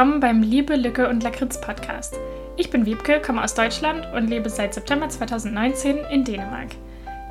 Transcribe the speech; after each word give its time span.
willkommen 0.00 0.20
beim 0.20 0.40
Liebe, 0.42 0.76
Lücke 0.76 1.10
und 1.10 1.22
Lakritz 1.22 1.60
Podcast. 1.60 2.18
Ich 2.56 2.70
bin 2.70 2.86
Wiebke, 2.86 3.20
komme 3.20 3.44
aus 3.44 3.52
Deutschland 3.52 4.06
und 4.14 4.28
lebe 4.28 4.48
seit 4.48 4.72
September 4.72 5.10
2019 5.10 5.98
in 6.10 6.24
Dänemark. 6.24 6.68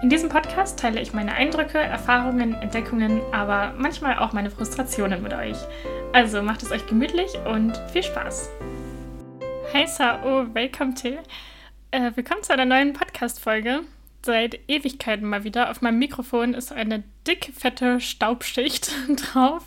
In 0.03 0.09
diesem 0.11 0.29
Podcast 0.29 0.77
teile 0.77 1.02
ich 1.02 1.11
meine 1.11 1.34
Eindrücke, 1.34 1.79
Erfahrungen, 1.79 2.53
Entdeckungen, 2.53 3.23
aber 3.31 3.73
manchmal 3.75 4.20
auch 4.20 4.34
meine 4.34 4.52
Frustrationen 4.52 5.23
mit 5.23 5.34
euch. 5.34 5.58
Also 6.13 6.44
macht 6.44 6.61
es 6.61 6.71
euch 6.71 6.85
gemütlich 6.85 7.31
und 7.52 7.75
viel 7.91 8.03
Spaß. 8.03 8.52
Hi 9.73 9.88
Sao, 9.88 10.53
welcome 10.53 10.94
to. 10.94 11.17
Äh, 11.89 12.11
willkommen 12.13 12.44
zu 12.44 12.53
einer 12.53 12.66
neuen 12.66 12.94
Podcast-Folge 12.94 13.80
seit 14.23 14.59
Ewigkeiten 14.67 15.27
mal 15.27 15.44
wieder. 15.44 15.72
Auf 15.72 15.81
meinem 15.81 15.97
Mikrofon 15.97 16.53
ist 16.53 16.72
eine 16.72 17.03
dick, 17.25 17.52
fette 17.52 17.99
Staubschicht 17.99 18.91
drauf. 19.16 19.63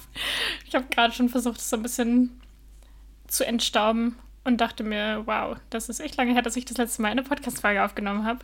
Ich 0.69 0.77
habe 0.77 0.87
gerade 0.89 1.13
schon 1.13 1.29
versucht, 1.29 1.59
es 1.59 1.69
so 1.69 1.75
ein 1.75 1.83
bisschen 1.83 2.39
zu 3.33 3.47
entstauben 3.47 4.17
und 4.45 4.61
dachte 4.61 4.85
mir, 4.85 5.23
wow, 5.27 5.57
das 5.71 5.89
ist 5.89 6.01
echt 6.01 6.17
lange 6.17 6.33
her, 6.33 6.43
dass 6.43 6.57
ich 6.57 6.65
das 6.65 6.77
letzte 6.77 7.03
Mal 7.03 7.11
eine 7.11 7.23
Podcast-Folge 7.23 7.85
aufgenommen 7.85 8.25
habe. 8.25 8.41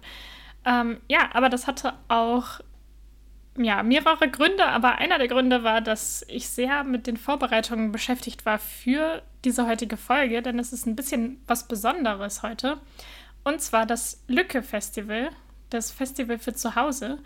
Ähm, 0.65 1.01
ja, 1.09 1.31
aber 1.33 1.49
das 1.49 1.67
hatte 1.67 1.95
auch 2.09 2.61
ja, 3.57 3.83
mehrere 3.83 4.29
Gründe, 4.31 4.67
aber 4.67 4.99
einer 4.99 5.19
der 5.19 5.29
Gründe 5.29 5.65
war, 5.65 5.81
dass 5.81 6.25
ich 6.29 6.49
sehr 6.49 6.85
mit 6.85 7.07
den 7.07 7.17
Vorbereitungen 7.17 7.91
beschäftigt 7.91 8.47
war 8.47 8.59
für 8.59 9.23
diese 9.45 9.67
heutige 9.67 9.97
Folge, 9.97 10.43
denn 10.43 10.59
es 10.59 10.73
ist 10.73 10.87
ein 10.87 10.97
bisschen 10.97 11.41
was 11.47 11.67
Besonderes 11.67 12.43
heute. 12.43 12.79
Und 13.45 13.61
zwar 13.61 13.87
das 13.87 14.23
Lücke-Festival, 14.29 15.31
das 15.71 15.91
Festival 15.91 16.39
für 16.39 16.55
zu 16.55 16.77
Hause. 16.77 17.19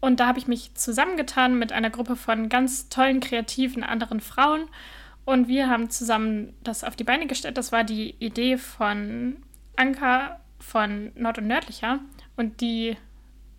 Und 0.00 0.20
da 0.20 0.26
habe 0.26 0.38
ich 0.38 0.46
mich 0.46 0.74
zusammengetan 0.74 1.58
mit 1.58 1.72
einer 1.72 1.90
Gruppe 1.90 2.16
von 2.16 2.48
ganz 2.48 2.88
tollen, 2.88 3.20
kreativen 3.20 3.82
anderen 3.82 4.20
Frauen. 4.20 4.68
Und 5.28 5.46
wir 5.46 5.68
haben 5.68 5.90
zusammen 5.90 6.54
das 6.64 6.84
auf 6.84 6.96
die 6.96 7.04
Beine 7.04 7.26
gestellt. 7.26 7.58
Das 7.58 7.70
war 7.70 7.84
die 7.84 8.14
Idee 8.18 8.56
von 8.56 9.36
Anka 9.76 10.40
von 10.58 11.12
Nord 11.16 11.36
und 11.36 11.48
Nördlicher. 11.48 12.00
Und 12.38 12.62
die 12.62 12.96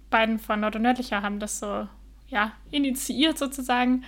beiden 0.10 0.40
von 0.40 0.62
Nord 0.62 0.78
und 0.78 0.82
Nördlicher 0.82 1.22
haben 1.22 1.38
das 1.38 1.60
so, 1.60 1.88
ja, 2.28 2.54
initiiert 2.72 3.38
sozusagen. 3.38 4.04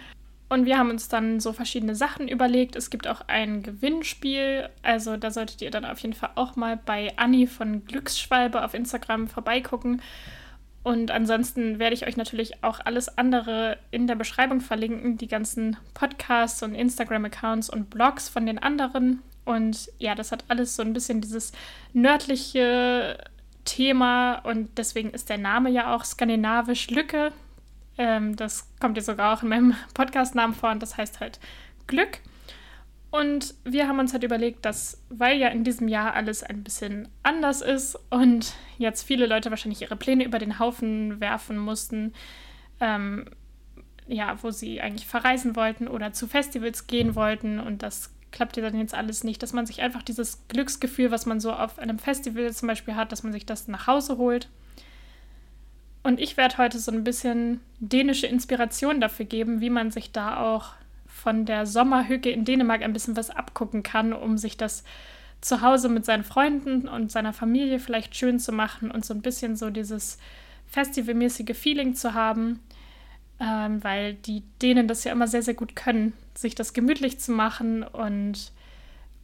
Und 0.50 0.66
wir 0.66 0.80
haben 0.80 0.90
uns 0.90 1.08
dann 1.08 1.40
so 1.40 1.53
verschiedene 1.53 1.94
Sachen 1.94 2.28
überlegt. 2.28 2.76
Es 2.76 2.90
gibt 2.90 3.08
auch 3.08 3.22
ein 3.28 3.62
Gewinnspiel. 3.62 4.68
Also 4.81 5.16
da 5.16 5.30
solltet 5.30 5.62
ihr 5.62 5.70
dann 5.70 5.86
auf 5.86 6.00
jeden 6.00 6.16
Fall 6.16 6.31
auch 6.34 6.56
mal 6.56 6.78
bei 6.84 7.16
Anni 7.18 7.46
von 7.46 7.86
Glücksschwalbe 7.86 8.66
auf 8.66 8.73
Instagram 8.73 9.28
vorbeigucken. 9.28 10.02
Und 10.84 11.12
ansonsten 11.12 11.78
werde 11.78 11.94
ich 11.94 12.08
euch 12.08 12.18
natürlich 12.18 12.64
auch 12.64 12.80
alles 12.84 13.18
andere 13.18 13.78
in 13.92 14.08
der 14.08 14.16
Beschreibung 14.16 14.62
verlinken. 14.62 15.18
Die 15.18 15.28
ganzen 15.28 15.78
Podcasts 15.94 16.64
und 16.64 16.74
Instagram-Accounts 16.74 17.70
und 17.70 17.90
Blogs 17.90 18.30
von 18.30 18.46
den 18.46 18.58
anderen. 18.58 19.22
Und 19.46 19.92
ja, 20.00 20.16
das 20.16 20.32
hat 20.32 20.44
alles 20.48 20.76
so 20.76 20.82
ein 20.82 20.94
bisschen 20.94 21.22
dieses 21.22 21.52
nördliche 21.94 23.18
Thema. 23.66 24.40
Und 24.40 24.78
deswegen 24.78 25.12
ist 25.12 25.30
der 25.30 25.38
Name 25.38 25.70
ja 25.70 25.96
auch 25.96 26.04
skandinavisch 26.04 26.90
Lücke. 26.90 27.32
Ähm, 27.98 28.36
das 28.36 28.68
kommt 28.80 28.98
ja 28.98 29.04
sogar 29.04 29.38
auch 29.38 29.44
in 29.44 29.50
meinem 29.50 29.76
Podcast-Namen 29.94 30.56
vor 30.56 30.72
und 30.72 30.82
das 30.82 30.98
heißt 30.98 31.20
halt 31.20 31.40
Glück. 31.86 32.20
Und 33.12 33.56
wir 33.66 33.90
haben 33.90 34.00
uns 34.00 34.14
halt 34.14 34.23
überlegt, 34.23 34.64
dass, 34.64 35.04
weil 35.09 35.38
ja 35.38 35.50
in 35.50 35.66
diesem 35.66 35.90
Jahr 35.90 36.13
alles 36.13 36.44
ein 36.44 36.63
bisschen 36.63 37.09
anders 37.24 37.62
ist 37.62 38.00
und 38.09 38.53
jetzt 38.78 39.03
viele 39.03 39.28
Leute 39.28 39.50
wahrscheinlich 39.50 39.81
ihre 39.81 39.97
Pläne 39.97 40.24
über 40.24 40.40
den 40.40 40.59
Haufen 40.59 41.19
werfen 41.19 41.58
mussten, 41.58 42.13
ähm, 42.80 43.25
ja, 44.08 44.41
wo 44.41 44.52
sie 44.52 44.80
eigentlich 44.80 45.08
verreisen 45.08 45.58
wollten 45.58 45.90
oder 45.90 46.13
zu 46.13 46.25
Festivals 46.25 46.88
gehen 46.88 47.13
wollten 47.16 47.59
und 47.59 47.84
das 47.84 48.13
klappt 48.31 48.56
ja 48.56 48.63
dann 48.63 48.80
jetzt 48.80 48.94
alles 48.94 49.25
nicht, 49.25 49.44
dass 49.44 49.52
man 49.52 49.66
sich 49.66 49.81
einfach 49.81 50.03
dieses 50.03 50.47
Glücksgefühl, 50.47 51.12
was 51.12 51.25
man 51.25 51.41
so 51.41 51.52
auf 51.52 51.80
einem 51.80 52.00
Festival 52.00 52.52
zum 52.53 52.69
Beispiel 52.69 52.96
hat, 52.96 53.12
dass 53.12 53.24
man 53.24 53.34
sich 53.34 53.46
das 53.46 53.68
nach 53.68 53.88
Hause 53.88 54.18
holt. 54.18 54.47
Und 56.02 56.19
ich 56.19 56.38
werde 56.38 56.58
heute 56.58 56.80
so 56.80 56.91
ein 56.91 57.03
bisschen 57.03 57.59
dänische 57.80 58.28
Inspiration 58.28 59.02
dafür 59.02 59.25
geben, 59.25 59.59
wie 59.59 59.69
man 59.69 59.91
sich 59.91 60.14
da 60.14 60.38
auch 60.38 60.74
von 61.22 61.46
der 61.46 61.66
Sommerhücke 61.66 62.32
in 62.32 62.46
Dänemark 62.46 62.82
ein 62.82 62.94
bisschen 62.94 63.16
was 63.16 63.30
abgucken 63.30 63.84
kann, 63.84 64.12
um 64.12 64.38
sich 64.38 64.58
das 64.58 64.84
zu 65.40 65.62
Hause 65.62 65.88
mit 65.88 66.04
seinen 66.04 66.24
Freunden 66.24 66.88
und 66.88 67.12
seiner 67.12 67.34
Familie 67.34 67.80
vielleicht 67.80 68.16
schön 68.16 68.40
zu 68.40 68.52
machen 68.52 68.90
und 68.92 69.06
so 69.06 69.14
ein 69.14 69.22
bisschen 69.22 69.56
so 69.56 69.70
dieses 69.70 70.18
festivalmäßige 70.68 71.56
Feeling 71.56 71.96
zu 71.96 72.14
haben, 72.14 72.59
ähm, 73.40 73.84
weil 73.84 74.16
die 74.16 74.44
Dänen 74.62 74.88
das 74.88 75.04
ja 75.04 75.12
immer 75.12 75.28
sehr, 75.28 75.44
sehr 75.44 75.54
gut 75.54 75.76
können, 75.76 76.14
sich 76.34 76.56
das 76.56 76.74
gemütlich 76.74 77.20
zu 77.20 77.32
machen 77.32 77.84
und 77.84 78.52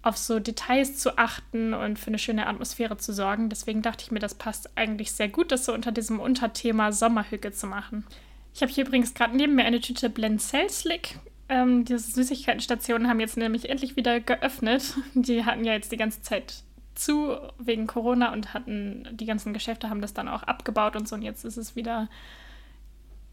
auf 0.04 0.18
so 0.18 0.40
Details 0.40 0.98
zu 0.98 1.18
achten 1.18 1.74
und 1.74 1.98
für 1.98 2.08
eine 2.08 2.20
schöne 2.20 2.48
Atmosphäre 2.48 2.98
zu 2.98 3.12
sorgen. 3.12 3.50
Deswegen 3.50 3.82
dachte 3.82 4.04
ich 4.04 4.12
mir, 4.12 4.20
das 4.20 4.36
passt 4.36 4.70
eigentlich 4.78 5.12
sehr 5.12 5.30
gut, 5.30 5.52
das 5.52 5.66
so 5.66 5.74
unter 5.74 5.92
diesem 5.92 6.20
Unterthema 6.20 6.92
Sommerhücke 6.92 7.52
zu 7.52 7.68
machen. 7.68 8.06
Ich 8.54 8.62
habe 8.62 8.72
hier 8.72 8.86
übrigens 8.86 9.14
gerade 9.14 9.36
neben 9.36 9.56
mir 9.56 9.66
eine 9.66 9.82
Tüte 9.82 10.10
Blend 10.10 10.42
Slick. 10.42 11.20
Ähm, 11.50 11.86
diese 11.86 12.12
Süßigkeitenstationen 12.12 13.08
haben 13.08 13.20
jetzt 13.20 13.38
nämlich 13.38 13.70
endlich 13.70 13.96
wieder 13.96 14.20
geöffnet. 14.20 14.96
Die 15.14 15.46
hatten 15.46 15.64
ja 15.64 15.74
jetzt 15.74 15.92
die 15.92 15.98
ganze 15.98 16.22
Zeit 16.22 16.64
zu 16.98 17.38
wegen 17.60 17.88
Corona 17.88 18.34
und 18.34 18.54
hatten 18.54 19.08
die 19.12 19.26
ganzen 19.26 19.54
Geschäfte 19.54 19.90
haben 19.90 20.02
das 20.02 20.14
dann 20.14 20.28
auch 20.28 20.44
abgebaut 20.44 20.96
und 20.96 21.08
so 21.08 21.16
und 21.16 21.22
jetzt 21.22 21.46
ist 21.46 21.58
es 21.58 21.76
wieder 21.76 22.10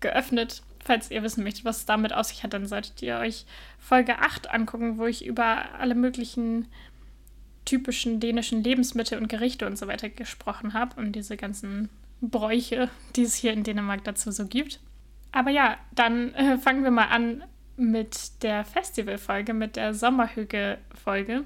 geöffnet. 0.01 0.63
Falls 0.85 1.11
ihr 1.11 1.23
wissen 1.23 1.43
möchtet, 1.45 1.65
was 1.65 1.79
es 1.79 1.87
damit 1.87 2.13
aus 2.13 2.29
sich 2.29 2.43
hat, 2.43 2.53
dann 2.53 2.67
solltet 2.67 3.01
ihr 3.01 3.17
euch 3.17 3.47
Folge 3.79 4.19
8 4.19 4.51
angucken, 4.53 4.99
wo 4.99 5.07
ich 5.07 5.25
über 5.25 5.65
alle 5.79 5.95
möglichen 5.95 6.69
typischen 7.65 8.21
dänischen 8.21 8.63
Lebensmittel 8.63 9.19
und 9.19 9.29
Gerichte 9.29 9.67
und 9.67 9.79
so 9.79 9.87
weiter 9.87 10.11
gesprochen 10.11 10.75
habe 10.75 11.01
und 11.01 11.13
diese 11.13 11.39
ganzen 11.39 11.89
Bräuche, 12.21 12.91
die 13.17 13.23
es 13.23 13.35
hier 13.35 13.55
in 13.55 13.65
Dänemark 13.65 14.05
dazu 14.05 14.31
so 14.31 14.47
gibt. 14.47 14.79
Aber 15.33 15.51
ja, 15.51 15.79
dann 15.95 16.35
äh, 16.35 16.59
fangen 16.59 16.85
wir 16.85 16.91
mal 16.91 17.07
an 17.07 17.43
mit 17.77 18.43
der 18.43 18.65
Festivalfolge, 18.65 19.55
mit 19.55 19.77
der 19.77 19.95
Sommerhüge-Folge. 19.95 21.45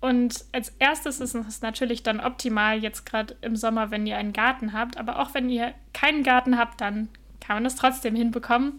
Und 0.00 0.44
als 0.52 0.70
erstes 0.78 1.20
ist 1.20 1.34
es 1.34 1.60
natürlich 1.60 2.02
dann 2.02 2.20
optimal, 2.20 2.78
jetzt 2.78 3.04
gerade 3.04 3.36
im 3.40 3.56
Sommer, 3.56 3.90
wenn 3.90 4.06
ihr 4.06 4.16
einen 4.16 4.32
Garten 4.32 4.72
habt. 4.72 4.96
Aber 4.96 5.18
auch 5.18 5.34
wenn 5.34 5.50
ihr 5.50 5.74
keinen 5.92 6.22
Garten 6.22 6.56
habt, 6.56 6.80
dann 6.80 7.08
kann 7.40 7.56
man 7.56 7.64
das 7.64 7.76
trotzdem 7.76 8.14
hinbekommen. 8.14 8.74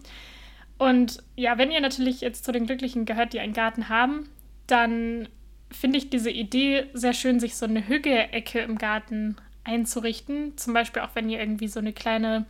Und 0.78 1.22
ja, 1.36 1.58
wenn 1.58 1.70
ihr 1.70 1.80
natürlich 1.80 2.22
jetzt 2.22 2.44
zu 2.44 2.52
den 2.52 2.66
Glücklichen 2.66 3.04
gehört, 3.04 3.34
die 3.34 3.40
einen 3.40 3.52
Garten 3.52 3.90
haben, 3.90 4.28
dann 4.66 5.28
finde 5.70 5.98
ich 5.98 6.08
diese 6.08 6.30
Idee 6.30 6.86
sehr 6.94 7.12
schön, 7.12 7.38
sich 7.38 7.56
so 7.56 7.66
eine 7.66 7.86
Hügge-Ecke 7.86 8.60
im 8.60 8.78
Garten 8.78 9.36
einzurichten. 9.64 10.56
Zum 10.56 10.72
Beispiel 10.72 11.02
auch, 11.02 11.14
wenn 11.14 11.28
ihr 11.28 11.38
irgendwie 11.38 11.68
so 11.68 11.80
eine 11.80 11.92
kleine 11.92 12.46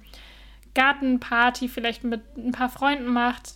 Gartenparty 0.74 1.68
vielleicht 1.68 2.04
mit 2.04 2.22
ein 2.36 2.52
paar 2.52 2.68
Freunden 2.68 3.12
macht. 3.12 3.54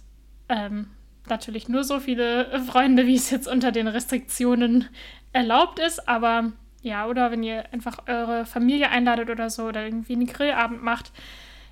Ähm, 0.49 0.89
natürlich 1.29 1.69
nur 1.69 1.85
so 1.85 2.01
viele 2.01 2.61
Freunde, 2.67 3.07
wie 3.07 3.17
es 3.17 3.31
jetzt 3.31 3.49
unter 3.49 3.73
den 3.73 3.89
Restriktionen 3.89 4.89
erlaubt 5.33 5.79
ist, 5.79 6.09
aber 6.09 6.53
ja, 6.83 7.07
oder 7.07 7.31
wenn 7.31 7.43
ihr 7.43 7.73
einfach 7.73 8.07
eure 8.07 8.45
Familie 8.45 8.91
einladet 8.91 9.31
oder 9.31 9.49
so 9.49 9.65
oder 9.65 9.85
irgendwie 9.85 10.13
einen 10.13 10.27
Grillabend 10.27 10.83
macht, 10.83 11.13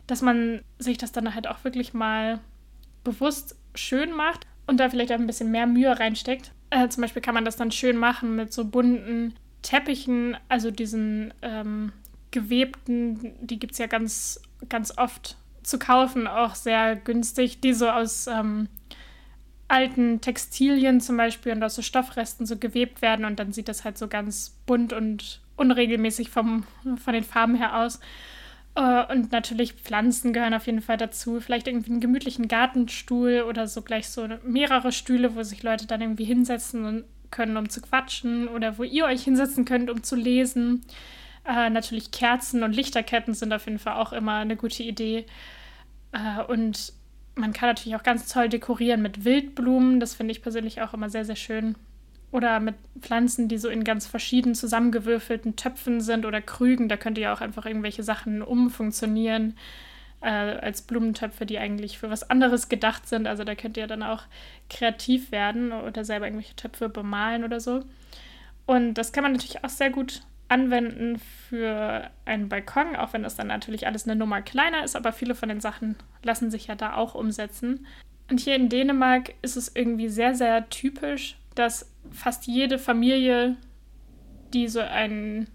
dass 0.06 0.22
man 0.22 0.62
sich 0.78 0.98
das 0.98 1.12
dann 1.12 1.34
halt 1.34 1.46
auch 1.46 1.64
wirklich 1.64 1.92
mal 1.92 2.40
bewusst 3.04 3.56
schön 3.74 4.12
macht 4.12 4.46
und 4.66 4.80
da 4.80 4.88
vielleicht 4.88 5.12
auch 5.12 5.18
ein 5.18 5.26
bisschen 5.26 5.50
mehr 5.50 5.66
Mühe 5.66 5.98
reinsteckt. 5.98 6.52
Äh, 6.70 6.88
zum 6.88 7.02
Beispiel 7.02 7.22
kann 7.22 7.34
man 7.34 7.44
das 7.44 7.56
dann 7.56 7.70
schön 7.70 7.98
machen 7.98 8.36
mit 8.36 8.52
so 8.52 8.64
bunten 8.64 9.34
Teppichen, 9.60 10.36
also 10.48 10.70
diesen 10.70 11.34
ähm, 11.42 11.92
gewebten, 12.30 13.34
die 13.40 13.58
gibt 13.58 13.72
es 13.72 13.78
ja 13.78 13.86
ganz, 13.86 14.40
ganz 14.68 14.96
oft 14.96 15.36
zu 15.62 15.78
kaufen, 15.78 16.26
auch 16.26 16.54
sehr 16.54 16.96
günstig, 16.96 17.60
die 17.60 17.72
so 17.72 17.88
aus 17.88 18.26
ähm, 18.26 18.68
alten 19.68 20.20
Textilien 20.20 21.00
zum 21.00 21.16
Beispiel 21.16 21.52
und 21.52 21.62
aus 21.62 21.74
so 21.74 21.82
Stoffresten 21.82 22.46
so 22.46 22.56
gewebt 22.58 23.00
werden 23.02 23.24
und 23.24 23.38
dann 23.38 23.52
sieht 23.52 23.68
das 23.68 23.84
halt 23.84 23.96
so 23.96 24.08
ganz 24.08 24.58
bunt 24.66 24.92
und 24.92 25.40
unregelmäßig 25.56 26.30
vom, 26.30 26.64
von 27.02 27.14
den 27.14 27.24
Farben 27.24 27.54
her 27.54 27.78
aus. 27.78 28.00
Uh, 28.74 29.04
und 29.12 29.32
natürlich 29.32 29.74
Pflanzen 29.74 30.32
gehören 30.32 30.54
auf 30.54 30.64
jeden 30.64 30.80
Fall 30.80 30.96
dazu. 30.96 31.40
Vielleicht 31.40 31.68
irgendwie 31.68 31.90
einen 31.90 32.00
gemütlichen 32.00 32.48
Gartenstuhl 32.48 33.44
oder 33.46 33.68
so 33.68 33.82
gleich 33.82 34.08
so 34.08 34.26
mehrere 34.44 34.92
Stühle, 34.92 35.36
wo 35.36 35.42
sich 35.42 35.62
Leute 35.62 35.86
dann 35.86 36.00
irgendwie 36.00 36.24
hinsetzen 36.24 37.04
können, 37.30 37.58
um 37.58 37.68
zu 37.68 37.82
quatschen 37.82 38.48
oder 38.48 38.78
wo 38.78 38.82
ihr 38.82 39.04
euch 39.04 39.24
hinsetzen 39.24 39.66
könnt, 39.66 39.90
um 39.90 40.02
zu 40.02 40.16
lesen. 40.16 40.86
Uh, 41.44 41.70
natürlich 41.70 42.12
Kerzen 42.12 42.62
und 42.62 42.72
Lichterketten 42.72 43.34
sind 43.34 43.52
auf 43.52 43.66
jeden 43.66 43.78
Fall 43.78 43.94
auch 43.94 44.12
immer 44.12 44.36
eine 44.36 44.56
gute 44.56 44.82
Idee. 44.82 45.26
Uh, 46.14 46.44
und 46.52 46.92
man 47.34 47.52
kann 47.52 47.68
natürlich 47.68 47.96
auch 47.96 48.02
ganz 48.02 48.28
toll 48.28 48.48
dekorieren 48.48 49.02
mit 49.02 49.24
Wildblumen. 49.24 49.98
Das 50.00 50.14
finde 50.14 50.32
ich 50.32 50.42
persönlich 50.42 50.82
auch 50.82 50.94
immer 50.94 51.10
sehr, 51.10 51.24
sehr 51.24 51.36
schön. 51.36 51.74
Oder 52.30 52.60
mit 52.60 52.76
Pflanzen, 53.00 53.48
die 53.48 53.58
so 53.58 53.68
in 53.68 53.84
ganz 53.84 54.06
verschieden 54.06 54.54
zusammengewürfelten 54.54 55.56
Töpfen 55.56 56.00
sind 56.00 56.24
oder 56.26 56.40
Krügen. 56.40 56.88
Da 56.88 56.96
könnt 56.96 57.18
ihr 57.18 57.32
auch 57.32 57.40
einfach 57.40 57.66
irgendwelche 57.66 58.02
Sachen 58.02 58.42
umfunktionieren. 58.42 59.54
äh, 60.22 60.28
als 60.28 60.82
Blumentöpfe, 60.82 61.46
die 61.46 61.58
eigentlich 61.58 61.98
für 61.98 62.10
was 62.10 62.30
anderes 62.30 62.68
gedacht 62.68 63.08
sind. 63.08 63.26
Also 63.26 63.44
da 63.44 63.54
könnt 63.54 63.76
ihr 63.76 63.86
dann 63.86 64.02
auch 64.02 64.22
kreativ 64.70 65.32
werden 65.32 65.72
oder 65.72 66.04
selber 66.04 66.26
irgendwelche 66.26 66.56
Töpfe 66.56 66.88
bemalen 66.88 67.44
oder 67.44 67.60
so. 67.60 67.80
Und 68.66 68.94
das 68.94 69.12
kann 69.12 69.22
man 69.24 69.32
natürlich 69.32 69.64
auch 69.64 69.68
sehr 69.68 69.90
gut 69.90 70.22
anwenden 70.52 71.18
für 71.48 72.10
einen 72.26 72.50
Balkon, 72.50 72.94
auch 72.94 73.14
wenn 73.14 73.22
das 73.22 73.36
dann 73.36 73.46
natürlich 73.46 73.86
alles 73.86 74.04
eine 74.04 74.16
Nummer 74.16 74.42
kleiner 74.42 74.84
ist, 74.84 74.96
aber 74.96 75.12
viele 75.12 75.34
von 75.34 75.48
den 75.48 75.60
Sachen 75.60 75.96
lassen 76.22 76.50
sich 76.50 76.66
ja 76.66 76.74
da 76.74 76.94
auch 76.94 77.14
umsetzen. 77.14 77.86
Und 78.30 78.38
hier 78.38 78.54
in 78.54 78.68
Dänemark 78.68 79.34
ist 79.40 79.56
es 79.56 79.74
irgendwie 79.74 80.10
sehr, 80.10 80.34
sehr 80.34 80.68
typisch, 80.68 81.38
dass 81.54 81.90
fast 82.10 82.46
jede 82.46 82.78
Familie, 82.78 83.56
die 84.52 84.68
so 84.68 84.80
ein 84.80 85.48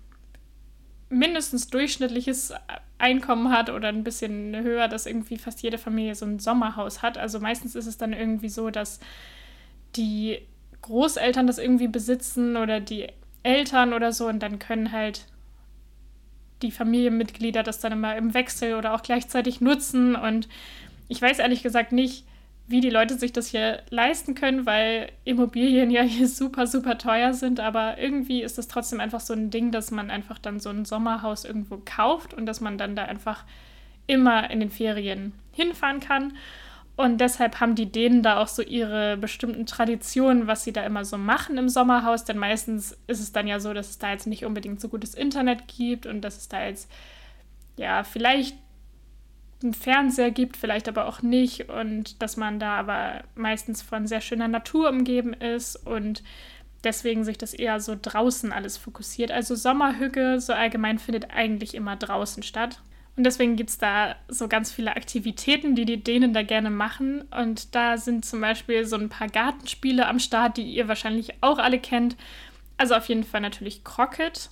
mindestens 1.09 1.67
durchschnittliches 1.67 2.53
Einkommen 2.97 3.51
hat 3.51 3.69
oder 3.69 3.89
ein 3.89 4.03
bisschen 4.03 4.55
höher, 4.55 4.87
dass 4.87 5.05
irgendwie 5.05 5.37
fast 5.37 5.61
jede 5.61 5.77
Familie 5.77 6.15
so 6.15 6.25
ein 6.25 6.39
Sommerhaus 6.39 7.03
hat. 7.03 7.19
Also 7.19 7.39
meistens 7.39 7.75
ist 7.75 7.85
es 7.85 7.97
dann 7.97 8.13
irgendwie 8.13 8.49
so, 8.49 8.71
dass 8.71 8.99
die 9.95 10.39
Großeltern 10.81 11.45
das 11.45 11.59
irgendwie 11.59 11.87
besitzen 11.87 12.57
oder 12.57 12.79
die 12.79 13.07
Eltern 13.43 13.93
oder 13.93 14.11
so 14.11 14.27
und 14.27 14.39
dann 14.39 14.59
können 14.59 14.91
halt 14.91 15.25
die 16.61 16.71
Familienmitglieder 16.71 17.63
das 17.63 17.79
dann 17.79 17.91
immer 17.91 18.15
im 18.15 18.33
Wechsel 18.33 18.75
oder 18.75 18.93
auch 18.93 19.03
gleichzeitig 19.03 19.61
nutzen 19.61 20.15
und 20.15 20.47
ich 21.07 21.21
weiß 21.21 21.39
ehrlich 21.39 21.63
gesagt 21.63 21.91
nicht, 21.91 22.25
wie 22.67 22.81
die 22.81 22.89
Leute 22.89 23.17
sich 23.17 23.31
das 23.31 23.47
hier 23.47 23.81
leisten 23.89 24.35
können, 24.35 24.65
weil 24.65 25.09
Immobilien 25.23 25.89
ja 25.89 26.01
hier 26.01 26.27
super, 26.27 26.67
super 26.67 26.97
teuer 26.97 27.33
sind. 27.33 27.61
Aber 27.61 27.97
irgendwie 27.97 28.43
ist 28.43 28.59
es 28.59 28.67
trotzdem 28.67 28.99
einfach 28.99 29.21
so 29.21 29.33
ein 29.33 29.49
Ding, 29.49 29.71
dass 29.71 29.89
man 29.89 30.11
einfach 30.11 30.37
dann 30.37 30.59
so 30.59 30.69
ein 30.69 30.83
Sommerhaus 30.83 31.45
irgendwo 31.45 31.81
kauft 31.83 32.33
und 32.33 32.45
dass 32.45 32.59
man 32.59 32.77
dann 32.77 32.95
da 32.97 33.05
einfach 33.05 33.45
immer 34.05 34.49
in 34.51 34.59
den 34.59 34.69
Ferien 34.69 35.31
hinfahren 35.53 36.01
kann. 36.01 36.33
Und 36.97 37.21
deshalb 37.21 37.59
haben 37.59 37.75
die 37.75 37.91
Dänen 37.91 38.23
da 38.23 38.41
auch 38.41 38.47
so 38.47 38.63
ihre 38.63 39.17
bestimmten 39.17 39.67
Traditionen, 39.67 40.47
was 40.47 40.63
sie 40.63 40.73
da 40.73 40.83
immer 40.83 41.05
so 41.05 41.17
machen 41.19 41.57
im 41.59 41.69
Sommerhaus. 41.69 42.25
Denn 42.25 42.39
meistens 42.39 42.97
ist 43.05 43.19
es 43.19 43.31
dann 43.31 43.45
ja 43.45 43.59
so, 43.59 43.71
dass 43.71 43.91
es 43.91 43.99
da 43.99 44.11
jetzt 44.11 44.25
nicht 44.25 44.45
unbedingt 44.45 44.81
so 44.81 44.89
gutes 44.89 45.13
Internet 45.13 45.67
gibt 45.67 46.07
und 46.07 46.21
dass 46.21 46.37
es 46.37 46.49
da 46.49 46.65
jetzt 46.65 46.91
ja 47.77 48.03
vielleicht 48.03 48.57
einen 49.61 49.75
Fernseher 49.75 50.31
gibt, 50.31 50.57
vielleicht 50.57 50.87
aber 50.87 51.07
auch 51.07 51.21
nicht 51.21 51.69
und 51.69 52.21
dass 52.21 52.35
man 52.35 52.59
da 52.59 52.77
aber 52.77 53.23
meistens 53.35 53.83
von 53.83 54.07
sehr 54.07 54.21
schöner 54.21 54.47
Natur 54.47 54.89
umgeben 54.89 55.33
ist 55.33 55.75
und 55.75 56.23
deswegen 56.83 57.23
sich 57.23 57.37
das 57.37 57.53
eher 57.53 57.79
so 57.79 57.95
draußen 57.99 58.51
alles 58.51 58.77
fokussiert. 58.77 59.31
Also 59.31 59.53
Sommerhügge 59.53 60.39
so 60.39 60.53
allgemein 60.53 60.97
findet 60.97 61.29
eigentlich 61.31 61.75
immer 61.75 61.95
draußen 61.95 62.41
statt. 62.41 62.81
Und 63.17 63.23
deswegen 63.23 63.55
gibt 63.55 63.71
es 63.71 63.79
da 63.79 64.15
so 64.27 64.47
ganz 64.47 64.71
viele 64.71 64.95
Aktivitäten, 64.95 65.73
die 65.73 65.85
die 65.85 66.03
Dänen 66.03 66.33
da 66.33 66.43
gerne 66.43 66.69
machen. 66.69 67.23
Und 67.31 67.73
da 67.73 67.97
sind 67.97 68.23
zum 68.23 68.41
Beispiel 68.41 68.85
so 68.85 68.95
ein 68.95 69.09
paar 69.09 69.27
Gartenspiele 69.27 70.07
am 70.07 70.19
Start, 70.19 70.57
die 70.57 70.63
ihr 70.63 70.87
wahrscheinlich 70.87 71.33
auch 71.41 71.57
alle 71.57 71.79
kennt. 71.79 72.15
Also 72.77 72.93
auf 72.93 73.09
jeden 73.09 73.23
Fall 73.23 73.41
natürlich 73.41 73.83
Crockett. 73.83 74.51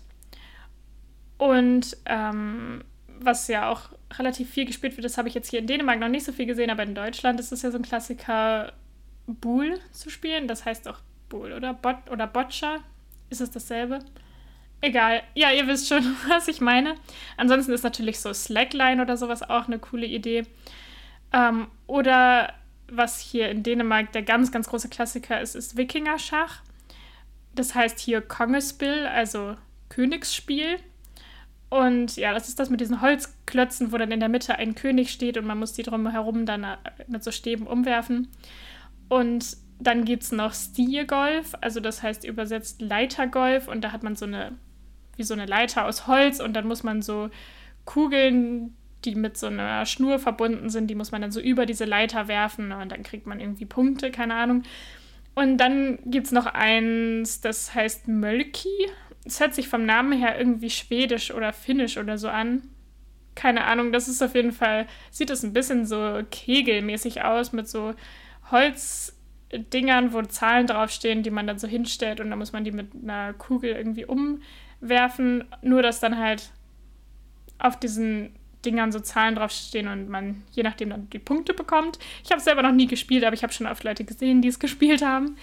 Und 1.38 1.96
ähm, 2.08 2.84
was 3.20 3.48
ja 3.48 3.70
auch 3.70 3.90
relativ 4.14 4.50
viel 4.50 4.66
gespielt 4.66 4.98
wird, 4.98 5.06
das 5.06 5.20
habe 5.20 5.28
ich 5.28 5.36
jetzt 5.36 5.52
hier 5.52 5.60
in 5.60 5.68
Dänemark 5.68 6.00
noch 6.00 6.10
nicht 6.10 6.26
so 6.26 6.32
viel 6.32 6.48
gesehen, 6.48 6.72
aber 6.72 6.84
in 6.84 6.96
Deutschland 6.96 7.40
ist 7.40 7.52
es 7.52 7.62
ja 7.62 7.70
so 7.70 7.78
ein 7.78 7.84
Klassiker, 7.84 8.74
Bull 9.28 9.80
zu 9.92 10.10
spielen. 10.10 10.48
Das 10.48 10.66
heißt 10.66 10.88
auch 10.88 11.00
Bull 11.30 11.54
oder 11.54 11.74
Bot 11.74 12.10
oder 12.10 12.26
Boccia. 12.26 12.80
Ist 13.30 13.42
es 13.42 13.52
dasselbe? 13.52 14.00
Egal. 14.82 15.24
Ja, 15.34 15.52
ihr 15.52 15.68
wisst 15.68 15.88
schon, 15.88 16.04
was 16.28 16.48
ich 16.48 16.62
meine. 16.62 16.96
Ansonsten 17.38 17.72
ist 17.72 17.84
natürlich 17.84 18.20
so 18.20 18.34
Slackline 18.34 19.02
oder 19.02 19.18
sowas 19.18 19.44
auch 19.44 19.68
eine 19.68 19.80
coole 19.80 20.06
Idee. 20.06 20.44
Ähm, 21.34 21.68
oder 21.88 22.54
was 22.88 23.20
hier 23.20 23.50
in 23.50 23.64
Dänemark 23.64 24.12
der 24.12 24.22
ganz, 24.22 24.52
ganz 24.52 24.68
große 24.68 24.90
Klassiker 24.90 25.42
ist, 25.42 25.56
ist 25.56 25.76
Wikingerschach. 25.76 26.62
Das 27.56 27.74
heißt 27.74 28.00
hier 28.00 28.22
Kongespiel, 28.22 29.08
also 29.08 29.56
Königsspiel. 29.90 30.78
Und 31.70 32.16
ja, 32.16 32.34
das 32.34 32.48
ist 32.48 32.60
das 32.60 32.70
mit 32.70 32.80
diesen 32.80 33.02
Holzklötzen, 33.02 33.92
wo 33.92 33.98
dann 33.98 34.12
in 34.12 34.20
der 34.20 34.30
Mitte 34.30 34.56
ein 34.56 34.76
König 34.76 35.12
steht 35.12 35.38
und 35.38 35.46
man 35.46 35.58
muss 35.58 35.74
die 35.74 35.84
drumherum 35.84 36.46
dann 36.46 36.64
äh, 36.64 36.78
mit 37.08 37.24
so 37.24 37.32
Stäben 37.32 37.66
umwerfen. 37.66 38.30
Und 39.10 39.58
dann 39.80 40.06
gibt 40.06 40.24
es 40.24 40.32
noch 40.32 40.54
Stiergolf, 40.54 41.54
also 41.62 41.80
das 41.80 42.02
heißt 42.02 42.24
übersetzt 42.24 42.82
Leitergolf 42.82 43.68
und 43.68 43.82
da 43.82 43.92
hat 43.92 44.04
man 44.04 44.16
so 44.16 44.26
eine, 44.26 44.54
wie 45.18 45.24
so 45.24 45.34
eine 45.34 45.46
Leiter 45.46 45.86
aus 45.86 46.08
Holz 46.08 46.40
und 46.40 46.54
dann 46.54 46.68
muss 46.68 46.84
man 46.84 47.02
so 47.02 47.30
Kugeln, 47.86 48.76
die 49.04 49.16
mit 49.16 49.38
so 49.38 49.48
einer 49.48 49.86
Schnur 49.86 50.20
verbunden 50.20 50.70
sind, 50.70 50.88
die 50.88 50.96
muss 50.96 51.12
man 51.12 51.22
dann 51.22 51.32
so 51.32 51.40
über 51.40 51.66
diese 51.66 51.86
Leiter 51.86 52.28
werfen 52.28 52.72
und 52.72 52.92
dann 52.92 53.04
kriegt 53.04 53.28
man 53.28 53.40
irgendwie 53.40 53.66
Punkte, 53.66 54.12
keine 54.12 54.36
Ahnung. 54.36 54.64
Und 55.36 55.58
dann 55.58 56.00
gibt 56.06 56.28
es 56.28 56.32
noch 56.32 56.46
eins, 56.46 57.42
das 57.42 57.76
heißt 57.76 58.08
Mölki 58.08 58.70
es 59.26 59.40
hört 59.40 59.56
sich 59.56 59.68
vom 59.68 59.86
Namen 59.86 60.14
her 60.14 60.38
irgendwie 60.38 60.70
schwedisch 60.70 61.32
oder 61.32 61.52
finnisch 61.52 61.98
oder 61.98 62.18
so 62.18 62.30
an. 62.30 62.62
Keine 63.34 63.66
Ahnung, 63.66 63.92
das 63.92 64.08
ist 64.08 64.22
auf 64.22 64.36
jeden 64.36 64.54
Fall, 64.54 64.88
sieht 65.12 65.30
es 65.30 65.44
ein 65.44 65.52
bisschen 65.52 65.86
so 65.86 66.22
kegelmäßig 66.32 67.24
aus 67.24 67.52
mit 67.52 67.68
so 67.68 67.96
Holzdingern, 68.52 70.14
wo 70.14 70.22
Zahlen 70.22 70.68
draufstehen, 70.68 71.24
die 71.24 71.32
man 71.32 71.48
dann 71.48 71.60
so 71.60 71.68
hinstellt 71.68 72.22
und 72.22 72.30
dann 72.30 72.40
muss 72.40 72.54
man 72.54 72.64
die 72.64 72.72
mit 72.72 72.92
einer 72.94 73.34
Kugel 73.34 73.72
irgendwie 73.72 74.06
umwerfen. 74.82 75.44
Nur, 75.62 75.82
dass 75.82 76.00
dann 76.00 76.18
halt 76.18 76.52
auf 77.60 77.80
diesen 77.80 78.36
Dingern 78.66 78.92
so 78.92 79.00
Zahlen 79.00 79.36
draufstehen 79.36 79.88
und 79.88 80.10
man 80.10 80.44
je 80.52 80.64
nachdem 80.64 80.90
dann 80.90 81.10
die 81.10 81.20
Punkte 81.20 81.54
bekommt. 81.54 82.00
Ich 82.24 82.32
habe 82.32 82.40
es 82.40 82.46
selber 82.46 82.64
noch 82.64 82.72
nie 82.72 82.88
gespielt, 82.88 83.24
aber 83.24 83.34
ich 83.34 83.44
habe 83.44 83.54
schon 83.54 83.68
oft 83.68 83.84
Leute 83.84 84.04
gesehen, 84.04 84.42
die 84.42 84.48
es 84.48 84.60
gespielt 84.60 85.04
haben. 85.04 85.38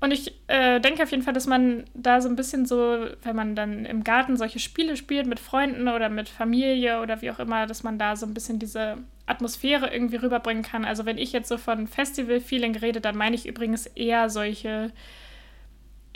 Und 0.00 0.10
ich 0.10 0.34
äh, 0.48 0.80
denke 0.80 1.04
auf 1.04 1.12
jeden 1.12 1.22
Fall, 1.22 1.32
dass 1.32 1.46
man 1.46 1.84
da 1.94 2.20
so 2.20 2.28
ein 2.28 2.34
bisschen 2.34 2.66
so, 2.66 3.06
wenn 3.22 3.36
man 3.36 3.54
dann 3.54 3.84
im 3.84 4.02
Garten 4.02 4.36
solche 4.36 4.58
Spiele 4.58 4.96
spielt 4.96 5.26
mit 5.26 5.38
Freunden 5.38 5.86
oder 5.86 6.08
mit 6.08 6.28
Familie 6.28 7.00
oder 7.00 7.22
wie 7.22 7.30
auch 7.30 7.38
immer, 7.38 7.66
dass 7.66 7.84
man 7.84 8.00
da 8.00 8.16
so 8.16 8.26
ein 8.26 8.34
bisschen 8.34 8.58
diese 8.58 8.98
Atmosphäre 9.26 9.94
irgendwie 9.94 10.16
rüberbringen 10.16 10.64
kann. 10.64 10.84
Also 10.84 11.06
wenn 11.06 11.18
ich 11.18 11.30
jetzt 11.30 11.48
so 11.48 11.56
von 11.56 11.86
Festival-Feeling 11.86 12.74
rede, 12.76 13.00
dann 13.00 13.16
meine 13.16 13.36
ich 13.36 13.46
übrigens 13.46 13.86
eher 13.86 14.28
solche 14.28 14.90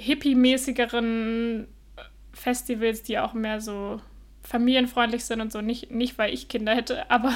hippie-mäßigeren 0.00 1.68
Festivals, 2.36 3.02
die 3.02 3.18
auch 3.18 3.32
mehr 3.32 3.60
so 3.60 4.00
familienfreundlich 4.42 5.24
sind 5.24 5.40
und 5.40 5.50
so. 5.50 5.60
Nicht, 5.60 5.90
nicht 5.90 6.18
weil 6.18 6.32
ich 6.32 6.48
Kinder 6.48 6.74
hätte, 6.74 7.10
aber 7.10 7.32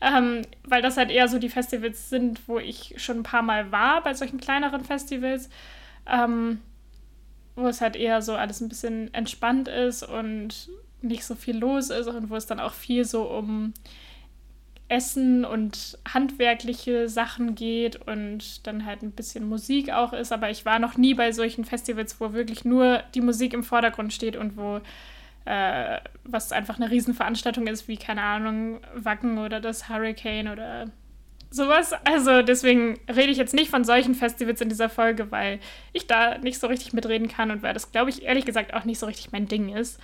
ähm, 0.00 0.42
weil 0.64 0.82
das 0.82 0.96
halt 0.96 1.10
eher 1.10 1.28
so 1.28 1.38
die 1.38 1.48
Festivals 1.48 2.10
sind, 2.10 2.40
wo 2.48 2.58
ich 2.58 2.94
schon 2.96 3.18
ein 3.18 3.22
paar 3.22 3.42
Mal 3.42 3.70
war 3.70 4.02
bei 4.02 4.14
solchen 4.14 4.40
kleineren 4.40 4.84
Festivals. 4.84 5.48
Ähm, 6.06 6.60
wo 7.56 7.68
es 7.68 7.80
halt 7.80 7.94
eher 7.94 8.20
so 8.20 8.34
alles 8.34 8.60
ein 8.60 8.68
bisschen 8.68 9.14
entspannt 9.14 9.68
ist 9.68 10.02
und 10.02 10.68
nicht 11.02 11.24
so 11.24 11.34
viel 11.34 11.56
los 11.56 11.90
ist 11.90 12.08
und 12.08 12.30
wo 12.30 12.36
es 12.36 12.46
dann 12.46 12.58
auch 12.58 12.72
viel 12.72 13.04
so 13.04 13.30
um 13.30 13.74
Essen 14.88 15.44
und 15.44 15.98
handwerkliche 16.12 17.08
Sachen 17.08 17.54
geht 17.54 17.96
und 18.06 18.66
dann 18.66 18.84
halt 18.84 19.02
ein 19.02 19.12
bisschen 19.12 19.48
Musik 19.48 19.90
auch 19.90 20.12
ist. 20.12 20.32
Aber 20.32 20.50
ich 20.50 20.64
war 20.64 20.78
noch 20.78 20.96
nie 20.96 21.14
bei 21.14 21.32
solchen 21.32 21.64
Festivals, 21.64 22.20
wo 22.20 22.32
wirklich 22.32 22.64
nur 22.64 23.02
die 23.14 23.22
Musik 23.22 23.54
im 23.54 23.64
Vordergrund 23.64 24.12
steht 24.12 24.36
und 24.36 24.56
wo 24.56 24.80
äh, 25.46 26.00
was 26.24 26.52
einfach 26.52 26.76
eine 26.76 26.90
Riesenveranstaltung 26.90 27.66
ist, 27.66 27.88
wie, 27.88 27.96
keine 27.96 28.22
Ahnung, 28.22 28.80
Wacken 28.94 29.38
oder 29.38 29.60
das 29.60 29.88
Hurricane 29.88 30.48
oder 30.48 30.86
sowas. 31.50 31.92
Also 32.04 32.42
deswegen 32.42 32.98
rede 33.08 33.30
ich 33.30 33.38
jetzt 33.38 33.54
nicht 33.54 33.70
von 33.70 33.84
solchen 33.84 34.14
Festivals 34.14 34.60
in 34.60 34.68
dieser 34.68 34.88
Folge, 34.88 35.30
weil 35.30 35.60
ich 35.92 36.06
da 36.06 36.38
nicht 36.38 36.58
so 36.58 36.66
richtig 36.66 36.92
mitreden 36.92 37.28
kann 37.28 37.50
und 37.50 37.62
weil 37.62 37.74
das, 37.74 37.92
glaube 37.92 38.10
ich, 38.10 38.22
ehrlich 38.22 38.44
gesagt 38.44 38.74
auch 38.74 38.84
nicht 38.84 38.98
so 38.98 39.06
richtig 39.06 39.32
mein 39.32 39.46
Ding 39.46 39.74
ist. 39.74 40.00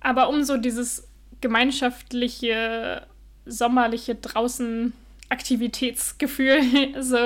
Aber 0.00 0.28
um 0.28 0.42
so 0.44 0.56
dieses 0.56 1.08
gemeinschaftliche, 1.40 3.06
sommerliche 3.46 4.14
draußen 4.14 4.92
Aktivitätsgefühl 5.28 6.60
so 7.02 7.18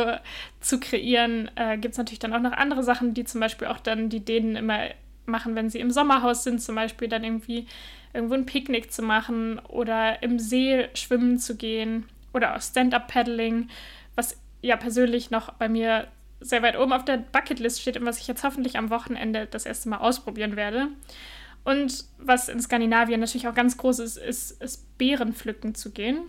zu 0.60 0.80
kreieren, 0.80 1.50
äh, 1.56 1.76
gibt 1.78 1.92
es 1.92 1.98
natürlich 1.98 2.18
dann 2.18 2.34
auch 2.34 2.40
noch 2.40 2.52
andere 2.52 2.82
Sachen, 2.82 3.14
die 3.14 3.24
zum 3.24 3.40
Beispiel 3.40 3.68
auch 3.68 3.80
dann 3.80 4.08
die 4.08 4.24
Dänen 4.24 4.56
immer 4.56 4.88
machen, 5.26 5.54
wenn 5.54 5.70
sie 5.70 5.80
im 5.80 5.90
Sommerhaus 5.90 6.44
sind, 6.44 6.60
zum 6.60 6.74
Beispiel 6.74 7.08
dann 7.08 7.24
irgendwie 7.24 7.66
irgendwo 8.14 8.34
ein 8.34 8.46
Picknick 8.46 8.90
zu 8.90 9.02
machen 9.02 9.58
oder 9.68 10.22
im 10.22 10.38
See 10.38 10.88
schwimmen 10.94 11.38
zu 11.38 11.56
gehen 11.56 12.08
oder 12.32 12.56
auch 12.56 12.62
Stand-up-Paddling, 12.62 13.68
was 14.14 14.40
ja 14.62 14.76
persönlich 14.76 15.30
noch 15.30 15.52
bei 15.52 15.68
mir 15.68 16.08
sehr 16.40 16.62
weit 16.62 16.78
oben 16.78 16.92
auf 16.92 17.04
der 17.04 17.18
Bucketlist 17.18 17.80
steht 17.80 17.96
und 17.96 18.06
was 18.06 18.20
ich 18.20 18.28
jetzt 18.28 18.44
hoffentlich 18.44 18.78
am 18.78 18.90
Wochenende 18.90 19.46
das 19.46 19.66
erste 19.66 19.88
Mal 19.88 19.98
ausprobieren 19.98 20.56
werde. 20.56 20.88
Und 21.64 22.04
was 22.18 22.48
in 22.48 22.60
Skandinavien 22.60 23.20
natürlich 23.20 23.48
auch 23.48 23.54
ganz 23.54 23.76
groß 23.76 23.98
ist, 23.98 24.16
ist, 24.16 24.62
ist 24.62 24.98
Beeren 24.98 25.32
pflücken 25.34 25.74
zu 25.74 25.90
gehen. 25.90 26.20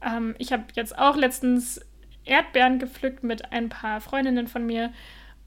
Ähm, 0.00 0.34
ich 0.38 0.52
habe 0.52 0.64
jetzt 0.74 0.96
auch 0.96 1.16
letztens 1.16 1.80
Erdbeeren 2.24 2.78
gepflückt 2.78 3.24
mit 3.24 3.52
ein 3.52 3.68
paar 3.68 4.00
Freundinnen 4.00 4.46
von 4.46 4.64
mir 4.64 4.92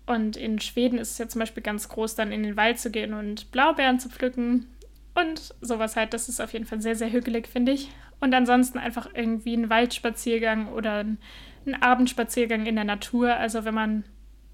und 0.05 0.37
in 0.37 0.59
Schweden 0.59 0.97
ist 0.99 1.11
es 1.11 1.17
ja 1.17 1.27
zum 1.27 1.39
Beispiel 1.39 1.63
ganz 1.63 1.89
groß, 1.89 2.15
dann 2.15 2.31
in 2.31 2.43
den 2.43 2.57
Wald 2.57 2.79
zu 2.79 2.91
gehen 2.91 3.13
und 3.13 3.51
Blaubeeren 3.51 3.99
zu 3.99 4.09
pflücken 4.09 4.67
und 5.15 5.53
sowas 5.61 5.95
halt. 5.95 6.13
Das 6.13 6.29
ist 6.29 6.39
auf 6.39 6.53
jeden 6.53 6.65
Fall 6.65 6.81
sehr, 6.81 6.95
sehr 6.95 7.11
hügelig, 7.11 7.47
finde 7.47 7.71
ich. 7.71 7.89
Und 8.19 8.33
ansonsten 8.33 8.77
einfach 8.77 9.09
irgendwie 9.13 9.55
ein 9.55 9.69
Waldspaziergang 9.69 10.69
oder 10.69 10.99
ein, 11.03 11.17
ein 11.65 11.81
Abendspaziergang 11.81 12.65
in 12.65 12.75
der 12.75 12.83
Natur. 12.83 13.35
Also 13.35 13.65
wenn 13.65 13.73
man 13.73 14.03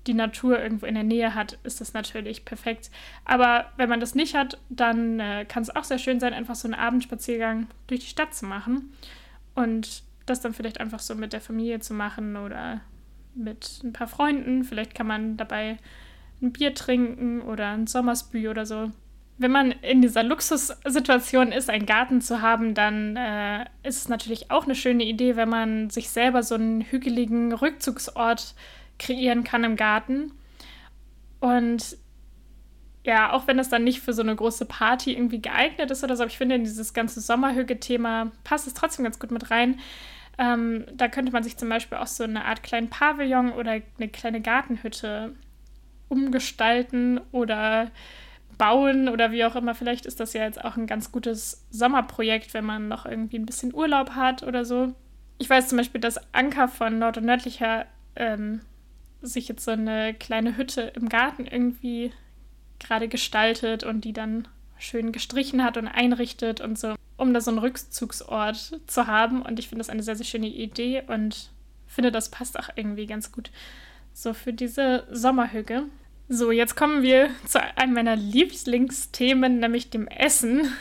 die 0.08 0.14
Natur 0.14 0.60
irgendwo 0.60 0.86
in 0.86 0.96
der 0.96 1.04
Nähe 1.04 1.36
hat, 1.36 1.60
ist 1.64 1.82
das 1.82 1.94
natürlich 1.94 2.46
perfekt. 2.46 2.90
Aber 3.26 3.66
wenn 3.78 3.90
man 3.90 4.00
das 4.00 4.16
nicht 4.16 4.36
hat, 4.36 4.60
dann 4.70 5.20
äh, 5.20 5.46
kann 5.46 5.64
es 5.64 5.76
auch 5.76 5.84
sehr 5.84 6.00
schön 6.00 6.20
sein, 6.20 6.34
einfach 6.34 6.56
so 6.56 6.68
einen 6.68 6.74
Abendspaziergang 6.74 7.68
durch 7.88 8.02
die 8.02 8.08
Stadt 8.08 8.34
zu 8.34 8.46
machen. 8.46 8.94
Und 9.54 10.04
das 10.26 10.42
dann 10.42 10.54
vielleicht 10.54 10.80
einfach 10.80 11.00
so 11.00 11.16
mit 11.16 11.34
der 11.34 11.42
Familie 11.42 11.80
zu 11.80 11.94
machen 11.94 12.36
oder 12.36 12.82
mit 13.36 13.82
ein 13.84 13.94
paar 13.94 14.08
Freunden. 14.08 14.64
Vielleicht 14.64 14.96
kann 14.96 15.08
man 15.08 15.38
dabei 15.38 15.78
ein 16.42 16.52
Bier 16.52 16.74
trinken 16.74 17.42
oder 17.42 17.70
ein 17.70 17.88
Sommersbü 17.88 18.50
oder 18.50 18.66
so. 18.66 18.92
Wenn 19.38 19.52
man 19.52 19.72
in 19.72 20.02
dieser 20.02 20.24
Luxussituation 20.24 21.52
ist, 21.52 21.70
einen 21.70 21.86
Garten 21.86 22.22
zu 22.22 22.42
haben, 22.42 22.74
dann 22.74 23.16
äh, 23.16 23.66
ist 23.84 23.98
es 23.98 24.08
natürlich 24.08 24.52
auch 24.52 24.66
eine 24.66 24.76
schöne 24.76 25.04
Idee, 25.04 25.36
wenn 25.36 25.50
man 25.50 25.90
sich 25.90 26.10
selber 26.10 26.44
so 26.44 26.56
einen 26.56 26.82
hügeligen 26.82 27.52
Rückzugsort 27.54 28.56
kreieren 29.02 29.44
kann 29.44 29.64
im 29.64 29.76
Garten. 29.76 30.32
Und 31.40 31.98
ja, 33.04 33.34
auch 33.34 33.48
wenn 33.48 33.58
es 33.58 33.70
dann 33.70 33.84
nicht 33.84 34.00
für 34.00 34.14
so 34.14 34.22
eine 34.22 34.36
große 34.36 34.66
Party 34.66 35.14
irgendwie 35.14 35.42
geeignet 35.42 35.90
ist 35.90 36.04
oder 36.04 36.16
so, 36.16 36.24
aber 36.24 36.32
ich 36.32 36.38
finde, 36.38 36.56
in 36.56 36.64
dieses 36.64 36.94
ganze 36.94 37.20
Sommerhüge-Thema 37.20 38.32
passt 38.44 38.68
es 38.68 38.76
trotzdem 38.76 39.04
ganz 39.04 39.18
gut 39.18 39.32
mit 39.32 39.50
rein. 39.50 39.80
Ähm, 40.38 40.86
da 40.94 41.08
könnte 41.08 41.32
man 41.32 41.44
sich 41.44 41.58
zum 41.58 41.68
Beispiel 41.68 41.98
auch 41.98 42.08
so 42.08 42.24
eine 42.24 42.46
Art 42.46 42.64
kleinen 42.64 42.90
Pavillon 42.90 43.52
oder 43.52 43.72
eine 43.72 44.10
kleine 44.10 44.40
Gartenhütte 44.40 45.36
umgestalten 46.10 47.20
oder 47.32 47.90
bauen 48.58 49.10
oder 49.10 49.32
wie 49.32 49.46
auch 49.46 49.56
immer. 49.56 49.74
Vielleicht 49.74 50.06
ist 50.06 50.20
das 50.20 50.34
ja 50.34 50.44
jetzt 50.44 50.64
auch 50.64 50.78
ein 50.78 50.86
ganz 50.86 51.12
gutes 51.12 51.66
Sommerprojekt, 51.72 52.54
wenn 52.54 52.66
man 52.66 52.88
noch 52.88 53.08
irgendwie 53.08 53.40
ein 53.40 53.48
bisschen 53.48 53.74
Urlaub 53.74 54.12
hat 54.12 54.44
oder 54.44 54.64
so. 54.64 54.94
Ich 55.40 55.50
weiß 55.50 55.70
zum 55.70 55.80
Beispiel, 55.80 56.02
dass 56.02 56.20
Anker 56.34 56.68
von 56.68 57.00
Nord- 57.00 57.18
und 57.18 57.26
Nördlicher 57.26 57.88
ähm, 58.16 58.62
sich 59.22 59.48
jetzt 59.48 59.64
so 59.64 59.72
eine 59.72 60.14
kleine 60.14 60.58
Hütte 60.58 60.82
im 60.96 61.10
Garten 61.10 61.46
irgendwie 61.46 62.12
gerade 62.80 63.08
gestaltet 63.08 63.84
und 63.84 64.02
die 64.02 64.14
dann 64.14 64.48
schön 64.78 65.12
gestrichen 65.12 65.64
hat 65.64 65.78
und 65.78 65.88
einrichtet 65.88 66.62
und 66.62 66.80
so 66.80 66.96
um 67.22 67.36
da 67.36 67.42
so 67.42 67.52
einen 67.52 67.60
Rückzugsort 67.60 68.82
zu 68.88 69.06
haben. 69.06 69.44
Und 69.44 69.60
ich 69.60 69.70
finde 69.70 69.82
das 69.82 69.90
eine 69.90 70.02
sehr, 70.02 70.16
sehr 70.16 70.26
schöne 70.26 70.48
Idee 70.48 71.04
und 71.06 71.52
finde, 71.86 72.12
das 72.12 72.32
passt 72.32 72.58
auch 72.58 72.70
irgendwie 72.76 73.06
ganz 73.06 73.32
gut 73.32 73.52
so 74.12 74.34
für 74.34 74.54
diese 74.54 75.08
Sommerhüge. 75.12 75.84
So, 76.30 76.52
jetzt 76.52 76.76
kommen 76.76 77.04
wir 77.04 77.30
zu 77.46 77.62
einem 77.78 77.94
meiner 77.94 78.16
Lieblingsthemen, 78.16 79.60
nämlich 79.60 79.92
dem 79.92 80.08
Essen. 80.08 80.74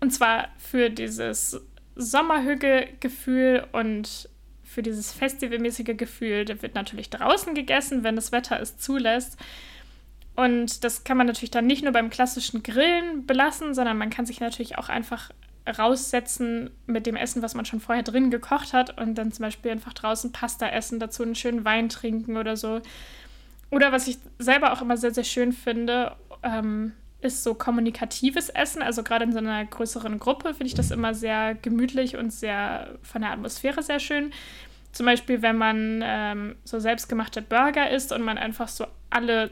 Und 0.00 0.10
zwar 0.10 0.48
für 0.58 0.90
dieses 0.90 1.58
Sommerhüge-Gefühl 1.94 3.66
und 3.72 4.28
für 4.76 4.82
dieses 4.82 5.10
festivalmäßige 5.10 5.96
Gefühl. 5.96 6.44
Da 6.44 6.60
wird 6.60 6.74
natürlich 6.74 7.08
draußen 7.08 7.54
gegessen, 7.54 8.04
wenn 8.04 8.14
das 8.14 8.30
Wetter 8.30 8.60
es 8.60 8.76
zulässt. 8.76 9.38
Und 10.34 10.84
das 10.84 11.02
kann 11.02 11.16
man 11.16 11.26
natürlich 11.26 11.50
dann 11.50 11.66
nicht 11.66 11.82
nur 11.82 11.94
beim 11.94 12.10
klassischen 12.10 12.62
Grillen 12.62 13.24
belassen, 13.24 13.72
sondern 13.72 13.96
man 13.96 14.10
kann 14.10 14.26
sich 14.26 14.38
natürlich 14.38 14.76
auch 14.76 14.90
einfach 14.90 15.30
raussetzen 15.66 16.68
mit 16.84 17.06
dem 17.06 17.16
Essen, 17.16 17.40
was 17.40 17.54
man 17.54 17.64
schon 17.64 17.80
vorher 17.80 18.04
drin 18.04 18.30
gekocht 18.30 18.74
hat 18.74 19.00
und 19.00 19.14
dann 19.14 19.32
zum 19.32 19.44
Beispiel 19.44 19.70
einfach 19.70 19.94
draußen 19.94 20.30
Pasta 20.30 20.68
essen, 20.68 21.00
dazu 21.00 21.22
einen 21.22 21.34
schönen 21.34 21.64
Wein 21.64 21.88
trinken 21.88 22.36
oder 22.36 22.58
so. 22.58 22.82
Oder 23.70 23.92
was 23.92 24.06
ich 24.08 24.18
selber 24.38 24.74
auch 24.74 24.82
immer 24.82 24.98
sehr, 24.98 25.14
sehr 25.14 25.24
schön 25.24 25.52
finde, 25.52 26.14
ähm, 26.42 26.92
ist 27.20 27.42
so 27.42 27.54
kommunikatives 27.54 28.48
Essen. 28.50 28.82
Also 28.82 29.02
gerade 29.02 29.24
in 29.24 29.32
so 29.32 29.38
einer 29.38 29.64
größeren 29.64 30.18
Gruppe 30.18 30.54
finde 30.54 30.66
ich 30.66 30.74
das 30.74 30.90
immer 30.90 31.14
sehr 31.14 31.54
gemütlich 31.54 32.16
und 32.16 32.32
sehr 32.32 32.98
von 33.02 33.22
der 33.22 33.32
Atmosphäre 33.32 33.82
sehr 33.82 34.00
schön. 34.00 34.32
Zum 34.92 35.06
Beispiel, 35.06 35.42
wenn 35.42 35.58
man 35.58 36.00
ähm, 36.04 36.56
so 36.64 36.78
selbstgemachte 36.78 37.42
Burger 37.42 37.90
isst 37.90 38.12
und 38.12 38.22
man 38.22 38.38
einfach 38.38 38.68
so 38.68 38.86
alle 39.10 39.50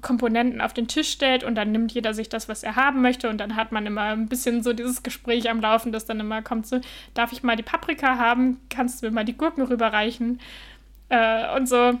Komponenten 0.00 0.60
auf 0.60 0.72
den 0.72 0.86
Tisch 0.86 1.10
stellt 1.10 1.42
und 1.42 1.56
dann 1.56 1.72
nimmt 1.72 1.92
jeder 1.92 2.14
sich 2.14 2.28
das, 2.28 2.48
was 2.48 2.62
er 2.62 2.76
haben 2.76 3.02
möchte 3.02 3.28
und 3.28 3.38
dann 3.38 3.56
hat 3.56 3.72
man 3.72 3.86
immer 3.86 4.02
ein 4.02 4.28
bisschen 4.28 4.62
so 4.62 4.72
dieses 4.72 5.02
Gespräch 5.02 5.50
am 5.50 5.60
Laufen, 5.60 5.90
das 5.90 6.06
dann 6.06 6.20
immer 6.20 6.42
kommt 6.42 6.66
so, 6.66 6.80
darf 7.14 7.32
ich 7.32 7.42
mal 7.42 7.56
die 7.56 7.64
Paprika 7.64 8.16
haben? 8.16 8.60
Kannst 8.70 9.02
du 9.02 9.06
mir 9.06 9.12
mal 9.12 9.24
die 9.24 9.36
Gurken 9.36 9.64
rüberreichen? 9.64 10.40
Äh, 11.08 11.56
und 11.56 11.68
so. 11.68 11.98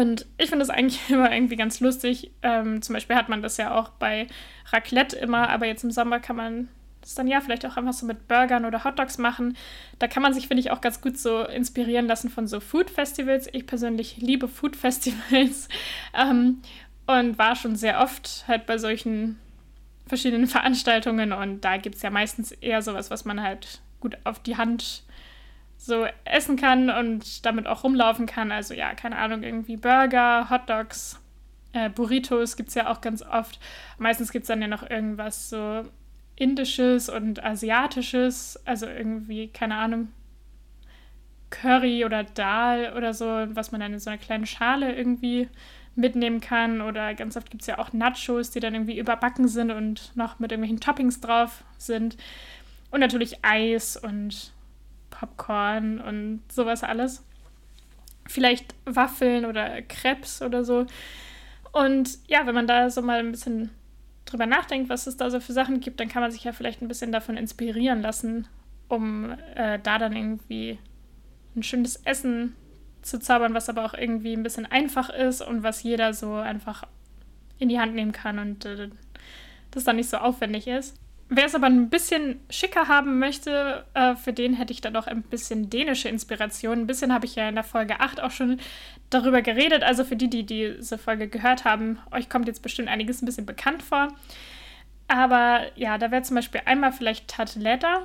Und 0.00 0.26
ich 0.38 0.48
finde 0.48 0.64
das 0.64 0.70
eigentlich 0.74 1.00
immer 1.08 1.32
irgendwie 1.32 1.56
ganz 1.56 1.80
lustig. 1.80 2.32
Ähm, 2.42 2.82
zum 2.82 2.94
Beispiel 2.94 3.16
hat 3.16 3.28
man 3.28 3.42
das 3.42 3.56
ja 3.56 3.74
auch 3.74 3.90
bei 3.90 4.26
Raclette 4.72 5.16
immer, 5.16 5.48
aber 5.48 5.66
jetzt 5.66 5.84
im 5.84 5.90
Sommer 5.90 6.20
kann 6.20 6.36
man 6.36 6.68
das 7.00 7.14
dann 7.14 7.28
ja 7.28 7.40
vielleicht 7.42 7.66
auch 7.66 7.76
einfach 7.76 7.92
so 7.92 8.06
mit 8.06 8.28
Burgern 8.28 8.64
oder 8.64 8.82
Hotdogs 8.82 9.18
machen. 9.18 9.56
Da 9.98 10.08
kann 10.08 10.22
man 10.22 10.32
sich, 10.32 10.48
finde 10.48 10.62
ich, 10.62 10.70
auch 10.70 10.80
ganz 10.80 11.02
gut 11.02 11.18
so 11.18 11.42
inspirieren 11.42 12.06
lassen 12.06 12.30
von 12.30 12.48
so 12.48 12.60
Food-Festivals. 12.60 13.48
Ich 13.52 13.66
persönlich 13.66 14.16
liebe 14.16 14.48
Food-Festivals 14.48 15.68
ähm, 16.14 16.62
und 17.06 17.38
war 17.38 17.56
schon 17.56 17.76
sehr 17.76 18.00
oft 18.00 18.44
halt 18.48 18.66
bei 18.66 18.78
solchen 18.78 19.38
verschiedenen 20.06 20.46
Veranstaltungen 20.48 21.32
und 21.32 21.60
da 21.60 21.76
gibt 21.76 21.96
es 21.96 22.02
ja 22.02 22.10
meistens 22.10 22.52
eher 22.52 22.82
sowas, 22.82 23.10
was 23.10 23.24
man 23.24 23.42
halt 23.42 23.80
gut 24.00 24.16
auf 24.24 24.38
die 24.38 24.56
Hand 24.56 25.03
so 25.76 26.06
essen 26.24 26.56
kann 26.56 26.90
und 26.90 27.44
damit 27.44 27.66
auch 27.66 27.84
rumlaufen 27.84 28.26
kann. 28.26 28.52
Also 28.52 28.74
ja, 28.74 28.94
keine 28.94 29.16
Ahnung, 29.16 29.42
irgendwie 29.42 29.76
Burger, 29.76 30.48
Hotdogs, 30.50 31.20
äh, 31.72 31.90
Burritos 31.90 32.56
gibt 32.56 32.70
es 32.70 32.74
ja 32.74 32.90
auch 32.90 33.00
ganz 33.00 33.22
oft. 33.22 33.58
Meistens 33.98 34.32
gibt 34.32 34.44
es 34.44 34.48
dann 34.48 34.62
ja 34.62 34.68
noch 34.68 34.88
irgendwas 34.88 35.50
so 35.50 35.82
indisches 36.36 37.08
und 37.08 37.44
asiatisches, 37.44 38.60
also 38.64 38.86
irgendwie, 38.86 39.48
keine 39.48 39.76
Ahnung, 39.76 40.08
Curry 41.50 42.04
oder 42.04 42.24
Dal 42.24 42.94
oder 42.96 43.14
so, 43.14 43.26
was 43.26 43.70
man 43.70 43.80
dann 43.80 43.92
in 43.92 44.00
so 44.00 44.10
einer 44.10 44.18
kleinen 44.18 44.46
Schale 44.46 44.94
irgendwie 44.94 45.48
mitnehmen 45.94 46.40
kann. 46.40 46.80
Oder 46.80 47.14
ganz 47.14 47.36
oft 47.36 47.50
gibt 47.50 47.62
es 47.62 47.68
ja 47.68 47.78
auch 47.78 47.92
Nachos, 47.92 48.50
die 48.50 48.60
dann 48.60 48.74
irgendwie 48.74 48.98
überbacken 48.98 49.46
sind 49.46 49.70
und 49.70 50.12
noch 50.16 50.38
mit 50.38 50.50
irgendwelchen 50.50 50.80
Toppings 50.80 51.20
drauf 51.20 51.64
sind. 51.78 52.16
Und 52.90 53.00
natürlich 53.00 53.44
Eis 53.44 53.96
und 53.96 54.52
Popcorn 55.26 56.00
und 56.00 56.40
sowas 56.50 56.82
alles. 56.82 57.24
Vielleicht 58.26 58.74
Waffeln 58.84 59.44
oder 59.44 59.82
Crepes 59.82 60.42
oder 60.42 60.64
so. 60.64 60.86
Und 61.72 62.18
ja, 62.28 62.46
wenn 62.46 62.54
man 62.54 62.66
da 62.66 62.90
so 62.90 63.02
mal 63.02 63.18
ein 63.18 63.32
bisschen 63.32 63.70
drüber 64.24 64.46
nachdenkt, 64.46 64.88
was 64.88 65.06
es 65.06 65.16
da 65.16 65.30
so 65.30 65.40
für 65.40 65.52
Sachen 65.52 65.80
gibt, 65.80 66.00
dann 66.00 66.08
kann 66.08 66.22
man 66.22 66.30
sich 66.30 66.44
ja 66.44 66.52
vielleicht 66.52 66.80
ein 66.80 66.88
bisschen 66.88 67.12
davon 67.12 67.36
inspirieren 67.36 68.00
lassen, 68.00 68.46
um 68.88 69.32
äh, 69.54 69.78
da 69.82 69.98
dann 69.98 70.14
irgendwie 70.14 70.78
ein 71.56 71.62
schönes 71.62 71.96
Essen 72.04 72.54
zu 73.02 73.18
zaubern, 73.18 73.54
was 73.54 73.68
aber 73.68 73.84
auch 73.84 73.94
irgendwie 73.94 74.32
ein 74.34 74.42
bisschen 74.42 74.66
einfach 74.66 75.10
ist 75.10 75.42
und 75.42 75.62
was 75.62 75.82
jeder 75.82 76.14
so 76.14 76.34
einfach 76.34 76.84
in 77.58 77.68
die 77.68 77.78
Hand 77.78 77.94
nehmen 77.94 78.12
kann 78.12 78.38
und 78.38 78.64
äh, 78.64 78.88
das 79.70 79.84
dann 79.84 79.96
nicht 79.96 80.08
so 80.08 80.16
aufwendig 80.16 80.66
ist. 80.66 80.96
Wer 81.30 81.46
es 81.46 81.54
aber 81.54 81.66
ein 81.66 81.88
bisschen 81.88 82.40
schicker 82.50 82.86
haben 82.88 83.18
möchte, 83.18 83.84
äh, 83.94 84.14
für 84.14 84.32
den 84.32 84.54
hätte 84.54 84.72
ich 84.72 84.82
dann 84.82 84.92
noch 84.92 85.06
ein 85.06 85.22
bisschen 85.22 85.70
dänische 85.70 86.08
Inspiration. 86.08 86.80
Ein 86.80 86.86
bisschen 86.86 87.12
habe 87.12 87.24
ich 87.24 87.34
ja 87.34 87.48
in 87.48 87.54
der 87.54 87.64
Folge 87.64 88.00
8 88.00 88.22
auch 88.22 88.30
schon 88.30 88.60
darüber 89.08 89.40
geredet. 89.40 89.82
Also 89.82 90.04
für 90.04 90.16
die, 90.16 90.28
die 90.28 90.44
diese 90.44 90.98
Folge 90.98 91.28
gehört 91.28 91.64
haben, 91.64 91.98
euch 92.10 92.28
kommt 92.28 92.46
jetzt 92.46 92.62
bestimmt 92.62 92.88
einiges 92.88 93.22
ein 93.22 93.26
bisschen 93.26 93.46
bekannt 93.46 93.82
vor. 93.82 94.08
Aber 95.08 95.62
ja, 95.76 95.96
da 95.98 96.10
wäre 96.10 96.22
zum 96.22 96.36
Beispiel 96.36 96.62
einmal 96.66 96.92
vielleicht 96.92 97.28
Tarteletta 97.28 98.04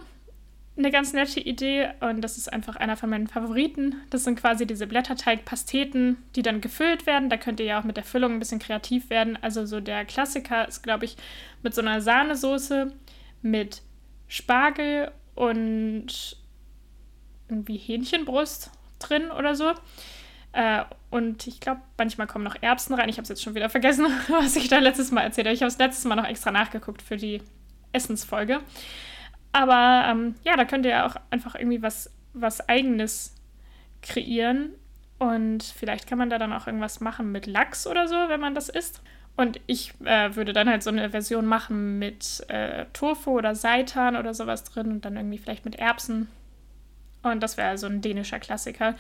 eine 0.79 0.91
ganz 0.91 1.13
nette 1.13 1.39
Idee 1.39 1.89
und 1.99 2.21
das 2.21 2.37
ist 2.37 2.51
einfach 2.51 2.75
einer 2.77 2.97
von 2.97 3.09
meinen 3.09 3.27
Favoriten. 3.27 3.95
Das 4.09 4.23
sind 4.23 4.39
quasi 4.39 4.65
diese 4.65 4.87
Blätterteigpasteten, 4.87 6.17
die 6.35 6.41
dann 6.41 6.61
gefüllt 6.61 7.05
werden. 7.05 7.29
Da 7.29 7.37
könnt 7.37 7.59
ihr 7.59 7.65
ja 7.65 7.79
auch 7.79 7.83
mit 7.83 7.97
der 7.97 8.03
Füllung 8.03 8.33
ein 8.33 8.39
bisschen 8.39 8.59
kreativ 8.59 9.09
werden. 9.09 9.37
Also 9.41 9.65
so 9.65 9.79
der 9.79 10.05
Klassiker 10.05 10.67
ist, 10.67 10.81
glaube 10.81 11.05
ich, 11.05 11.17
mit 11.61 11.75
so 11.75 11.81
einer 11.81 12.01
Sahnesoße 12.01 12.93
mit 13.41 13.81
Spargel 14.27 15.11
und 15.35 16.37
irgendwie 17.49 17.77
Hähnchenbrust 17.77 18.71
drin 18.99 19.31
oder 19.31 19.55
so. 19.55 19.73
Äh, 20.53 20.83
und 21.09 21.45
ich 21.47 21.59
glaube, 21.59 21.81
manchmal 21.97 22.27
kommen 22.27 22.43
noch 22.43 22.55
Erbsen 22.61 22.95
rein. 22.95 23.09
Ich 23.09 23.17
habe 23.17 23.23
es 23.23 23.29
jetzt 23.29 23.43
schon 23.43 23.55
wieder 23.55 23.69
vergessen, 23.69 24.07
was 24.29 24.55
ich 24.55 24.67
da 24.67 24.79
letztes 24.79 25.11
Mal 25.11 25.21
erzählt 25.21 25.47
habe. 25.47 25.55
Ich 25.55 25.61
habe 25.61 25.69
es 25.69 25.77
letztes 25.77 26.05
Mal 26.05 26.15
noch 26.15 26.27
extra 26.27 26.51
nachgeguckt 26.51 27.01
für 27.01 27.17
die 27.17 27.41
Essensfolge. 27.91 28.61
Aber 29.51 30.05
ähm, 30.07 30.35
ja, 30.43 30.55
da 30.55 30.65
könnt 30.65 30.85
ihr 30.85 31.05
auch 31.05 31.15
einfach 31.29 31.55
irgendwie 31.55 31.81
was, 31.81 32.11
was 32.33 32.67
Eigenes 32.69 33.35
kreieren. 34.01 34.71
Und 35.17 35.63
vielleicht 35.63 36.07
kann 36.07 36.17
man 36.17 36.29
da 36.29 36.37
dann 36.37 36.53
auch 36.53 36.67
irgendwas 36.67 37.01
machen 37.01 37.31
mit 37.31 37.45
Lachs 37.45 37.85
oder 37.87 38.07
so, 38.07 38.15
wenn 38.15 38.39
man 38.39 38.55
das 38.55 38.69
isst. 38.69 39.01
Und 39.35 39.59
ich 39.67 39.93
äh, 40.03 40.35
würde 40.35 40.53
dann 40.53 40.69
halt 40.69 40.83
so 40.83 40.89
eine 40.89 41.09
Version 41.09 41.45
machen 41.45 41.99
mit 41.99 42.43
äh, 42.49 42.85
Tofu 42.93 43.31
oder 43.31 43.55
Seitan 43.55 44.15
oder 44.15 44.33
sowas 44.33 44.63
drin 44.65 44.91
und 44.91 45.05
dann 45.05 45.15
irgendwie 45.15 45.37
vielleicht 45.37 45.65
mit 45.65 45.75
Erbsen. 45.75 46.27
Und 47.23 47.41
das 47.41 47.57
wäre 47.57 47.77
so 47.77 47.87
ein 47.87 48.01
dänischer 48.01 48.39
Klassiker. 48.39 48.95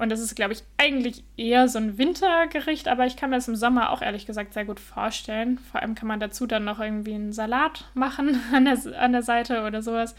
Und 0.00 0.08
das 0.08 0.20
ist, 0.20 0.34
glaube 0.34 0.54
ich, 0.54 0.62
eigentlich 0.78 1.22
eher 1.36 1.68
so 1.68 1.78
ein 1.78 1.98
Wintergericht, 1.98 2.88
aber 2.88 3.04
ich 3.04 3.16
kann 3.16 3.28
mir 3.28 3.36
das 3.36 3.48
im 3.48 3.54
Sommer 3.54 3.90
auch 3.90 4.00
ehrlich 4.00 4.24
gesagt 4.24 4.54
sehr 4.54 4.64
gut 4.64 4.80
vorstellen. 4.80 5.58
Vor 5.58 5.82
allem 5.82 5.94
kann 5.94 6.08
man 6.08 6.18
dazu 6.18 6.46
dann 6.46 6.64
noch 6.64 6.80
irgendwie 6.80 7.12
einen 7.12 7.34
Salat 7.34 7.84
machen 7.92 8.40
an 8.54 8.64
der, 8.64 8.78
an 8.98 9.12
der 9.12 9.22
Seite 9.22 9.62
oder 9.62 9.82
sowas. 9.82 10.14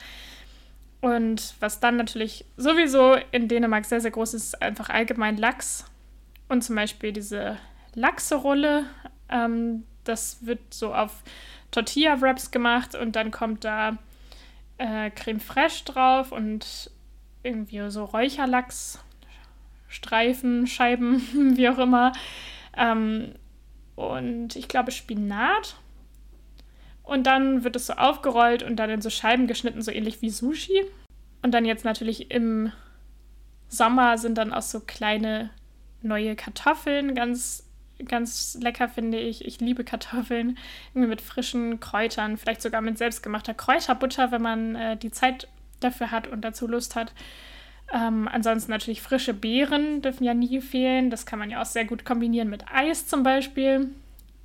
Und 1.02 1.56
was 1.60 1.80
dann 1.80 1.98
natürlich 1.98 2.46
sowieso 2.58 3.16
in 3.32 3.48
Dänemark 3.48 3.86
sehr, 3.86 4.02
sehr 4.02 4.12
groß 4.12 4.36
ist, 4.36 4.54
ist 4.54 4.62
einfach 4.62 4.90
allgemein 4.90 5.38
Lachs. 5.38 5.86
Und 6.48 6.64
zum 6.64 6.76
Beispiel 6.76 7.12
diese 7.12 7.58
Lachserolle. 7.96 8.86
Ähm, 9.30 9.86
das 10.04 10.46
wird 10.46 10.60
so 10.72 10.94
auf 10.94 11.24
Tortilla-Wraps 11.72 12.52
gemacht 12.52 12.94
und 12.94 13.16
dann 13.16 13.32
kommt 13.32 13.66
da 13.66 13.98
äh, 14.78 15.10
Creme 15.10 15.40
fraiche 15.40 15.86
drauf 15.86 16.32
und 16.32 16.92
irgendwie 17.42 17.90
so 17.90 18.06
Räucherlachs, 18.06 19.00
Streifen, 19.92 20.66
Scheiben, 20.68 21.22
wie 21.58 21.70
auch 21.70 21.78
immer. 21.78 22.14
Ähm, 22.76 23.34
und 23.96 24.56
ich 24.56 24.68
glaube 24.68 24.92
Spinat. 24.92 25.76
Und 27.04 27.28
dann 27.28 27.64
wird 27.64 27.76
es 27.76 27.88
so 27.88 27.94
aufgerollt 27.94 28.64
und 28.64 28.78
dann 28.78 28.90
in 28.90 29.02
so 29.02 29.10
Scheiben 29.10 29.46
geschnitten, 29.48 29.82
so 29.82 29.92
ähnlich 29.92 30.22
wie 30.22 30.30
Sushi. 30.30 30.82
Und 31.42 31.52
dann 31.52 31.66
jetzt 31.66 31.84
natürlich 31.84 32.32
im 32.32 32.72
Sommer 33.68 34.18
sind 34.18 34.38
dann 34.38 34.54
auch 34.54 34.62
so 34.62 34.80
kleine 34.80 35.50
neue 36.02 36.36
Kartoffeln, 36.36 37.14
ganz, 37.14 37.68
ganz 38.06 38.58
lecker 38.62 38.88
finde 38.88 39.20
ich. 39.20 39.46
Ich 39.46 39.60
liebe 39.60 39.84
Kartoffeln, 39.84 40.58
irgendwie 40.94 41.10
mit 41.10 41.22
frischen 41.22 41.80
Kräutern, 41.80 42.38
vielleicht 42.38 42.62
sogar 42.62 42.82
mit 42.82 42.98
selbstgemachter 42.98 43.54
Kräuterbutter, 43.54 44.32
wenn 44.32 44.42
man 44.42 44.76
äh, 44.76 44.98
die 44.98 45.12
Zeit 45.12 45.48
dafür 45.82 46.12
hat 46.12 46.28
und 46.28 46.42
dazu 46.42 46.68
Lust 46.68 46.96
hat. 46.96 47.14
Ähm, 47.94 48.30
ansonsten 48.32 48.72
natürlich 48.72 49.02
frische 49.02 49.34
Beeren 49.34 50.02
dürfen 50.02 50.24
ja 50.24 50.34
nie 50.34 50.62
fehlen. 50.62 51.10
Das 51.10 51.26
kann 51.26 51.40
man 51.40 51.50
ja 51.50 51.62
auch 51.62 51.66
sehr 51.66 51.86
gut 51.86 52.06
kombinieren 52.06 52.50
mit 52.50 52.66
Eis 52.72 53.08
zum 53.08 53.24
Beispiel. 53.24 53.90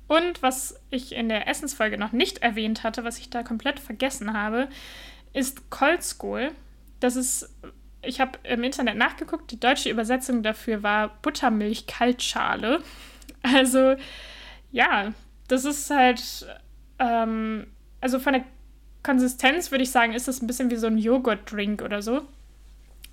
Und 0.07 0.41
was 0.41 0.79
ich 0.89 1.13
in 1.13 1.29
der 1.29 1.47
Essensfolge 1.47 1.97
noch 1.97 2.11
nicht 2.11 2.39
erwähnt 2.39 2.83
hatte, 2.83 3.03
was 3.03 3.19
ich 3.19 3.29
da 3.29 3.43
komplett 3.43 3.79
vergessen 3.79 4.33
habe, 4.33 4.67
ist 5.33 5.69
Kolzkohl. 5.69 6.51
Das 6.99 7.15
ist, 7.15 7.53
ich 8.01 8.19
habe 8.19 8.39
im 8.43 8.63
Internet 8.63 8.97
nachgeguckt, 8.97 9.51
die 9.51 9.59
deutsche 9.59 9.89
Übersetzung 9.89 10.43
dafür 10.43 10.83
war 10.83 11.17
Buttermilch-Kaltschale. 11.21 12.81
Also, 13.43 13.95
ja, 14.71 15.13
das 15.47 15.63
ist 15.63 15.89
halt, 15.89 16.47
ähm, 16.99 17.67
also 18.01 18.19
von 18.19 18.33
der 18.33 18.43
Konsistenz 19.03 19.71
würde 19.71 19.83
ich 19.83 19.91
sagen, 19.91 20.11
ist 20.11 20.27
das 20.27 20.41
ein 20.41 20.47
bisschen 20.47 20.69
wie 20.69 20.75
so 20.75 20.87
ein 20.87 20.97
Joghurt-Drink 20.97 21.81
oder 21.81 22.01
so. 22.01 22.23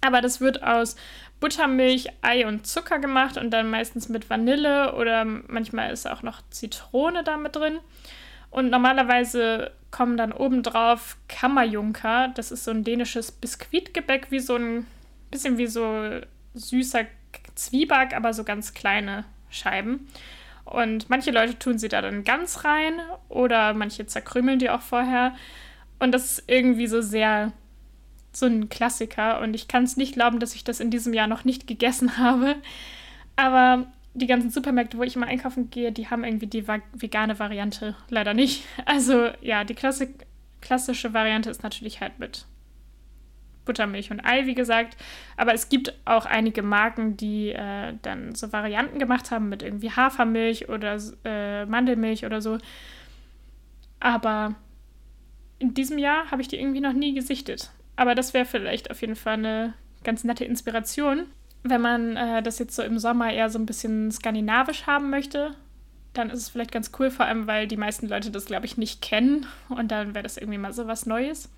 Aber 0.05 0.21
das 0.21 0.43
wird 0.43 0.63
aus 0.63 0.97
Buttermilch, 1.41 2.09
Ei 2.21 2.47
und 2.47 2.67
Zucker 2.67 2.99
gemacht 2.99 3.39
und 3.39 3.51
dann 3.51 3.71
meistens 3.71 4.11
mit 4.11 4.29
Vanille 4.29 4.95
oder 4.95 5.25
manchmal 5.25 5.91
ist 5.91 6.07
auch 6.07 6.23
noch 6.23 6.43
Zitrone 6.51 7.25
da 7.25 7.39
mit 7.39 7.57
drin. 7.57 7.79
Und 8.51 8.69
normalerweise 8.71 9.71
kommen 9.91 10.19
dann 10.19 10.33
obendrauf 10.33 11.17
Kammerjunker. 11.29 12.29
Das 12.35 12.53
ist 12.53 12.65
so 12.65 12.71
ein 12.71 12.85
dänisches 12.85 13.33
Biskuitgebäck, 13.33 14.31
wie 14.31 14.41
so 14.41 14.57
ein 14.57 14.87
bisschen 15.31 15.57
wie 15.57 15.69
so 15.69 16.21
süßer 16.53 17.07
Zwieback, 17.55 18.15
aber 18.15 18.35
so 18.35 18.45
ganz 18.45 18.75
kleine 18.75 19.25
Scheiben. 19.49 20.07
Und 20.67 21.09
manche 21.09 21.31
Leute 21.31 21.59
tun 21.59 21.79
sie 21.79 21.89
da 21.89 22.03
dann 22.03 22.25
ganz 22.25 22.65
rein 22.65 23.01
oder 23.31 23.73
manche 23.73 24.07
zerkrümeln 24.07 24.59
die 24.59 24.69
auch 24.69 24.83
vorher. 24.83 25.35
Und 25.99 26.13
das 26.13 26.25
ist 26.39 26.45
irgendwie 26.47 26.89
so 26.89 27.01
sehr 27.01 27.53
so 28.37 28.47
ein 28.47 28.69
Klassiker 28.69 29.41
und 29.41 29.55
ich 29.55 29.69
kann 29.69 29.85
es 29.85 29.97
nicht 29.97 30.15
glauben, 30.15 30.41
dass 30.41 30.55
ich 30.55 30.65
das 30.65 30.81
in 30.81 30.91
diesem 30.91 31.15
Jahr 31.15 31.27
noch 31.27 31.45
nicht 31.45 31.67
gegessen 31.67 32.19
habe. 32.19 32.57
Aber 33.37 33.87
die 34.15 34.27
ganzen 34.27 34.51
Supermärkte, 34.51 34.97
wo 34.97 35.03
ich 35.03 35.17
immer 35.17 35.27
einkaufen 35.27 35.71
gehe, 35.71 35.91
die 35.91 36.09
haben 36.09 36.25
irgendwie 36.25 36.47
die 36.47 36.69
vegane 36.69 37.39
Variante 37.39 37.97
leider 38.09 38.35
nicht. 38.35 38.65
Also 38.87 39.31
ja, 39.41 39.65
die 39.65 39.75
Klassik 39.75 40.27
klassische 40.61 41.13
Variante 41.13 41.51
ist 41.51 41.63
natürlich 41.63 42.01
halt 42.01 42.19
mit 42.19 42.47
Buttermilch 43.65 44.11
und 44.11 44.25
Ei, 44.25 44.47
wie 44.47 44.55
gesagt. 44.55 44.97
Aber 45.37 45.55
es 45.55 45.69
gibt 45.69 45.95
auch 46.05 46.27
einige 46.27 46.63
Marken, 46.63 47.17
die 47.17 47.51
äh, 47.51 47.95
dann 48.03 48.35
so 48.35 48.53
Varianten 48.53 48.99
gemacht 48.99 49.31
haben 49.31 49.49
mit 49.49 49.63
irgendwie 49.63 49.91
Hafermilch 49.91 50.69
oder 50.69 50.99
äh, 51.25 51.67
Mandelmilch 51.67 52.25
oder 52.25 52.41
so. 52.41 52.59
Aber 54.01 54.55
in 55.59 55.75
diesem 55.75 55.99
Jahr 55.99 56.31
habe 56.31 56.43
ich 56.43 56.49
die 56.49 56.59
irgendwie 56.59 56.81
noch 56.81 56.93
nie 56.93 57.15
gesichtet. 57.15 57.71
Aber 57.97 58.15
das 58.15 58.35
wäre 58.35 58.45
vielleicht 58.45 58.91
auf 58.91 59.01
jeden 59.01 59.17
Fall 59.17 59.35
eine 59.35 59.75
ganz 60.03 60.25
nette 60.25 60.45
Inspiration. 60.45 61.27
Wenn 61.63 61.81
man 61.81 62.17
äh, 62.17 62.43
das 62.43 62.59
jetzt 62.59 62.77
so 62.77 62.83
im 62.83 62.99
Sommer 62.99 63.33
eher 63.33 63.49
so 63.51 63.59
ein 63.59 63.67
bisschen 63.67 64.11
skandinavisch 64.11 64.87
haben 64.87 65.11
möchte, 65.11 65.55
dann 66.13 66.31
ist 66.31 66.41
es 66.41 66.49
vielleicht 66.49 66.73
ganz 66.73 66.93
cool, 66.99 67.11
vor 67.11 67.27
allem 67.27 67.47
weil 67.47 67.67
die 67.67 67.77
meisten 67.77 68.09
Leute 68.09 68.31
das, 68.31 68.45
glaube 68.45 68.67
ich, 68.67 68.77
nicht 68.77 69.03
kennen. 69.03 69.47
Und 69.69 69.91
dann 69.91 70.15
wäre 70.15 70.23
das 70.23 70.37
irgendwie 70.37 70.59
mal 70.59 70.73
so 70.73 70.87
was 70.87 71.07
Neues. 71.07 71.51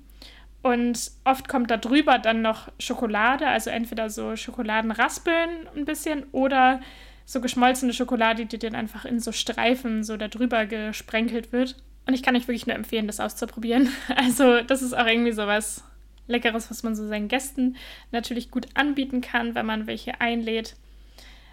Und 0.62 1.10
oft 1.24 1.48
kommt 1.48 1.70
da 1.70 1.76
drüber 1.76 2.18
dann 2.18 2.40
noch 2.40 2.70
Schokolade, 2.78 3.48
also 3.48 3.70
entweder 3.70 4.10
so 4.10 4.36
Schokoladenraspeln 4.36 5.68
ein 5.74 5.84
bisschen 5.84 6.24
oder 6.30 6.80
so 7.24 7.40
geschmolzene 7.40 7.92
Schokolade, 7.92 8.46
die 8.46 8.58
dann 8.58 8.74
einfach 8.74 9.04
in 9.04 9.18
so 9.18 9.32
Streifen 9.32 10.04
so 10.04 10.16
da 10.16 10.28
drüber 10.28 10.66
gesprenkelt 10.66 11.52
wird. 11.52 11.76
Und 12.06 12.14
ich 12.14 12.22
kann 12.22 12.36
euch 12.36 12.46
wirklich 12.46 12.66
nur 12.66 12.76
empfehlen, 12.76 13.06
das 13.06 13.20
auszuprobieren. 13.20 13.88
Also, 14.16 14.60
das 14.60 14.82
ist 14.82 14.92
auch 14.92 15.06
irgendwie 15.06 15.32
so 15.32 15.46
was 15.46 15.84
Leckeres, 16.28 16.70
was 16.70 16.82
man 16.82 16.94
so 16.94 17.06
seinen 17.06 17.28
Gästen 17.28 17.76
natürlich 18.12 18.50
gut 18.50 18.66
anbieten 18.74 19.20
kann, 19.20 19.54
wenn 19.54 19.66
man 19.66 19.86
welche 19.86 20.20
einlädt. 20.20 20.76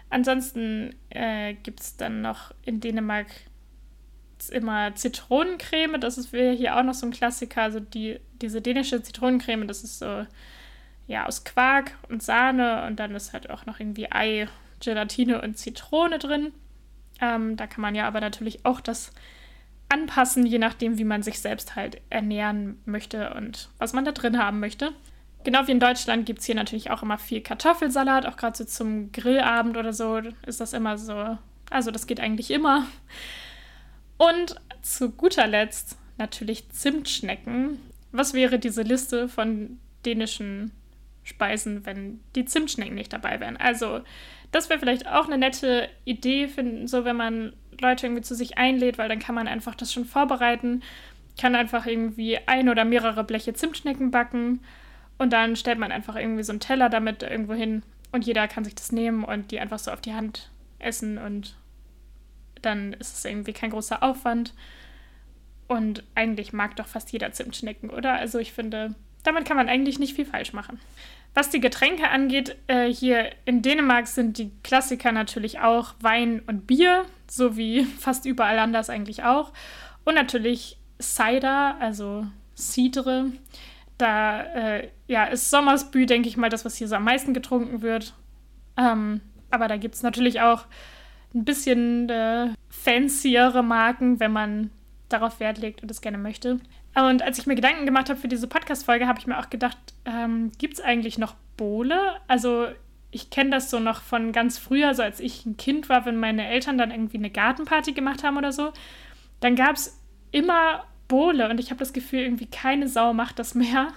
Ansonsten 0.08 0.94
äh, 1.10 1.54
gibt 1.54 1.80
es 1.80 1.96
dann 1.96 2.20
noch 2.20 2.52
in 2.64 2.80
Dänemark 2.80 3.26
immer 4.48 4.94
Zitronencreme. 4.94 6.00
Das 6.00 6.16
ist 6.16 6.30
hier 6.30 6.76
auch 6.76 6.82
noch 6.82 6.94
so 6.94 7.06
ein 7.06 7.12
Klassiker. 7.12 7.62
Also 7.62 7.80
die, 7.80 8.18
diese 8.40 8.62
dänische 8.62 9.02
Zitronencreme, 9.02 9.68
das 9.68 9.84
ist 9.84 9.98
so 9.98 10.26
ja 11.06 11.26
aus 11.26 11.44
Quark 11.44 11.92
und 12.08 12.22
Sahne 12.22 12.86
und 12.86 12.96
dann 13.00 13.14
ist 13.14 13.32
halt 13.32 13.50
auch 13.50 13.66
noch 13.66 13.80
irgendwie 13.80 14.10
Ei, 14.10 14.48
Gelatine 14.80 15.42
und 15.42 15.58
Zitrone 15.58 16.18
drin. 16.18 16.52
Ähm, 17.20 17.56
da 17.56 17.66
kann 17.66 17.82
man 17.82 17.94
ja 17.94 18.06
aber 18.06 18.20
natürlich 18.20 18.64
auch 18.64 18.80
das 18.80 19.12
anpassen, 19.90 20.46
je 20.46 20.58
nachdem, 20.58 20.98
wie 20.98 21.04
man 21.04 21.22
sich 21.22 21.40
selbst 21.40 21.76
halt 21.76 22.00
ernähren 22.10 22.80
möchte 22.86 23.34
und 23.34 23.68
was 23.78 23.92
man 23.92 24.04
da 24.04 24.12
drin 24.12 24.38
haben 24.38 24.60
möchte. 24.60 24.92
Genau 25.42 25.66
wie 25.66 25.72
in 25.72 25.80
Deutschland 25.80 26.26
gibt 26.26 26.40
es 26.40 26.46
hier 26.46 26.54
natürlich 26.54 26.90
auch 26.90 27.02
immer 27.02 27.18
viel 27.18 27.40
Kartoffelsalat, 27.40 28.26
auch 28.26 28.36
gerade 28.36 28.56
so 28.56 28.64
zum 28.64 29.10
Grillabend 29.10 29.76
oder 29.76 29.92
so 29.92 30.20
ist 30.46 30.60
das 30.60 30.72
immer 30.72 30.96
so. 30.96 31.38
Also 31.70 31.90
das 31.90 32.06
geht 32.06 32.20
eigentlich 32.20 32.50
immer. 32.50 32.86
Und 34.20 34.56
zu 34.82 35.12
guter 35.12 35.46
Letzt 35.46 35.96
natürlich 36.18 36.68
Zimtschnecken. 36.68 37.80
Was 38.12 38.34
wäre 38.34 38.58
diese 38.58 38.82
Liste 38.82 39.30
von 39.30 39.78
dänischen 40.04 40.72
Speisen, 41.22 41.86
wenn 41.86 42.20
die 42.34 42.44
Zimtschnecken 42.44 42.94
nicht 42.94 43.14
dabei 43.14 43.40
wären? 43.40 43.56
Also 43.56 44.02
das 44.52 44.68
wäre 44.68 44.78
vielleicht 44.78 45.06
auch 45.06 45.26
eine 45.26 45.38
nette 45.38 45.88
Idee, 46.04 46.48
finden, 46.48 46.86
so 46.86 47.06
wenn 47.06 47.16
man 47.16 47.54
Leute 47.80 48.06
irgendwie 48.06 48.20
zu 48.20 48.34
sich 48.34 48.58
einlädt, 48.58 48.98
weil 48.98 49.08
dann 49.08 49.20
kann 49.20 49.34
man 49.34 49.48
einfach 49.48 49.74
das 49.74 49.90
schon 49.90 50.04
vorbereiten, 50.04 50.82
kann 51.40 51.54
einfach 51.54 51.86
irgendwie 51.86 52.36
ein 52.46 52.68
oder 52.68 52.84
mehrere 52.84 53.24
Bleche 53.24 53.54
Zimtschnecken 53.54 54.10
backen 54.10 54.60
und 55.16 55.32
dann 55.32 55.56
stellt 55.56 55.78
man 55.78 55.92
einfach 55.92 56.16
irgendwie 56.16 56.42
so 56.42 56.52
einen 56.52 56.60
Teller 56.60 56.90
damit 56.90 57.22
irgendwo 57.22 57.54
hin 57.54 57.84
und 58.12 58.26
jeder 58.26 58.48
kann 58.48 58.64
sich 58.64 58.74
das 58.74 58.92
nehmen 58.92 59.24
und 59.24 59.50
die 59.50 59.60
einfach 59.60 59.78
so 59.78 59.90
auf 59.90 60.02
die 60.02 60.12
Hand 60.12 60.50
essen 60.78 61.16
und 61.16 61.56
dann 62.62 62.92
ist 62.94 63.16
es 63.16 63.24
irgendwie 63.24 63.52
kein 63.52 63.70
großer 63.70 64.02
Aufwand. 64.02 64.54
Und 65.68 66.02
eigentlich 66.14 66.52
mag 66.52 66.76
doch 66.76 66.86
fast 66.86 67.12
jeder 67.12 67.32
Zimtschnecken, 67.32 67.90
oder? 67.90 68.14
Also 68.14 68.38
ich 68.38 68.52
finde, 68.52 68.94
damit 69.22 69.44
kann 69.44 69.56
man 69.56 69.68
eigentlich 69.68 69.98
nicht 69.98 70.14
viel 70.14 70.24
falsch 70.26 70.52
machen. 70.52 70.80
Was 71.32 71.50
die 71.50 71.60
Getränke 71.60 72.08
angeht, 72.08 72.56
äh, 72.66 72.92
hier 72.92 73.30
in 73.44 73.62
Dänemark 73.62 74.08
sind 74.08 74.38
die 74.38 74.50
Klassiker 74.64 75.12
natürlich 75.12 75.60
auch 75.60 75.94
Wein 76.00 76.42
und 76.46 76.66
Bier, 76.66 77.04
so 77.28 77.56
wie 77.56 77.84
fast 77.98 78.26
überall 78.26 78.58
anders 78.58 78.90
eigentlich 78.90 79.22
auch. 79.22 79.52
Und 80.04 80.14
natürlich 80.14 80.76
Cider, 81.00 81.76
also 81.80 82.26
Cidre. 82.56 83.26
Da 83.96 84.42
äh, 84.42 84.88
ja, 85.06 85.24
ist 85.24 85.50
Sommersbü, 85.50 86.06
denke 86.06 86.28
ich 86.28 86.36
mal, 86.36 86.50
das, 86.50 86.64
was 86.64 86.76
hier 86.76 86.88
so 86.88 86.96
am 86.96 87.04
meisten 87.04 87.34
getrunken 87.34 87.82
wird. 87.82 88.14
Ähm, 88.76 89.20
aber 89.50 89.68
da 89.68 89.76
gibt 89.76 89.94
es 89.94 90.02
natürlich 90.02 90.40
auch 90.40 90.64
ein 91.34 91.44
bisschen 91.44 92.08
äh, 92.08 92.48
fanciere 92.68 93.62
Marken, 93.62 94.20
wenn 94.20 94.32
man 94.32 94.70
darauf 95.08 95.40
Wert 95.40 95.58
legt 95.58 95.82
und 95.82 95.90
es 95.90 96.00
gerne 96.00 96.18
möchte. 96.18 96.60
Und 96.94 97.22
als 97.22 97.38
ich 97.38 97.46
mir 97.46 97.54
Gedanken 97.54 97.86
gemacht 97.86 98.08
habe 98.08 98.18
für 98.18 98.28
diese 98.28 98.48
Podcast-Folge, 98.48 99.06
habe 99.06 99.18
ich 99.18 99.26
mir 99.26 99.38
auch 99.38 99.50
gedacht, 99.50 99.78
ähm, 100.04 100.50
gibt 100.58 100.74
es 100.74 100.80
eigentlich 100.80 101.18
noch 101.18 101.34
Bowle? 101.56 101.98
Also 102.26 102.66
ich 103.12 103.30
kenne 103.30 103.50
das 103.50 103.70
so 103.70 103.78
noch 103.78 104.02
von 104.02 104.32
ganz 104.32 104.58
früher, 104.58 104.94
so 104.94 105.02
als 105.02 105.20
ich 105.20 105.46
ein 105.46 105.56
Kind 105.56 105.88
war, 105.88 106.04
wenn 106.04 106.16
meine 106.16 106.48
Eltern 106.48 106.78
dann 106.78 106.90
irgendwie 106.90 107.18
eine 107.18 107.30
Gartenparty 107.30 107.92
gemacht 107.92 108.24
haben 108.24 108.36
oder 108.36 108.52
so. 108.52 108.72
Dann 109.40 109.56
gab 109.56 109.76
es 109.76 110.00
immer 110.30 110.84
Bohle 111.08 111.48
und 111.50 111.58
ich 111.58 111.70
habe 111.70 111.78
das 111.78 111.92
Gefühl, 111.92 112.20
irgendwie 112.20 112.46
keine 112.46 112.88
Sau 112.88 113.12
macht 113.12 113.38
das 113.38 113.54
mehr. 113.54 113.88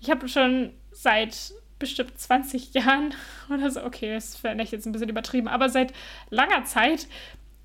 Ich 0.00 0.10
habe 0.10 0.28
schon 0.28 0.72
seit 0.92 1.52
bestimmt 1.80 2.16
20 2.16 2.74
Jahren 2.74 3.14
oder 3.50 3.68
so, 3.70 3.84
okay, 3.84 4.14
das 4.14 4.30
ist 4.30 4.38
vielleicht 4.38 4.70
jetzt 4.70 4.86
ein 4.86 4.92
bisschen 4.92 5.08
übertrieben, 5.08 5.48
aber 5.48 5.68
seit 5.68 5.92
langer 6.30 6.64
Zeit 6.64 7.08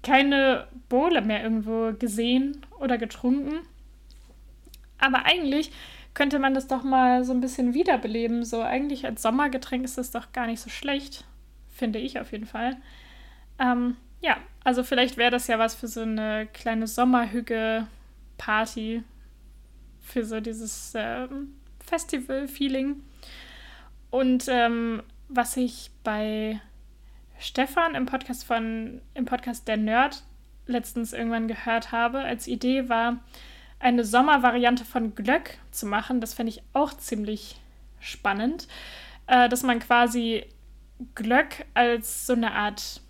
keine 0.01 0.67
Bohle 0.89 1.21
mehr 1.21 1.43
irgendwo 1.43 1.93
gesehen 1.93 2.65
oder 2.79 2.97
getrunken. 2.97 3.59
Aber 4.97 5.25
eigentlich 5.25 5.71
könnte 6.13 6.39
man 6.39 6.53
das 6.53 6.67
doch 6.67 6.83
mal 6.83 7.23
so 7.23 7.33
ein 7.33 7.41
bisschen 7.41 7.73
wiederbeleben. 7.73 8.45
So 8.45 8.61
eigentlich 8.61 9.05
als 9.05 9.21
Sommergetränk 9.21 9.83
ist 9.83 9.97
das 9.97 10.11
doch 10.11 10.31
gar 10.31 10.47
nicht 10.47 10.61
so 10.61 10.69
schlecht, 10.69 11.25
finde 11.69 11.99
ich 11.99 12.19
auf 12.19 12.31
jeden 12.31 12.45
Fall. 12.45 12.77
Ähm, 13.59 13.97
ja, 14.21 14.37
also 14.63 14.83
vielleicht 14.83 15.17
wäre 15.17 15.31
das 15.31 15.47
ja 15.47 15.59
was 15.59 15.75
für 15.75 15.87
so 15.87 16.01
eine 16.01 16.47
kleine 16.53 16.87
Sommerhüge 16.87 17.87
Party, 18.37 19.03
für 20.01 20.23
so 20.23 20.39
dieses 20.39 20.93
ähm, 20.95 21.55
Festival-Feeling. 21.79 23.01
Und 24.15 24.45
ähm, 24.47 25.03
was 25.27 25.57
ich 25.57 25.91
bei 26.05 26.61
Stefan 27.37 27.95
im 27.95 28.05
Podcast 28.05 28.45
von 28.45 29.01
im 29.13 29.25
Podcast 29.25 29.67
Der 29.67 29.75
Nerd 29.75 30.23
letztens 30.67 31.11
irgendwann 31.11 31.49
gehört 31.49 31.91
habe, 31.91 32.19
als 32.19 32.47
Idee 32.47 32.87
war, 32.87 33.17
eine 33.77 34.05
Sommervariante 34.05 34.85
von 34.85 35.15
Glöck 35.15 35.57
zu 35.71 35.85
machen. 35.85 36.21
Das 36.21 36.33
fände 36.33 36.49
ich 36.49 36.63
auch 36.71 36.93
ziemlich 36.93 37.57
spannend, 37.99 38.69
äh, 39.27 39.49
dass 39.49 39.63
man 39.63 39.79
quasi 39.79 40.45
Glöck 41.13 41.65
als 41.73 42.25
so 42.25 42.31
eine 42.31 42.53
Art 42.53 43.01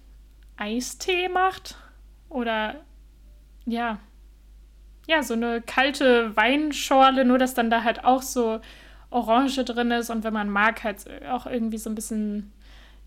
Eistee 0.57 1.29
macht 1.29 1.77
oder 2.29 2.83
ja, 3.67 3.99
ja, 5.05 5.21
so 5.21 5.35
eine 5.35 5.61
kalte 5.61 6.35
Weinschorle, 6.35 7.25
nur 7.25 7.37
dass 7.37 7.53
dann 7.53 7.69
da 7.69 7.83
halt 7.83 8.03
auch 8.05 8.23
so 8.23 8.59
Orange 9.15 9.63
drin 9.63 9.91
ist 9.91 10.09
und 10.09 10.23
wenn 10.23 10.33
man 10.33 10.49
mag, 10.49 10.83
halt 10.83 11.05
auch 11.31 11.45
irgendwie 11.45 11.77
so 11.77 11.89
ein 11.89 11.95
bisschen 11.95 12.51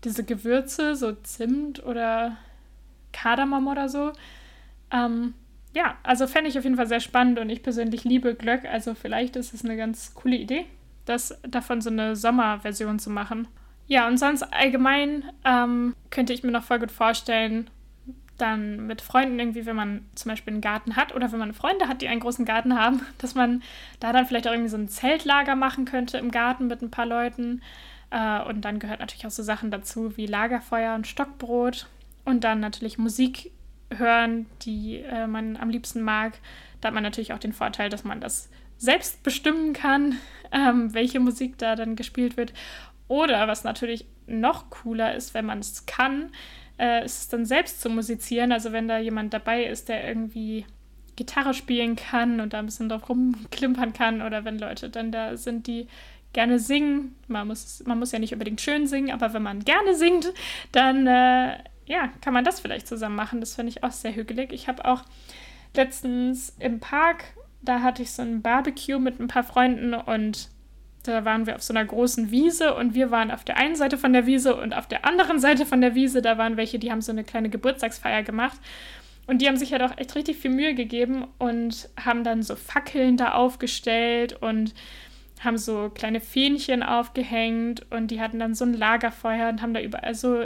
diese 0.03 0.23
Gewürze, 0.23 0.95
so 0.95 1.13
Zimt 1.13 1.85
oder 1.85 2.35
Kardamom 3.13 3.67
oder 3.67 3.89
so. 3.89 4.11
Ähm, 4.91 5.35
ja, 5.75 5.97
also 6.01 6.25
fände 6.25 6.49
ich 6.49 6.57
auf 6.57 6.63
jeden 6.63 6.77
Fall 6.77 6.87
sehr 6.87 6.99
spannend 6.99 7.37
und 7.37 7.49
ich 7.49 7.61
persönlich 7.61 8.05
liebe 8.05 8.33
Glöck, 8.33 8.65
also 8.65 8.95
vielleicht 8.95 9.35
ist 9.35 9.53
es 9.53 9.63
eine 9.63 9.77
ganz 9.77 10.15
coole 10.15 10.35
Idee, 10.35 10.65
das 11.05 11.39
davon 11.47 11.79
so 11.79 11.91
eine 11.91 12.15
Sommerversion 12.15 12.97
zu 12.97 13.11
machen. 13.11 13.47
Ja, 13.85 14.07
und 14.07 14.17
sonst 14.17 14.43
allgemein 14.43 15.25
ähm, 15.45 15.95
könnte 16.09 16.33
ich 16.33 16.43
mir 16.43 16.51
noch 16.51 16.63
voll 16.63 16.79
gut 16.79 16.91
vorstellen, 16.91 17.69
dann 18.41 18.87
mit 18.87 19.01
Freunden 19.01 19.39
irgendwie, 19.39 19.65
wenn 19.65 19.75
man 19.75 20.05
zum 20.15 20.29
Beispiel 20.29 20.53
einen 20.53 20.61
Garten 20.61 20.95
hat 20.95 21.13
oder 21.15 21.31
wenn 21.31 21.39
man 21.39 21.53
Freunde 21.53 21.87
hat, 21.87 22.01
die 22.01 22.07
einen 22.07 22.19
großen 22.21 22.45
Garten 22.45 22.77
haben, 22.77 23.01
dass 23.17 23.35
man 23.35 23.61
da 23.99 24.13
dann 24.13 24.25
vielleicht 24.25 24.47
auch 24.47 24.51
irgendwie 24.51 24.69
so 24.69 24.77
ein 24.77 24.89
Zeltlager 24.89 25.55
machen 25.55 25.85
könnte 25.85 26.17
im 26.17 26.31
Garten 26.31 26.67
mit 26.67 26.81
ein 26.81 26.91
paar 26.91 27.05
Leuten. 27.05 27.61
Äh, 28.11 28.41
und 28.43 28.61
dann 28.61 28.79
gehört 28.79 28.99
natürlich 28.99 29.25
auch 29.25 29.31
so 29.31 29.43
Sachen 29.43 29.71
dazu 29.71 30.17
wie 30.17 30.25
Lagerfeuer 30.25 30.95
und 30.95 31.07
Stockbrot 31.07 31.87
und 32.25 32.43
dann 32.43 32.59
natürlich 32.59 32.97
Musik 32.97 33.51
hören, 33.91 34.45
die 34.61 34.97
äh, 34.97 35.27
man 35.27 35.57
am 35.57 35.69
liebsten 35.69 36.01
mag. 36.01 36.39
Da 36.81 36.87
hat 36.87 36.93
man 36.93 37.03
natürlich 37.03 37.33
auch 37.33 37.39
den 37.39 37.53
Vorteil, 37.53 37.89
dass 37.89 38.03
man 38.03 38.21
das 38.21 38.49
selbst 38.77 39.23
bestimmen 39.23 39.73
kann, 39.73 40.17
ähm, 40.51 40.93
welche 40.93 41.19
Musik 41.19 41.57
da 41.57 41.75
dann 41.75 41.95
gespielt 41.95 42.37
wird. 42.37 42.53
Oder 43.07 43.47
was 43.47 43.63
natürlich 43.63 44.05
noch 44.27 44.69
cooler 44.69 45.15
ist, 45.15 45.33
wenn 45.33 45.45
man 45.45 45.59
es 45.59 45.85
kann, 45.87 46.29
äh, 46.79 47.05
ist 47.05 47.21
es 47.21 47.27
dann 47.27 47.45
selbst 47.45 47.81
zu 47.81 47.89
musizieren. 47.89 48.51
Also 48.51 48.71
wenn 48.71 48.87
da 48.87 48.97
jemand 48.97 49.33
dabei 49.33 49.65
ist, 49.65 49.89
der 49.89 50.07
irgendwie 50.07 50.65
Gitarre 51.15 51.53
spielen 51.53 51.95
kann 51.95 52.39
und 52.39 52.53
da 52.53 52.59
ein 52.59 52.65
bisschen 52.65 52.89
drauf 52.89 53.09
rumklimpern 53.09 53.93
kann 53.93 54.21
oder 54.21 54.45
wenn 54.45 54.57
Leute 54.57 54.89
dann 54.89 55.11
da 55.11 55.35
sind, 55.35 55.67
die 55.67 55.87
gerne 56.31 56.59
singen. 56.59 57.15
Man 57.27 57.47
muss, 57.47 57.83
man 57.85 57.99
muss 57.99 58.11
ja 58.11 58.19
nicht 58.19 58.33
unbedingt 58.33 58.61
schön 58.61 58.87
singen, 58.87 59.11
aber 59.11 59.33
wenn 59.33 59.43
man 59.43 59.65
gerne 59.65 59.95
singt, 59.95 60.31
dann 60.71 61.07
äh, 61.07 61.57
ja, 61.85 62.07
kann 62.21 62.33
man 62.33 62.45
das 62.45 62.59
vielleicht 62.59 62.87
zusammen 62.87 63.15
machen. 63.15 63.41
Das 63.41 63.55
finde 63.55 63.71
ich 63.71 63.83
auch 63.83 63.91
sehr 63.91 64.15
hügelig. 64.15 64.53
Ich 64.53 64.67
habe 64.67 64.85
auch 64.85 65.03
letztens 65.75 66.55
im 66.59 66.79
Park, 66.79 67.23
da 67.61 67.81
hatte 67.81 68.03
ich 68.03 68.11
so 68.11 68.21
ein 68.21 68.41
Barbecue 68.41 68.99
mit 68.99 69.19
ein 69.19 69.27
paar 69.27 69.43
Freunden 69.43 69.93
und 69.93 70.49
da 71.03 71.25
waren 71.25 71.45
wir 71.45 71.55
auf 71.55 71.63
so 71.63 71.73
einer 71.73 71.85
großen 71.85 72.31
Wiese 72.31 72.75
und 72.75 72.93
wir 72.93 73.11
waren 73.11 73.31
auf 73.31 73.43
der 73.43 73.57
einen 73.57 73.75
Seite 73.75 73.97
von 73.97 74.13
der 74.13 74.25
Wiese 74.25 74.55
und 74.55 74.73
auf 74.73 74.87
der 74.87 75.05
anderen 75.05 75.39
Seite 75.39 75.65
von 75.65 75.81
der 75.81 75.95
Wiese, 75.95 76.21
da 76.21 76.37
waren 76.37 76.57
welche, 76.57 76.79
die 76.79 76.91
haben 76.91 77.01
so 77.01 77.11
eine 77.11 77.23
kleine 77.23 77.49
Geburtstagsfeier 77.49 78.23
gemacht. 78.23 78.59
Und 79.27 79.41
die 79.41 79.47
haben 79.47 79.57
sich 79.57 79.69
ja 79.69 79.79
halt 79.79 79.91
doch 79.91 79.97
echt 79.99 80.15
richtig 80.15 80.37
viel 80.37 80.49
Mühe 80.49 80.73
gegeben 80.73 81.27
und 81.37 81.87
haben 82.03 82.23
dann 82.23 82.41
so 82.41 82.55
Fackeln 82.55 83.15
da 83.15 83.33
aufgestellt 83.33 84.33
und 84.41 84.73
haben 85.39 85.57
so 85.57 85.91
kleine 85.93 86.19
Fähnchen 86.19 86.81
aufgehängt 86.81 87.85
und 87.91 88.11
die 88.11 88.19
hatten 88.19 88.39
dann 88.39 88.55
so 88.55 88.65
ein 88.65 88.73
Lagerfeuer 88.73 89.49
und 89.49 89.61
haben 89.61 89.73
da 89.73 89.81
überall 89.81 90.15
so 90.15 90.45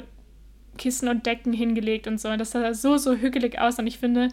Kissen 0.78 1.08
und 1.08 1.26
Decken 1.26 1.54
hingelegt 1.54 2.08
und 2.08 2.20
so. 2.20 2.30
Und 2.30 2.40
das 2.40 2.52
sah 2.52 2.74
so, 2.74 2.98
so 2.98 3.16
hügelig 3.16 3.60
aus. 3.60 3.80
Und 3.80 3.88
ich 3.88 4.00
finde, 4.00 4.30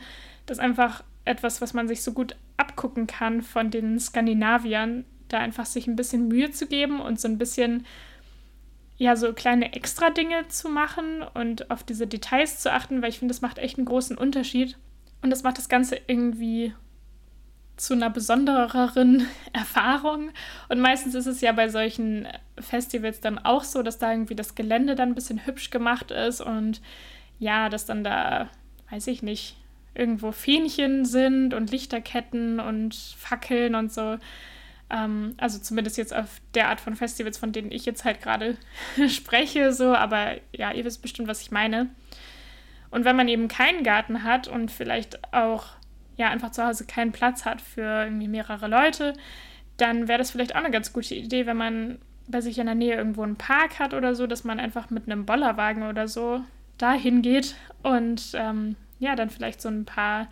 das 0.46 0.58
ist 0.58 0.64
einfach 0.64 1.04
etwas, 1.24 1.60
was 1.60 1.72
man 1.72 1.88
sich 1.88 2.02
so 2.02 2.12
gut 2.12 2.34
abgucken 2.56 3.06
kann 3.06 3.42
von 3.42 3.70
den 3.70 3.98
Skandinaviern, 3.98 5.04
da 5.32 5.38
einfach 5.38 5.66
sich 5.66 5.86
ein 5.86 5.96
bisschen 5.96 6.28
Mühe 6.28 6.50
zu 6.50 6.66
geben 6.66 7.00
und 7.00 7.20
so 7.20 7.28
ein 7.28 7.38
bisschen 7.38 7.86
ja 8.96 9.16
so 9.16 9.32
kleine 9.32 9.72
extra 9.72 10.10
Dinge 10.10 10.46
zu 10.48 10.68
machen 10.68 11.22
und 11.34 11.70
auf 11.70 11.82
diese 11.82 12.06
Details 12.06 12.60
zu 12.60 12.70
achten, 12.70 13.00
weil 13.00 13.08
ich 13.08 13.18
finde, 13.18 13.32
das 13.32 13.40
macht 13.40 13.58
echt 13.58 13.78
einen 13.78 13.86
großen 13.86 14.18
Unterschied 14.18 14.76
und 15.22 15.30
das 15.30 15.42
macht 15.42 15.58
das 15.58 15.68
Ganze 15.70 15.98
irgendwie 16.06 16.74
zu 17.80 17.94
einer 17.94 18.10
besondereren 18.10 19.26
Erfahrung. 19.52 20.30
Und 20.68 20.80
meistens 20.80 21.14
ist 21.14 21.26
es 21.26 21.40
ja 21.40 21.52
bei 21.52 21.68
solchen 21.70 22.28
Festivals 22.58 23.20
dann 23.20 23.38
auch 23.38 23.64
so, 23.64 23.82
dass 23.82 23.98
da 23.98 24.12
irgendwie 24.12 24.34
das 24.34 24.54
Gelände 24.54 24.94
dann 24.94 25.10
ein 25.10 25.14
bisschen 25.14 25.46
hübsch 25.46 25.70
gemacht 25.70 26.10
ist 26.10 26.42
und 26.42 26.82
ja, 27.38 27.70
dass 27.70 27.86
dann 27.86 28.04
da, 28.04 28.50
weiß 28.90 29.06
ich 29.06 29.22
nicht, 29.22 29.56
irgendwo 29.94 30.30
Fähnchen 30.30 31.06
sind 31.06 31.54
und 31.54 31.70
Lichterketten 31.70 32.60
und 32.60 32.94
Fackeln 32.94 33.74
und 33.74 33.92
so. 33.92 34.18
Ähm, 34.90 35.34
also 35.38 35.58
zumindest 35.58 35.96
jetzt 35.96 36.14
auf 36.14 36.40
der 36.54 36.68
Art 36.68 36.80
von 36.80 36.96
Festivals, 36.96 37.38
von 37.38 37.52
denen 37.52 37.70
ich 37.70 37.86
jetzt 37.86 38.04
halt 38.04 38.20
gerade 38.20 38.56
spreche, 39.08 39.72
so, 39.72 39.94
aber 39.94 40.36
ja, 40.52 40.72
ihr 40.72 40.84
wisst 40.84 41.02
bestimmt, 41.02 41.28
was 41.28 41.42
ich 41.42 41.50
meine. 41.50 41.88
Und 42.90 43.04
wenn 43.04 43.16
man 43.16 43.28
eben 43.28 43.48
keinen 43.48 43.84
Garten 43.84 44.24
hat 44.24 44.48
und 44.48 44.70
vielleicht 44.70 45.32
auch 45.32 45.66
ja 46.16 46.28
einfach 46.28 46.50
zu 46.50 46.64
Hause 46.64 46.86
keinen 46.86 47.12
Platz 47.12 47.44
hat 47.44 47.60
für 47.60 48.04
irgendwie 48.04 48.28
mehrere 48.28 48.66
Leute, 48.68 49.14
dann 49.76 50.08
wäre 50.08 50.18
das 50.18 50.30
vielleicht 50.32 50.54
auch 50.54 50.60
eine 50.60 50.70
ganz 50.70 50.92
gute 50.92 51.14
Idee, 51.14 51.46
wenn 51.46 51.56
man 51.56 51.98
bei 52.26 52.40
sich 52.40 52.58
in 52.58 52.66
der 52.66 52.74
Nähe 52.74 52.94
irgendwo 52.94 53.22
einen 53.22 53.36
Park 53.36 53.78
hat 53.78 53.94
oder 53.94 54.14
so, 54.14 54.26
dass 54.26 54.44
man 54.44 54.60
einfach 54.60 54.90
mit 54.90 55.06
einem 55.06 55.24
Bollerwagen 55.24 55.84
oder 55.84 56.08
so 56.08 56.42
dahin 56.78 57.22
geht 57.22 57.56
und 57.82 58.32
ähm, 58.34 58.76
ja, 58.98 59.16
dann 59.16 59.30
vielleicht 59.30 59.60
so 59.60 59.68
ein 59.68 59.84
paar 59.84 60.28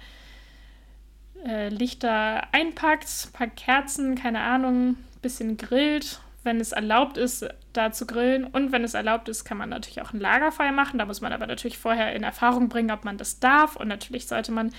äh, 1.46 1.68
Lichter 1.68 2.52
einpackt, 2.52 3.08
ein 3.26 3.32
paar 3.32 3.46
Kerzen, 3.48 4.14
keine 4.14 4.40
Ahnung, 4.40 4.96
bisschen 5.22 5.56
grillt, 5.56 6.20
wenn 6.44 6.60
es 6.60 6.72
erlaubt 6.72 7.16
ist, 7.16 7.46
da 7.72 7.92
zu 7.92 8.06
grillen. 8.06 8.44
Und 8.44 8.72
wenn 8.72 8.84
es 8.84 8.94
erlaubt 8.94 9.28
ist, 9.28 9.44
kann 9.44 9.58
man 9.58 9.68
natürlich 9.68 10.02
auch 10.02 10.12
ein 10.12 10.20
Lagerfeuer 10.20 10.72
machen. 10.72 10.98
Da 10.98 11.06
muss 11.06 11.20
man 11.20 11.32
aber 11.32 11.46
natürlich 11.46 11.78
vorher 11.78 12.14
in 12.14 12.22
Erfahrung 12.22 12.68
bringen, 12.68 12.90
ob 12.90 13.04
man 13.04 13.18
das 13.18 13.40
darf. 13.40 13.76
Und 13.76 13.88
natürlich 13.88 14.26
sollte 14.26 14.52
man 14.52 14.72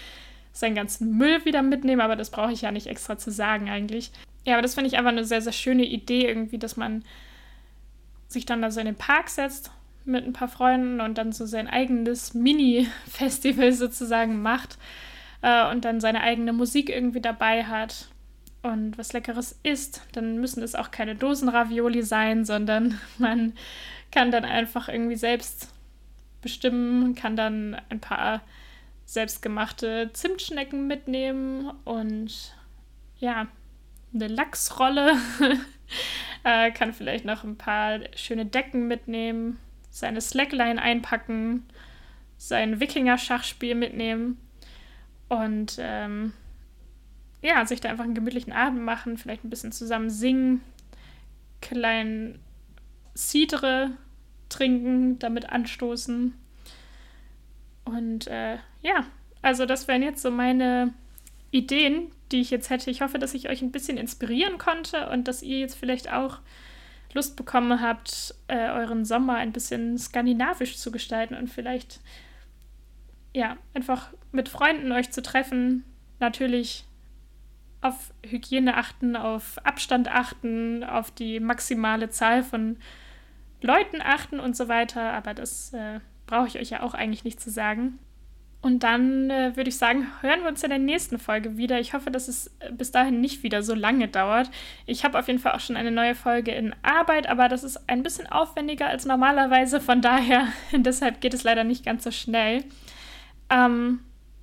seinen 0.52 0.76
ganzen 0.76 1.17
Müll 1.17 1.45
wieder 1.45 1.62
mitnehmen, 1.62 2.02
aber 2.02 2.15
das 2.15 2.32
brauche 2.32 2.52
ich 2.52 2.62
ja 2.62 2.72
nicht 2.72 2.88
extra 2.88 3.17
zu 3.17 3.32
sagen 3.32 3.69
eigentlich. 3.69 4.12
Ja, 4.45 4.56
aber 4.56 4.62
das 4.62 4.74
finde 4.74 4.89
ich 4.89 4.98
einfach 4.98 5.12
eine 5.12 5.26
sehr, 5.26 5.41
sehr 5.41 5.54
schöne 5.54 5.86
Idee 5.86 6.28
irgendwie, 6.28 6.58
dass 6.58 6.76
man 6.76 7.04
sich 8.28 8.45
dann 8.45 8.62
da 8.62 8.72
so 8.72 8.80
in 8.80 8.86
den 8.86 8.95
Park 8.95 9.30
setzt 9.30 9.72
mit 10.06 10.26
ein 10.26 10.34
paar 10.34 10.48
Freunden 10.48 11.02
und 11.02 11.17
dann 11.17 11.32
so 11.32 11.45
sein 11.45 11.67
eigenes 11.67 12.34
Mini-Festival 12.34 13.72
sozusagen 13.74 14.41
macht 14.41 14.78
äh, 15.41 15.69
und 15.69 15.86
dann 15.86 15.99
seine 15.99 16.21
eigene 16.21 16.54
Musik 16.54 16.89
irgendwie 16.89 17.21
dabei 17.21 17.65
hat 17.65 18.10
und 18.62 18.97
was 18.97 19.13
Leckeres 19.13 19.58
isst, 19.63 20.04
dann 20.12 20.39
müssen 20.39 20.63
es 20.63 20.75
auch 20.75 20.91
keine 20.91 21.15
Dosenravioli 21.15 22.04
sein, 22.04 22.45
sondern 22.45 22.99
man 23.17 23.54
kann 24.12 24.32
dann 24.32 24.45
einfach 24.45 24.89
irgendwie 24.89 25.15
selbst 25.15 25.73
bestimmen, 26.41 27.15
kann 27.15 27.36
dann 27.36 27.80
ein 27.89 27.99
paar 27.99 28.41
selbstgemachte 29.06 30.12
Zimtschnecken 30.13 30.88
mitnehmen 30.88 31.71
und 31.84 32.54
ja, 33.17 33.47
eine 34.13 34.28
Lachsrolle, 34.28 35.17
äh, 36.43 36.71
kann 36.71 36.93
vielleicht 36.93 37.25
noch 37.25 37.43
ein 37.43 37.58
paar 37.58 37.99
schöne 38.15 38.45
Decken 38.45 38.88
mitnehmen, 38.88 39.60
seine 39.89 40.21
Slackline 40.21 40.82
einpacken, 40.82 41.65
sein 42.38 42.80
Wikinger-Schachspiel 42.80 43.75
mitnehmen 43.75 44.38
und 45.30 45.78
ähm, 45.80 46.34
ja, 47.42 47.65
sich 47.65 47.80
da 47.80 47.89
einfach 47.89 48.04
einen 48.04 48.15
gemütlichen 48.15 48.52
Abend 48.52 48.82
machen, 48.82 49.18
vielleicht 49.18 49.44
ein 49.46 49.50
bisschen 49.50 49.72
zusammen 49.72 50.10
singen, 50.10 50.62
kleinen 51.62 52.39
Cidre 53.15 53.92
trinken, 54.50 55.20
damit 55.20 55.50
anstoßen. 55.50 56.34
Und 57.86 58.28
äh, 58.28 58.58
ja, 58.82 59.06
also 59.42 59.65
das 59.65 59.88
wären 59.88 60.04
jetzt 60.04 60.22
so 60.22 60.32
meine 60.32 60.94
Ideen, 61.52 62.12
die 62.32 62.42
ich 62.42 62.52
jetzt 62.52 62.70
hätte. 62.70 62.92
Ich 62.92 63.02
hoffe, 63.02 63.20
dass 63.20 63.34
ich 63.34 63.50
euch 63.50 63.62
ein 63.62 63.72
bisschen 63.72 63.98
inspirieren 63.98 64.58
konnte 64.58 65.10
und 65.10 65.28
dass 65.28 65.42
ihr 65.42 65.60
jetzt 65.60 65.76
vielleicht 65.76 66.12
auch 66.12 66.39
Lust 67.13 67.36
bekommen 67.36 67.82
habt, 67.82 68.36
äh, 68.48 68.70
euren 68.70 69.06
Sommer 69.06 69.36
ein 69.36 69.52
bisschen 69.52 69.98
skandinavisch 69.98 70.78
zu 70.78 70.92
gestalten 70.92 71.36
und 71.36 71.48
vielleicht 71.48 72.02
ja, 73.34 73.58
einfach 73.74 74.13
mit 74.32 74.50
Freunden 74.50 74.92
euch 74.92 75.12
zu 75.12 75.22
treffen. 75.22 75.84
Natürlich 76.20 76.86
auf 77.82 78.13
Hygiene 78.26 78.76
achten, 78.76 79.15
auf 79.15 79.58
Abstand 79.63 80.10
achten, 80.10 80.84
auf 80.84 81.12
die 81.12 81.39
maximale 81.39 82.10
Zahl 82.10 82.44
von 82.44 82.78
Leuten 83.62 84.02
achten 84.02 84.39
und 84.39 84.56
so 84.56 84.68
weiter. 84.68 85.13
Aber 85.13 85.34
das 85.34 85.74
äh, 85.74 86.00
brauche 86.28 86.48
ich 86.48 86.60
euch 86.60 86.70
ja 86.70 86.84
auch 86.84 86.94
eigentlich 86.94 87.24
nicht 87.24 87.39
zu 87.39 87.50
sagen. 87.50 88.00
Und 88.62 88.84
dann 88.84 89.30
äh, 89.30 89.56
würde 89.56 89.70
ich 89.70 89.78
sagen, 89.78 90.08
hören 90.20 90.42
wir 90.42 90.50
uns 90.50 90.63
in 90.63 90.70
der 90.70 90.80
nächsten 90.80 91.18
Folge 91.18 91.56
wieder. 91.56 91.80
Ich 91.80 91.94
hoffe, 91.94 92.12
dass 92.12 92.28
es 92.28 92.48
äh, 92.60 92.74
bis 92.74 92.92
dahin 92.92 93.22
nicht 93.22 93.42
wieder 93.42 93.63
so 93.63 93.74
lange 93.74 94.10
dauert. 94.10 94.52
Ich 94.86 95.06
habe 95.06 95.18
auf 95.18 95.28
jeden 95.28 95.39
Fall 95.39 95.54
auch 95.54 95.62
schon 95.62 95.78
eine 95.78 95.92
neue 95.92 96.13
Folge 96.13 96.52
in 96.52 96.76
Arbeit, 96.84 97.30
aber 97.30 97.48
das 97.48 97.63
ist 97.63 97.89
ein 97.89 98.04
bisschen 98.04 98.28
aufwendiger 98.28 98.88
als 98.88 99.06
normalerweise. 99.06 99.80
Von 99.80 100.02
daher, 100.02 100.48
deshalb 100.74 101.22
geht 101.22 101.34
es 101.34 101.44
leider 101.44 101.63
nicht 101.63 101.86
ganz 101.86 102.04
so 102.04 102.12
schnell. 102.12 102.65
Ähm, 103.49 103.99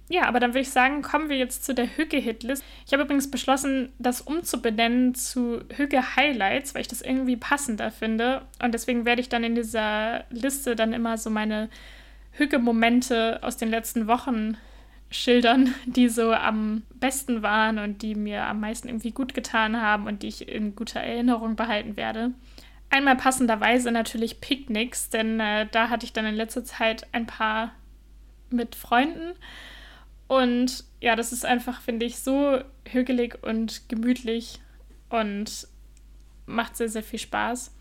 ja, 0.09 0.27
aber 0.27 0.39
dann 0.39 0.51
würde 0.51 0.61
ich 0.61 0.71
sagen, 0.71 1.03
kommen 1.03 1.29
wir 1.29 1.37
jetzt 1.37 1.65
zu 1.65 1.75
der 1.75 1.97
Hücke-Hitlist. 1.97 2.63
Ich 2.87 2.93
habe 2.93 3.03
übrigens 3.03 3.31
beschlossen, 3.31 3.93
das 3.99 4.21
umzubenennen 4.21 5.15
zu 5.17 5.61
Hücke-Highlights, 5.75 6.75
weil 6.75 6.83
ich 6.83 6.89
das 6.89 7.03
irgendwie 7.03 7.37
passender 7.37 7.91
finde. 7.91 8.43
Und 8.63 8.73
deswegen 8.73 9.05
werde 9.05 9.21
ich 9.21 9.29
dann 9.29 9.43
in 9.43 9.57
dieser 9.57 10.25
Liste 10.31 10.77
dann 10.77 10.93
immer 10.93 11.19
so 11.19 11.29
meine 11.29 11.69
Hücke-Momente 12.33 13.41
aus 13.43 13.57
den 13.57 13.69
letzten 13.69 14.07
Wochen 14.07 14.57
schildern, 15.11 15.75
die 15.87 16.09
so 16.09 16.33
am 16.33 16.83
besten 16.95 17.43
waren 17.43 17.79
und 17.79 18.03
die 18.03 18.15
mir 18.15 18.45
am 18.45 18.61
meisten 18.61 18.89
irgendwie 18.89 19.13
gut 19.13 19.35
getan 19.35 19.81
haben 19.81 20.07
und 20.07 20.23
die 20.23 20.29
ich 20.29 20.49
in 20.49 20.77
guter 20.77 21.01
Erinnerung 21.01 21.57
behalten 21.57 21.97
werde. 21.97 22.33
Einmal 22.91 23.17
passenderweise 23.17 23.91
natürlich 23.91 24.41
Picknicks, 24.41 25.11
denn 25.11 25.41
äh, 25.41 25.67
da 25.73 25.91
hatte 25.91 26.07
ich 26.07 26.13
dann 26.13 26.27
in 26.27 26.37
letzter 26.37 26.65
Zeit 26.65 27.09
ein 27.11 27.27
paar 27.27 27.73
mit 28.51 28.75
Freunden. 28.75 29.35
Und 30.29 30.85
ja, 31.01 31.17
das 31.17 31.33
ist 31.33 31.45
einfach, 31.45 31.81
finde 31.81 32.07
ich, 32.07 32.19
so 32.19 32.59
hügelig 32.89 33.43
und 33.43 33.89
gemütlich 33.89 34.61
und 35.09 35.69
macht 36.47 36.77
sehr, 36.77 36.89
sehr 36.89 37.03
viel 37.03 37.19
Spaß. 37.19 37.73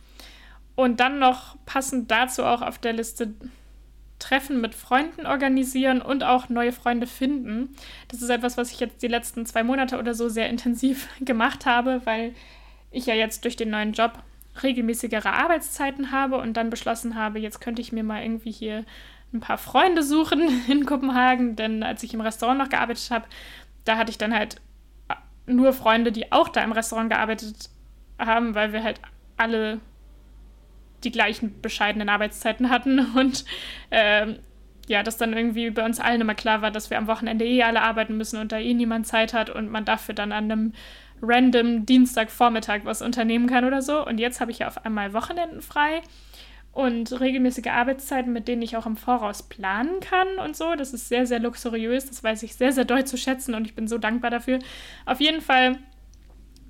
Und 0.76 1.00
dann 1.00 1.20
noch 1.20 1.56
passend 1.66 2.12
dazu 2.12 2.44
auch 2.44 2.62
auf 2.62 2.78
der 2.78 2.94
Liste 2.94 3.34
Treffen 4.20 4.62
mit 4.62 4.76
Freunden 4.76 5.26
organisieren 5.26 6.02
und 6.02 6.24
auch 6.24 6.50
neue 6.50 6.72
Freunde 6.72 7.06
finden. 7.06 7.76
Das 8.08 8.22
ist 8.22 8.30
etwas, 8.30 8.58
was 8.58 8.72
ich 8.72 8.80
jetzt 8.80 9.02
die 9.04 9.08
letzten 9.08 9.46
zwei 9.46 9.64
Monate 9.64 10.00
oder 10.00 10.14
so 10.14 10.30
sehr 10.30 10.50
intensiv 10.50 11.08
gemacht 11.20 11.66
habe, 11.66 12.02
weil 12.06 12.34
ich 12.92 13.06
ja 13.06 13.14
jetzt 13.14 13.44
durch 13.44 13.56
den 13.56 13.70
neuen 13.70 13.92
Job 13.94 14.24
regelmäßigere 14.64 15.34
Arbeitszeiten 15.34 16.12
habe 16.12 16.38
und 16.38 16.56
dann 16.56 16.70
beschlossen 16.70 17.16
habe, 17.16 17.40
jetzt 17.40 17.60
könnte 17.60 17.82
ich 17.82 17.92
mir 17.92 18.04
mal 18.04 18.24
irgendwie 18.24 18.52
hier 18.52 18.86
ein 19.36 19.42
paar 19.42 19.58
Freunde 19.58 20.04
suchen 20.04 20.42
in 20.68 20.86
Kopenhagen, 20.86 21.56
denn 21.56 21.84
als 21.84 22.04
ich 22.04 22.14
im 22.14 22.22
Restaurant 22.22 22.60
noch 22.60 22.70
gearbeitet 22.70 23.10
habe, 23.12 23.26
da 23.84 23.98
hatte 23.98 24.10
ich 24.10 24.18
dann 24.18 24.34
halt 24.34 24.62
nur 25.46 25.74
Freunde, 25.74 26.12
die 26.12 26.32
auch 26.32 26.50
da 26.50 26.64
im 26.64 26.72
Restaurant 26.72 27.10
gearbeitet 27.10 27.70
haben, 28.18 28.56
weil 28.56 28.74
wir 28.74 28.84
halt 28.84 29.00
alle 29.38 29.80
die 31.04 31.12
gleichen 31.12 31.62
bescheidenen 31.62 32.10
Arbeitszeiten 32.10 32.70
hatten 32.70 33.00
und 33.16 33.46
ähm, 33.92 34.40
ja, 34.88 35.02
dass 35.02 35.18
dann 35.18 35.34
irgendwie 35.34 35.72
bei 35.72 35.84
uns 35.84 36.00
allen 36.00 36.22
immer 36.22 36.36
klar 36.36 36.62
war, 36.62 36.72
dass 36.72 36.90
wir 36.90 36.98
am 36.98 37.08
Wochenende 37.08 37.44
eh 37.46 37.64
alle 37.64 37.82
arbeiten 37.82 38.18
müssen 38.18 38.40
und 38.40 38.52
da 38.52 38.60
eh 38.60 38.74
niemand 38.74 39.08
Zeit 39.08 39.34
hat 39.34 39.50
und 39.50 39.72
man 39.72 39.84
dafür 39.84 40.14
dann 40.14 40.32
an 40.32 40.52
einem 40.52 40.74
random 41.22 41.88
Dienstagvormittag 41.88 42.82
was 42.84 43.02
unternehmen 43.02 43.48
kann 43.48 43.66
oder 43.66 43.82
so. 43.82 44.06
Und 44.06 44.20
jetzt 44.20 44.42
habe 44.42 44.52
ich 44.52 44.60
ja 44.60 44.68
auf 44.68 44.86
einmal 44.86 45.14
Wochenenden 45.14 45.62
frei 45.62 46.02
und 46.76 47.22
regelmäßige 47.22 47.68
Arbeitszeiten, 47.68 48.34
mit 48.34 48.50
denen 48.50 48.62
ich 48.62 48.76
auch 48.76 48.86
im 48.86 48.98
Voraus 48.98 49.44
planen 49.44 50.02
kann 50.02 50.28
und 50.44 50.58
so. 50.58 50.76
Das 50.76 50.94
ist 50.94 51.08
sehr, 51.08 51.26
sehr 51.26 51.40
luxuriös. 51.40 52.06
Das 52.06 52.22
weiß 52.22 52.44
ich 52.44 52.56
sehr, 52.56 52.74
sehr 52.74 52.84
doll 52.84 53.06
zu 53.06 53.18
schätzen 53.18 53.56
und 53.56 53.66
ich 53.66 53.76
bin 53.76 53.88
so 53.88 53.98
dankbar 53.98 54.30
dafür. 54.30 54.60
Auf 55.06 55.22
jeden 55.22 55.40
Fall 55.40 55.78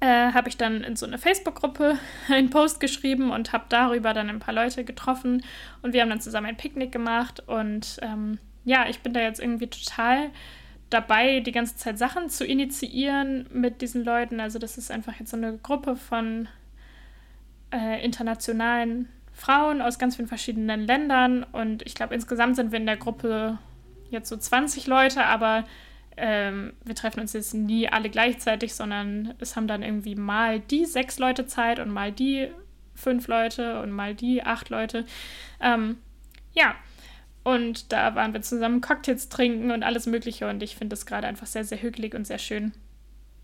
äh, 0.02 0.32
habe 0.32 0.48
ich 0.48 0.58
dann 0.58 0.84
in 0.84 0.96
so 0.96 1.08
eine 1.08 1.18
Facebook-Gruppe 1.18 1.98
einen 2.30 2.52
Post 2.52 2.80
geschrieben 2.80 3.32
und 3.32 3.52
habe 3.52 3.66
darüber 3.70 4.14
dann 4.14 4.30
ein 4.30 4.38
paar 4.38 4.54
Leute 4.54 4.84
getroffen 4.84 5.44
und 5.82 5.94
wir 5.94 6.04
haben 6.04 6.10
dann 6.10 6.22
zusammen 6.22 6.48
ein 6.48 6.58
Picknick 6.58 6.92
gemacht 6.92 7.42
und 7.48 7.98
ähm, 8.04 8.38
ja, 8.64 8.86
ich 8.88 9.00
bin 9.00 9.12
da 9.12 9.22
jetzt 9.22 9.40
irgendwie 9.40 9.68
total 9.68 10.30
dabei, 10.92 11.40
die 11.40 11.52
ganze 11.52 11.78
Zeit 11.78 11.98
Sachen 11.98 12.30
zu 12.30 12.46
initiieren 12.46 13.48
mit 13.52 13.82
diesen 13.82 14.06
Leuten. 14.06 14.40
Also 14.40 14.60
das 14.60 14.78
ist 14.78 14.92
einfach 14.92 15.20
jetzt 15.20 15.32
so 15.32 15.38
eine 15.38 15.58
Gruppe 15.58 15.96
von 15.96 16.48
äh, 17.72 18.06
internationalen 18.06 19.10
Frauen 19.36 19.82
aus 19.82 20.00
ganz 20.00 20.16
vielen 20.16 20.30
verschiedenen 20.30 20.88
Ländern 20.88 21.44
und 21.44 21.86
ich 21.86 21.94
glaube, 21.94 22.16
insgesamt 22.16 22.56
sind 22.56 22.72
wir 22.72 22.80
in 22.80 22.86
der 22.86 22.96
Gruppe 22.96 23.60
jetzt 24.10 24.30
so 24.30 24.38
20 24.38 24.88
Leute, 24.88 25.26
aber 25.26 25.66
ähm, 26.16 26.72
wir 26.86 26.96
treffen 26.96 27.20
uns 27.20 27.34
jetzt 27.34 27.54
nie 27.54 27.90
alle 27.90 28.10
gleichzeitig, 28.10 28.74
sondern 28.74 29.34
es 29.40 29.58
haben 29.58 29.68
dann 29.68 29.84
irgendwie 29.84 30.16
mal 30.16 30.62
die 30.62 30.86
sechs 30.86 31.20
Leute 31.20 31.46
Zeit 31.46 31.80
und 31.80 31.90
mal 31.90 32.14
die 32.14 32.48
fünf 32.94 33.28
Leute 33.28 33.82
und 33.82 33.92
mal 33.92 34.16
die 34.16 34.42
acht 34.42 34.70
Leute. 34.70 35.06
Ähm, 35.60 35.98
ja, 36.54 36.74
und 37.44 37.92
da 37.92 38.16
waren 38.16 38.34
wir 38.34 38.42
zusammen 38.42 38.80
Cocktails 38.80 39.28
trinken 39.28 39.72
und 39.72 39.84
alles 39.84 40.06
Mögliche 40.06 40.50
und 40.50 40.64
ich 40.64 40.78
finde 40.78 40.94
es 40.94 41.06
gerade 41.06 41.28
einfach 41.28 41.48
sehr, 41.48 41.66
sehr 41.66 41.82
hügelig 41.82 42.16
und 42.16 42.26
sehr 42.26 42.40
schön, 42.40 42.72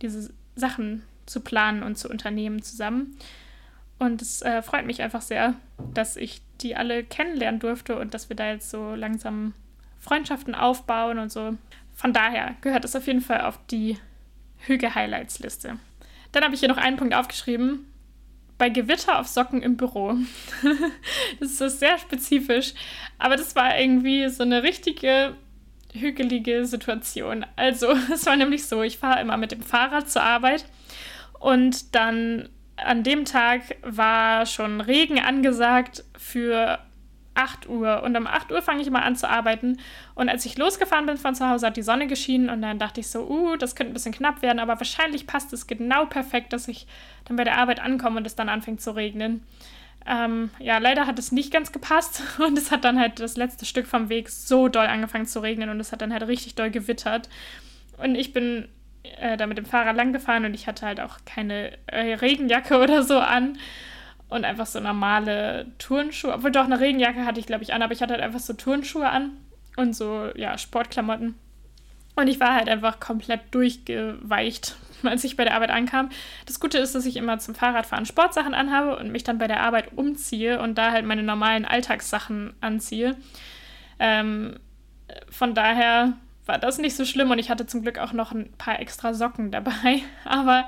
diese 0.01 0.33
Sachen 0.55 1.03
zu 1.25 1.41
planen 1.41 1.83
und 1.83 1.97
zu 1.97 2.09
unternehmen 2.09 2.61
zusammen. 2.61 3.17
Und 4.01 4.19
es 4.23 4.41
äh, 4.41 4.63
freut 4.63 4.87
mich 4.87 5.03
einfach 5.03 5.21
sehr, 5.21 5.53
dass 5.93 6.17
ich 6.17 6.41
die 6.59 6.75
alle 6.75 7.03
kennenlernen 7.03 7.59
durfte 7.59 7.99
und 7.99 8.15
dass 8.15 8.29
wir 8.29 8.35
da 8.35 8.49
jetzt 8.49 8.71
so 8.71 8.95
langsam 8.95 9.53
Freundschaften 9.99 10.55
aufbauen 10.55 11.19
und 11.19 11.31
so. 11.31 11.55
Von 11.93 12.11
daher 12.11 12.55
gehört 12.61 12.83
es 12.83 12.95
auf 12.95 13.05
jeden 13.05 13.21
Fall 13.21 13.41
auf 13.41 13.59
die 13.69 13.99
Hüge-Highlights-Liste. 14.65 15.77
Dann 16.31 16.43
habe 16.43 16.55
ich 16.55 16.61
hier 16.61 16.69
noch 16.69 16.77
einen 16.77 16.97
Punkt 16.97 17.13
aufgeschrieben. 17.13 17.85
Bei 18.57 18.69
Gewitter 18.69 19.19
auf 19.19 19.27
Socken 19.27 19.61
im 19.61 19.77
Büro. 19.77 20.15
das 21.39 21.61
ist 21.61 21.79
sehr 21.79 21.99
spezifisch. 21.99 22.73
Aber 23.19 23.37
das 23.37 23.55
war 23.55 23.77
irgendwie 23.77 24.27
so 24.29 24.41
eine 24.41 24.63
richtige 24.63 25.35
hügelige 25.93 26.65
Situation. 26.65 27.45
Also, 27.55 27.91
es 28.11 28.25
war 28.25 28.35
nämlich 28.35 28.65
so, 28.65 28.81
ich 28.81 28.97
fahre 28.97 29.21
immer 29.21 29.37
mit 29.37 29.51
dem 29.51 29.61
Fahrrad 29.61 30.09
zur 30.09 30.23
Arbeit 30.23 30.65
und 31.39 31.93
dann 31.93 32.49
an 32.85 33.03
dem 33.03 33.25
Tag 33.25 33.61
war 33.83 34.45
schon 34.45 34.81
Regen 34.81 35.19
angesagt 35.19 36.03
für 36.17 36.79
8 37.33 37.69
Uhr. 37.69 38.03
Und 38.03 38.15
um 38.17 38.27
8 38.27 38.51
Uhr 38.51 38.61
fange 38.61 38.81
ich 38.81 38.87
immer 38.87 39.03
an 39.03 39.15
zu 39.15 39.29
arbeiten. 39.29 39.77
Und 40.15 40.29
als 40.29 40.45
ich 40.45 40.57
losgefahren 40.57 41.05
bin 41.05 41.17
von 41.17 41.35
zu 41.35 41.47
Hause, 41.49 41.67
hat 41.67 41.77
die 41.77 41.81
Sonne 41.81 42.07
geschienen. 42.07 42.49
Und 42.49 42.61
dann 42.61 42.79
dachte 42.79 42.99
ich 42.99 43.07
so, 43.07 43.27
uh, 43.27 43.55
das 43.55 43.75
könnte 43.75 43.91
ein 43.91 43.93
bisschen 43.93 44.13
knapp 44.13 44.41
werden. 44.41 44.59
Aber 44.59 44.77
wahrscheinlich 44.77 45.27
passt 45.27 45.53
es 45.53 45.67
genau 45.67 46.05
perfekt, 46.05 46.53
dass 46.53 46.67
ich 46.67 46.87
dann 47.25 47.37
bei 47.37 47.43
der 47.43 47.57
Arbeit 47.57 47.79
ankomme 47.79 48.17
und 48.17 48.27
es 48.27 48.35
dann 48.35 48.49
anfängt 48.49 48.81
zu 48.81 48.95
regnen. 48.95 49.43
Ähm, 50.05 50.49
ja, 50.59 50.79
leider 50.79 51.05
hat 51.05 51.19
es 51.19 51.31
nicht 51.31 51.53
ganz 51.53 51.71
gepasst. 51.71 52.23
Und 52.39 52.57
es 52.57 52.71
hat 52.71 52.83
dann 52.83 52.99
halt 52.99 53.19
das 53.19 53.37
letzte 53.37 53.65
Stück 53.65 53.85
vom 53.85 54.09
Weg 54.09 54.29
so 54.29 54.67
doll 54.67 54.87
angefangen 54.87 55.27
zu 55.27 55.41
regnen. 55.41 55.69
Und 55.69 55.79
es 55.79 55.91
hat 55.91 56.01
dann 56.01 56.11
halt 56.11 56.27
richtig 56.27 56.55
doll 56.55 56.71
gewittert. 56.71 57.29
Und 57.97 58.15
ich 58.15 58.33
bin 58.33 58.67
äh, 59.03 59.37
da 59.37 59.47
mit 59.47 59.57
dem 59.57 59.65
Fahrrad 59.65 59.95
lang 59.95 60.13
gefahren 60.13 60.45
und 60.45 60.53
ich 60.53 60.67
hatte 60.67 60.85
halt 60.85 60.99
auch 60.99 61.19
keine 61.25 61.77
äh, 61.87 62.13
Regenjacke 62.15 62.77
oder 62.81 63.03
so 63.03 63.19
an 63.19 63.57
und 64.29 64.45
einfach 64.45 64.65
so 64.65 64.79
normale 64.79 65.67
Turnschuhe. 65.77 66.33
Obwohl 66.33 66.51
doch 66.51 66.65
eine 66.65 66.79
Regenjacke 66.79 67.25
hatte 67.25 67.39
ich, 67.39 67.45
glaube 67.45 67.63
ich, 67.63 67.73
an, 67.73 67.81
aber 67.81 67.93
ich 67.93 68.01
hatte 68.01 68.13
halt 68.13 68.23
einfach 68.23 68.39
so 68.39 68.53
Turnschuhe 68.53 69.09
an 69.09 69.31
und 69.75 69.95
so, 69.95 70.29
ja, 70.35 70.57
Sportklamotten. 70.57 71.35
Und 72.15 72.27
ich 72.27 72.39
war 72.39 72.55
halt 72.55 72.69
einfach 72.69 72.99
komplett 72.99 73.41
durchgeweicht, 73.51 74.75
als 75.03 75.23
ich 75.23 75.35
bei 75.35 75.43
der 75.43 75.55
Arbeit 75.55 75.71
ankam. 75.71 76.09
Das 76.45 76.59
Gute 76.59 76.77
ist, 76.77 76.95
dass 76.95 77.05
ich 77.05 77.17
immer 77.17 77.39
zum 77.39 77.55
Fahrradfahren 77.55 78.05
Sportsachen 78.05 78.53
anhabe 78.53 78.97
und 78.97 79.11
mich 79.11 79.23
dann 79.23 79.37
bei 79.37 79.47
der 79.47 79.61
Arbeit 79.61 79.97
umziehe 79.97 80.61
und 80.61 80.77
da 80.77 80.91
halt 80.91 81.05
meine 81.05 81.23
normalen 81.23 81.65
Alltagssachen 81.65 82.53
anziehe. 82.61 83.15
Ähm, 83.99 84.59
von 85.29 85.53
daher 85.53 86.13
war 86.51 86.59
das 86.59 86.79
nicht 86.79 86.97
so 86.97 87.05
schlimm 87.05 87.31
und 87.31 87.39
ich 87.39 87.49
hatte 87.49 87.65
zum 87.65 87.81
Glück 87.81 87.97
auch 87.97 88.11
noch 88.11 88.33
ein 88.33 88.51
paar 88.57 88.81
extra 88.81 89.13
Socken 89.13 89.51
dabei. 89.51 90.01
Aber 90.25 90.67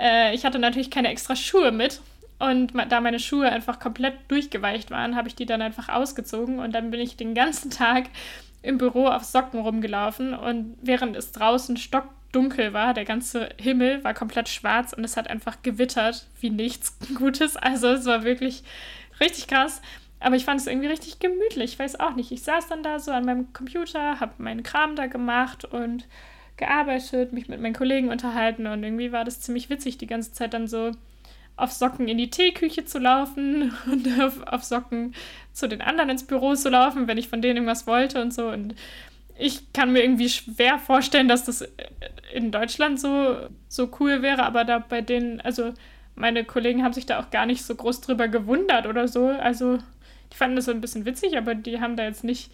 äh, 0.00 0.34
ich 0.34 0.44
hatte 0.44 0.58
natürlich 0.58 0.90
keine 0.90 1.08
extra 1.08 1.36
Schuhe 1.36 1.70
mit. 1.70 2.00
Und 2.40 2.72
da 2.88 3.00
meine 3.00 3.20
Schuhe 3.20 3.48
einfach 3.48 3.78
komplett 3.78 4.14
durchgeweicht 4.26 4.90
waren, 4.90 5.14
habe 5.14 5.28
ich 5.28 5.36
die 5.36 5.46
dann 5.46 5.62
einfach 5.62 5.88
ausgezogen 5.88 6.58
und 6.58 6.72
dann 6.72 6.90
bin 6.90 6.98
ich 6.98 7.16
den 7.16 7.34
ganzen 7.34 7.70
Tag 7.70 8.06
im 8.62 8.76
Büro 8.76 9.06
auf 9.06 9.22
Socken 9.22 9.60
rumgelaufen 9.60 10.34
und 10.34 10.76
während 10.82 11.16
es 11.16 11.30
draußen 11.30 11.76
stockdunkel 11.76 12.72
war, 12.72 12.92
der 12.92 13.04
ganze 13.04 13.50
Himmel 13.56 14.02
war 14.02 14.14
komplett 14.14 14.48
schwarz 14.48 14.92
und 14.94 15.04
es 15.04 15.16
hat 15.16 15.30
einfach 15.30 15.62
gewittert 15.62 16.26
wie 16.40 16.50
nichts 16.50 16.98
Gutes. 17.14 17.56
Also 17.56 17.88
es 17.88 18.04
war 18.04 18.24
wirklich 18.24 18.64
richtig 19.20 19.46
krass. 19.46 19.80
Aber 20.20 20.36
ich 20.36 20.44
fand 20.44 20.60
es 20.60 20.66
irgendwie 20.66 20.88
richtig 20.88 21.18
gemütlich. 21.18 21.72
Ich 21.72 21.78
weiß 21.78 21.98
auch 21.98 22.14
nicht. 22.14 22.30
Ich 22.30 22.42
saß 22.42 22.68
dann 22.68 22.82
da 22.82 22.98
so 22.98 23.10
an 23.10 23.24
meinem 23.24 23.52
Computer, 23.52 24.20
habe 24.20 24.34
meinen 24.38 24.62
Kram 24.62 24.94
da 24.94 25.06
gemacht 25.06 25.64
und 25.64 26.06
gearbeitet, 26.58 27.32
mich 27.32 27.48
mit 27.48 27.60
meinen 27.60 27.74
Kollegen 27.74 28.10
unterhalten 28.10 28.66
und 28.66 28.84
irgendwie 28.84 29.12
war 29.12 29.24
das 29.24 29.40
ziemlich 29.40 29.70
witzig, 29.70 29.96
die 29.96 30.06
ganze 30.06 30.32
Zeit 30.32 30.52
dann 30.52 30.68
so 30.68 30.92
auf 31.56 31.72
Socken 31.72 32.06
in 32.06 32.18
die 32.18 32.30
Teeküche 32.30 32.84
zu 32.84 32.98
laufen 32.98 33.74
und 33.90 34.20
auf, 34.20 34.42
auf 34.46 34.62
Socken 34.62 35.14
zu 35.52 35.68
den 35.68 35.80
anderen 35.80 36.10
ins 36.10 36.26
Büro 36.26 36.54
zu 36.54 36.68
laufen, 36.68 37.08
wenn 37.08 37.18
ich 37.18 37.28
von 37.28 37.42
denen 37.42 37.56
irgendwas 37.56 37.86
wollte 37.86 38.20
und 38.20 38.32
so. 38.32 38.48
Und 38.48 38.74
ich 39.38 39.72
kann 39.72 39.92
mir 39.92 40.02
irgendwie 40.02 40.28
schwer 40.28 40.78
vorstellen, 40.78 41.28
dass 41.28 41.44
das 41.44 41.66
in 42.32 42.50
Deutschland 42.50 43.00
so, 43.00 43.36
so 43.68 43.90
cool 43.98 44.22
wäre, 44.22 44.42
aber 44.44 44.64
da 44.64 44.78
bei 44.78 45.00
denen, 45.00 45.40
also 45.40 45.72
meine 46.14 46.44
Kollegen 46.44 46.84
haben 46.84 46.92
sich 46.92 47.06
da 47.06 47.20
auch 47.20 47.30
gar 47.30 47.46
nicht 47.46 47.62
so 47.64 47.74
groß 47.74 48.02
drüber 48.02 48.28
gewundert 48.28 48.86
oder 48.86 49.08
so. 49.08 49.28
Also 49.28 49.78
die 50.32 50.36
fanden 50.36 50.56
das 50.56 50.66
so 50.66 50.70
ein 50.70 50.80
bisschen 50.80 51.04
witzig, 51.04 51.36
aber 51.36 51.54
die 51.54 51.80
haben 51.80 51.96
da 51.96 52.04
jetzt 52.04 52.24
nicht, 52.24 52.50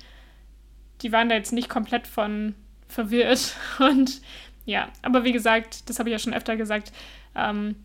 die 1.03 1.13
waren 1.13 1.29
da 1.29 1.35
jetzt 1.35 1.53
nicht 1.53 1.69
komplett 1.69 2.07
von 2.07 2.55
verwirrt. 2.89 3.57
Und 3.79 4.21
ja, 4.65 4.89
aber 5.03 5.25
wie 5.25 5.33
gesagt, 5.33 5.89
das 5.89 5.99
habe 5.99 6.09
ich 6.09 6.13
ja 6.13 6.19
schon 6.19 6.35
öfter 6.35 6.57
gesagt, 6.57 6.93
ähm, 7.35 7.77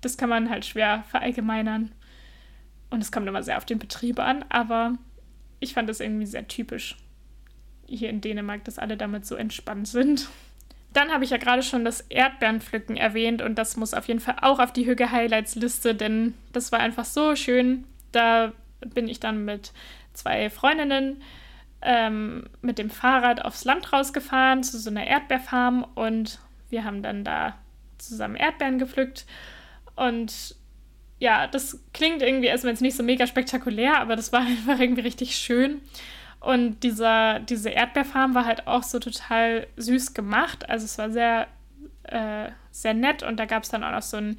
das 0.00 0.16
kann 0.16 0.28
man 0.28 0.50
halt 0.50 0.64
schwer 0.64 1.04
verallgemeinern. 1.10 1.92
Und 2.90 3.00
es 3.02 3.10
kommt 3.10 3.26
immer 3.26 3.42
sehr 3.42 3.56
auf 3.56 3.64
den 3.64 3.78
Betrieb 3.78 4.18
an, 4.18 4.44
aber 4.48 4.94
ich 5.60 5.74
fand 5.74 5.88
das 5.88 6.00
irgendwie 6.00 6.26
sehr 6.26 6.46
typisch 6.46 6.96
hier 7.86 8.10
in 8.10 8.20
Dänemark, 8.20 8.64
dass 8.64 8.78
alle 8.78 8.96
damit 8.96 9.26
so 9.26 9.34
entspannt 9.34 9.88
sind. 9.88 10.28
Dann 10.92 11.10
habe 11.10 11.24
ich 11.24 11.30
ja 11.30 11.38
gerade 11.38 11.62
schon 11.62 11.84
das 11.84 12.02
Erdbeerenpflücken 12.02 12.96
erwähnt 12.96 13.42
und 13.42 13.56
das 13.56 13.76
muss 13.76 13.94
auf 13.94 14.06
jeden 14.06 14.20
Fall 14.20 14.36
auch 14.42 14.60
auf 14.60 14.72
die 14.72 14.86
Hüge 14.86 15.10
Highlights 15.10 15.56
Liste, 15.56 15.94
denn 15.94 16.34
das 16.52 16.70
war 16.70 16.78
einfach 16.78 17.04
so 17.04 17.34
schön. 17.34 17.84
Da 18.12 18.52
bin 18.92 19.08
ich 19.08 19.20
dann 19.20 19.44
mit 19.44 19.72
zwei 20.12 20.50
Freundinnen 20.50 21.22
ähm, 21.82 22.44
mit 22.62 22.78
dem 22.78 22.90
Fahrrad 22.90 23.44
aufs 23.44 23.64
Land 23.64 23.92
rausgefahren 23.92 24.62
zu 24.62 24.78
so 24.78 24.90
einer 24.90 25.06
Erdbeerfarm 25.06 25.86
und 25.94 26.38
wir 26.70 26.84
haben 26.84 27.02
dann 27.02 27.24
da 27.24 27.58
zusammen 27.98 28.36
Erdbeeren 28.36 28.78
gepflückt 28.78 29.26
und 29.96 30.56
ja, 31.18 31.46
das 31.46 31.80
klingt 31.92 32.22
irgendwie 32.22 32.48
erstmal 32.48 32.72
jetzt 32.72 32.80
nicht 32.80 32.96
so 32.96 33.02
mega 33.02 33.26
spektakulär, 33.26 33.98
aber 34.00 34.16
das 34.16 34.32
war 34.32 34.40
einfach 34.46 34.78
irgendwie 34.78 35.02
richtig 35.02 35.36
schön. 35.36 35.80
Und 36.40 36.80
dieser, 36.80 37.40
diese 37.40 37.70
Erdbeerfarm 37.70 38.34
war 38.34 38.44
halt 38.44 38.66
auch 38.66 38.82
so 38.82 38.98
total 38.98 39.66
süß 39.76 40.12
gemacht. 40.12 40.68
Also 40.68 40.84
es 40.84 40.98
war 40.98 41.10
sehr, 41.10 41.46
äh, 42.02 42.50
sehr 42.70 42.92
nett 42.92 43.22
und 43.22 43.38
da 43.38 43.46
gab 43.46 43.62
es 43.62 43.70
dann 43.70 43.82
auch 43.82 43.92
noch 43.92 44.02
so 44.02 44.18
ein 44.18 44.36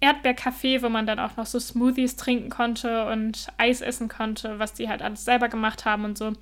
Erdbeercafé, 0.00 0.82
wo 0.82 0.88
man 0.88 1.06
dann 1.06 1.18
auch 1.18 1.36
noch 1.36 1.46
so 1.46 1.58
Smoothies 1.58 2.16
trinken 2.16 2.50
konnte 2.50 3.06
und 3.06 3.48
Eis 3.58 3.80
essen 3.80 4.08
konnte, 4.08 4.58
was 4.58 4.74
die 4.74 4.88
halt 4.88 5.02
alles 5.02 5.24
selber 5.24 5.48
gemacht 5.48 5.84
haben 5.84 6.04
und 6.04 6.16
so. 6.16 6.32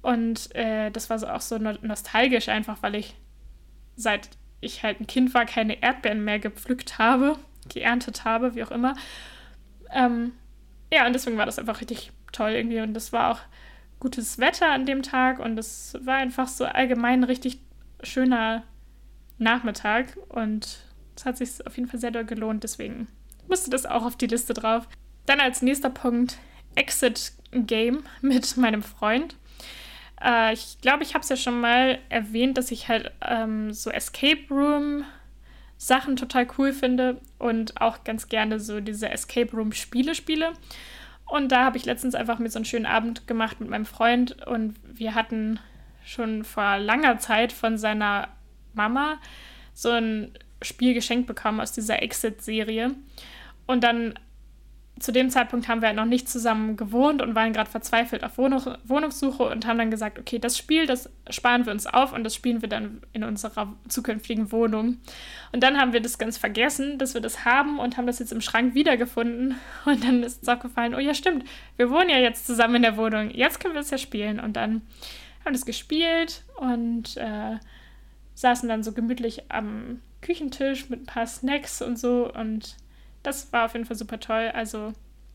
Und 0.00 0.54
äh, 0.54 0.90
das 0.90 1.10
war 1.10 1.18
so 1.18 1.26
auch 1.26 1.40
so 1.40 1.58
nostalgisch 1.58 2.48
einfach, 2.48 2.78
weil 2.82 2.94
ich 2.94 3.14
seit 3.96 4.30
ich 4.60 4.82
halt 4.82 5.00
ein 5.00 5.06
Kind 5.06 5.34
war, 5.34 5.44
keine 5.44 5.82
Erdbeeren 5.82 6.24
mehr 6.24 6.38
gepflückt 6.38 6.98
habe 6.98 7.36
geerntet 7.68 8.24
habe, 8.24 8.54
wie 8.54 8.64
auch 8.64 8.70
immer. 8.70 8.94
Ähm, 9.92 10.32
ja, 10.92 11.06
und 11.06 11.12
deswegen 11.12 11.36
war 11.36 11.46
das 11.46 11.58
einfach 11.58 11.80
richtig 11.80 12.12
toll 12.32 12.50
irgendwie. 12.50 12.80
Und 12.80 12.94
das 12.94 13.12
war 13.12 13.32
auch 13.32 13.40
gutes 14.00 14.38
Wetter 14.38 14.70
an 14.70 14.86
dem 14.86 15.02
Tag 15.02 15.38
und 15.38 15.58
es 15.58 15.96
war 16.00 16.16
einfach 16.16 16.48
so 16.48 16.64
allgemein 16.64 17.20
ein 17.20 17.24
richtig 17.24 17.60
schöner 18.02 18.62
Nachmittag 19.38 20.16
und 20.28 20.84
es 21.18 21.24
hat 21.24 21.36
sich 21.36 21.66
auf 21.66 21.76
jeden 21.76 21.88
Fall 21.88 22.00
sehr 22.00 22.12
doll 22.12 22.24
gelohnt, 22.24 22.62
deswegen 22.62 23.08
musste 23.48 23.70
das 23.70 23.86
auch 23.86 24.04
auf 24.04 24.16
die 24.16 24.26
Liste 24.26 24.54
drauf. 24.54 24.88
Dann 25.26 25.40
als 25.40 25.62
nächster 25.62 25.90
Punkt 25.90 26.38
Exit 26.74 27.32
Game 27.50 28.04
mit 28.20 28.56
meinem 28.56 28.82
Freund. 28.82 29.36
Äh, 30.22 30.52
ich 30.52 30.80
glaube, 30.80 31.02
ich 31.02 31.14
habe 31.14 31.22
es 31.22 31.28
ja 31.28 31.36
schon 31.36 31.60
mal 31.60 31.98
erwähnt, 32.08 32.56
dass 32.56 32.70
ich 32.70 32.88
halt 32.88 33.10
ähm, 33.20 33.72
so 33.72 33.90
Escape 33.90 34.42
Room 34.50 35.04
Sachen 35.76 36.16
total 36.16 36.46
cool 36.58 36.72
finde 36.72 37.20
und 37.38 37.80
auch 37.80 38.02
ganz 38.02 38.28
gerne 38.28 38.58
so 38.58 38.80
diese 38.80 39.08
Escape 39.10 39.56
Room 39.56 39.72
Spiele 39.72 40.14
spiele. 40.14 40.52
Und 41.26 41.52
da 41.52 41.64
habe 41.64 41.76
ich 41.76 41.84
letztens 41.84 42.14
einfach 42.14 42.38
mit 42.38 42.50
so 42.50 42.58
einen 42.58 42.64
schönen 42.64 42.86
Abend 42.86 43.26
gemacht 43.26 43.60
mit 43.60 43.68
meinem 43.68 43.86
Freund 43.86 44.46
und 44.46 44.74
wir 44.82 45.14
hatten 45.14 45.60
schon 46.04 46.42
vor 46.42 46.78
langer 46.78 47.18
Zeit 47.18 47.52
von 47.52 47.76
seiner 47.76 48.28
Mama 48.72 49.18
so 49.74 49.90
ein 49.90 50.32
Spiel 50.62 50.94
geschenkt 50.94 51.26
bekommen 51.26 51.60
aus 51.60 51.72
dieser 51.72 52.02
Exit-Serie. 52.02 52.94
Und 53.66 53.84
dann 53.84 54.14
zu 54.98 55.12
dem 55.12 55.30
Zeitpunkt 55.30 55.68
haben 55.68 55.80
wir 55.80 55.88
halt 55.88 55.96
noch 55.96 56.04
nicht 56.04 56.28
zusammen 56.28 56.76
gewohnt 56.76 57.22
und 57.22 57.34
waren 57.34 57.52
gerade 57.52 57.70
verzweifelt 57.70 58.24
auf 58.24 58.38
Wohnung, 58.38 58.62
Wohnungssuche 58.84 59.44
und 59.44 59.66
haben 59.66 59.78
dann 59.78 59.90
gesagt, 59.90 60.18
okay, 60.18 60.38
das 60.38 60.58
Spiel, 60.58 60.86
das 60.86 61.10
sparen 61.30 61.66
wir 61.66 61.72
uns 61.72 61.86
auf 61.86 62.12
und 62.12 62.24
das 62.24 62.34
spielen 62.34 62.62
wir 62.62 62.68
dann 62.68 63.02
in 63.12 63.24
unserer 63.24 63.74
zukünftigen 63.88 64.50
Wohnung. 64.50 64.98
Und 65.52 65.62
dann 65.62 65.78
haben 65.78 65.92
wir 65.92 66.00
das 66.00 66.18
ganz 66.18 66.36
vergessen, 66.36 66.98
dass 66.98 67.14
wir 67.14 67.20
das 67.20 67.44
haben 67.44 67.78
und 67.78 67.96
haben 67.96 68.06
das 68.06 68.18
jetzt 68.18 68.32
im 68.32 68.40
Schrank 68.40 68.74
wiedergefunden. 68.74 69.56
Und 69.84 70.04
dann 70.04 70.22
ist 70.22 70.40
uns 70.40 70.48
aufgefallen, 70.48 70.94
oh 70.94 70.98
ja, 70.98 71.14
stimmt, 71.14 71.44
wir 71.76 71.90
wohnen 71.90 72.10
ja 72.10 72.18
jetzt 72.18 72.46
zusammen 72.46 72.76
in 72.76 72.82
der 72.82 72.96
Wohnung, 72.96 73.30
jetzt 73.30 73.60
können 73.60 73.74
wir 73.74 73.80
es 73.80 73.90
ja 73.90 73.98
spielen. 73.98 74.40
Und 74.40 74.56
dann 74.56 74.82
haben 75.40 75.46
wir 75.46 75.52
das 75.52 75.66
gespielt 75.66 76.44
und 76.56 77.16
äh, 77.16 77.56
saßen 78.34 78.68
dann 78.68 78.82
so 78.82 78.92
gemütlich 78.92 79.50
am 79.50 80.00
Küchentisch 80.20 80.88
mit 80.88 81.02
ein 81.02 81.06
paar 81.06 81.26
Snacks 81.26 81.82
und 81.82 81.98
so 81.98 82.32
und 82.32 82.76
das 83.22 83.52
war 83.52 83.66
auf 83.66 83.74
jeden 83.74 83.84
Fall 83.84 83.96
super 83.96 84.20
toll. 84.20 84.50
Also 84.54 84.92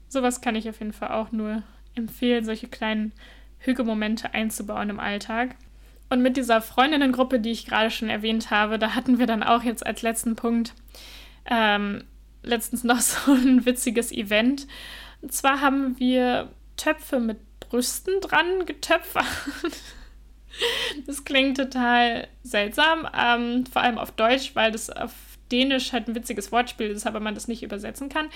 sowas 0.07 0.41
kann 0.41 0.55
ich 0.55 0.69
auf 0.69 0.79
jeden 0.79 0.93
Fall 0.93 1.09
auch 1.09 1.31
nur 1.31 1.63
empfehlen, 1.95 2.45
solche 2.45 2.67
kleinen 2.67 3.13
Hügelmomente 3.59 4.33
einzubauen 4.33 4.89
im 4.89 4.99
Alltag. 4.99 5.55
Und 6.09 6.21
mit 6.21 6.37
dieser 6.37 6.61
Freundinnengruppe, 6.61 7.39
die 7.39 7.51
ich 7.51 7.65
gerade 7.65 7.89
schon 7.89 8.09
erwähnt 8.09 8.51
habe, 8.51 8.77
da 8.77 8.93
hatten 8.95 9.19
wir 9.19 9.25
dann 9.25 9.41
auch 9.43 9.63
jetzt 9.63 9.85
als 9.85 10.01
letzten 10.01 10.35
Punkt 10.35 10.73
ähm, 11.45 12.03
letztens 12.43 12.83
noch 12.83 12.99
so 13.01 13.33
ein 13.33 13.65
witziges 13.65 14.11
Event. 14.11 14.67
Und 15.21 15.33
zwar 15.33 15.61
haben 15.61 15.99
wir 15.99 16.51
Töpfe 16.77 17.19
mit 17.19 17.37
Brüsten 17.59 18.21
dran 18.21 18.65
getöpfert. 18.65 19.25
das 21.07 21.25
klingt 21.25 21.57
total 21.57 22.27
seltsam, 22.43 23.07
ähm, 23.17 23.65
vor 23.65 23.81
allem 23.81 23.97
auf 23.97 24.11
Deutsch, 24.11 24.55
weil 24.55 24.71
das 24.71 24.89
auf 24.89 25.11
Dänisch 25.51 25.93
halt 25.93 26.07
ein 26.07 26.15
witziges 26.15 26.51
Wortspiel 26.51 26.87
ist, 26.87 27.05
aber 27.05 27.19
man 27.19 27.35
das 27.35 27.47
nicht 27.47 27.63
übersetzen 27.63 28.09
kann. 28.09 28.29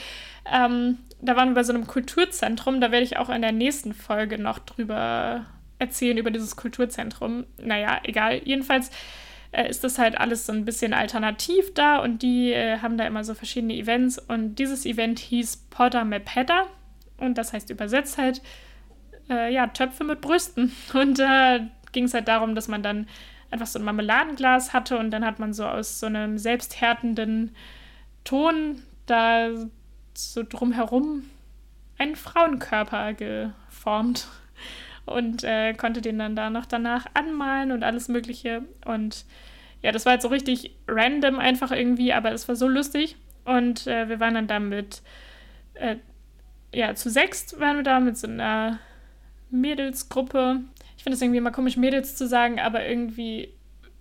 Ähm, 0.51 0.99
da 1.21 1.35
waren 1.35 1.49
wir 1.49 1.55
bei 1.55 1.63
so 1.63 1.73
einem 1.73 1.87
Kulturzentrum, 1.87 2.79
da 2.79 2.91
werde 2.91 3.05
ich 3.05 3.17
auch 3.17 3.29
in 3.29 3.41
der 3.41 3.51
nächsten 3.51 3.93
Folge 3.93 4.37
noch 4.37 4.59
drüber 4.59 5.45
erzählen 5.79 6.17
über 6.17 6.31
dieses 6.31 6.55
Kulturzentrum. 6.55 7.45
Naja, 7.59 8.01
egal. 8.03 8.41
Jedenfalls 8.43 8.91
äh, 9.51 9.69
ist 9.69 9.83
das 9.83 9.97
halt 9.97 10.17
alles 10.17 10.45
so 10.45 10.53
ein 10.53 10.65
bisschen 10.65 10.93
alternativ 10.93 11.73
da 11.73 11.97
und 11.97 12.21
die 12.21 12.51
äh, 12.51 12.79
haben 12.79 12.97
da 12.97 13.05
immer 13.07 13.23
so 13.23 13.33
verschiedene 13.33 13.73
Events 13.73 14.19
und 14.19 14.55
dieses 14.55 14.85
Event 14.85 15.19
hieß 15.19 15.67
Potter 15.69 16.03
Mepeda 16.03 16.67
und 17.17 17.37
das 17.37 17.53
heißt 17.53 17.69
übersetzt 17.69 18.17
halt, 18.17 18.41
äh, 19.29 19.53
ja, 19.53 19.67
Töpfe 19.67 20.03
mit 20.03 20.21
Brüsten. 20.21 20.71
Und 20.93 21.19
da 21.19 21.59
ging 21.97 22.03
es 22.03 22.13
halt 22.13 22.27
darum, 22.27 22.53
dass 22.53 22.67
man 22.67 22.83
dann 22.83 23.07
einfach 23.49 23.65
so 23.65 23.79
ein 23.79 23.85
Marmeladenglas 23.85 24.71
hatte 24.71 24.99
und 24.99 25.09
dann 25.09 25.25
hat 25.25 25.39
man 25.39 25.51
so 25.51 25.65
aus 25.65 25.99
so 25.99 26.05
einem 26.05 26.37
selbsthärtenden 26.37 27.55
Ton 28.23 28.83
da 29.07 29.49
so 30.13 30.43
drumherum 30.47 31.23
einen 31.97 32.15
Frauenkörper 32.15 33.15
geformt 33.15 34.27
und 35.07 35.43
äh, 35.43 35.73
konnte 35.73 36.01
den 36.01 36.19
dann 36.19 36.35
da 36.35 36.51
noch 36.51 36.67
danach 36.67 37.07
anmalen 37.15 37.71
und 37.71 37.83
alles 37.83 38.09
Mögliche. 38.09 38.61
Und 38.85 39.25
ja, 39.81 39.91
das 39.91 40.05
war 40.05 40.11
halt 40.11 40.21
so 40.21 40.27
richtig 40.27 40.75
random 40.87 41.39
einfach 41.39 41.71
irgendwie, 41.71 42.13
aber 42.13 42.31
es 42.31 42.47
war 42.47 42.55
so 42.55 42.67
lustig. 42.67 43.15
Und 43.43 43.87
äh, 43.87 44.07
wir 44.07 44.19
waren 44.19 44.35
dann 44.35 44.47
da 44.47 44.59
mit, 44.59 45.01
äh, 45.73 45.95
ja, 46.71 46.93
zu 46.93 47.09
sechst 47.09 47.59
waren 47.59 47.77
wir 47.77 47.83
da 47.83 47.99
mit 47.99 48.19
so 48.19 48.27
einer 48.27 48.77
Mädelsgruppe. 49.49 50.59
Ich 50.97 51.03
finde 51.03 51.15
es 51.15 51.21
irgendwie 51.21 51.37
immer 51.37 51.51
komisch, 51.51 51.77
Mädels 51.77 52.15
zu 52.15 52.27
sagen, 52.27 52.59
aber 52.59 52.85
irgendwie 52.85 53.53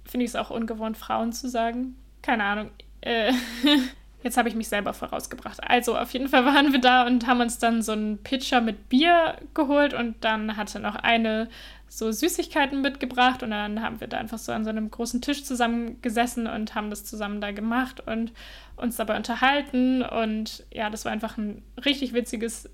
finde 0.04 0.24
ich 0.24 0.30
es 0.30 0.36
auch 0.36 0.50
ungewohnt, 0.50 0.96
Frauen 0.96 1.32
zu 1.32 1.48
sagen. 1.48 1.96
Keine 2.22 2.44
Ahnung. 2.44 2.70
Äh, 3.02 3.32
Jetzt 4.22 4.36
habe 4.38 4.48
ich 4.48 4.56
mich 4.56 4.66
selber 4.68 4.92
vorausgebracht. 4.92 5.62
Also 5.62 5.96
auf 5.96 6.12
jeden 6.12 6.28
Fall 6.28 6.44
waren 6.44 6.72
wir 6.72 6.80
da 6.80 7.06
und 7.06 7.28
haben 7.28 7.40
uns 7.40 7.58
dann 7.58 7.80
so 7.80 7.92
einen 7.92 8.18
Pitcher 8.18 8.60
mit 8.60 8.88
Bier 8.88 9.36
geholt 9.54 9.94
und 9.94 10.16
dann 10.24 10.56
hatte 10.56 10.80
noch 10.80 10.96
eine 10.96 11.48
so 11.88 12.10
Süßigkeiten 12.10 12.80
mitgebracht 12.80 13.44
und 13.44 13.50
dann 13.50 13.82
haben 13.82 14.00
wir 14.00 14.08
da 14.08 14.18
einfach 14.18 14.38
so 14.38 14.50
an 14.50 14.64
so 14.64 14.70
einem 14.70 14.90
großen 14.90 15.22
Tisch 15.22 15.44
zusammen 15.44 16.02
gesessen 16.02 16.48
und 16.48 16.74
haben 16.74 16.90
das 16.90 17.04
zusammen 17.04 17.40
da 17.40 17.52
gemacht 17.52 18.04
und 18.04 18.32
uns 18.74 18.96
dabei 18.96 19.16
unterhalten 19.16 20.02
und 20.02 20.64
ja, 20.72 20.90
das 20.90 21.04
war 21.04 21.12
einfach 21.12 21.38
ein 21.38 21.62
richtig 21.84 22.12
witziges 22.12 22.68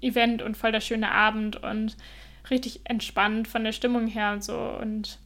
Event 0.00 0.42
und 0.42 0.56
voll 0.56 0.70
der 0.70 0.80
schöne 0.80 1.10
Abend 1.10 1.60
und 1.62 1.96
richtig 2.50 2.80
entspannt 2.84 3.48
von 3.48 3.64
der 3.64 3.72
Stimmung 3.72 4.06
her 4.06 4.32
und 4.32 4.44
so 4.44 4.58
und 4.80 5.18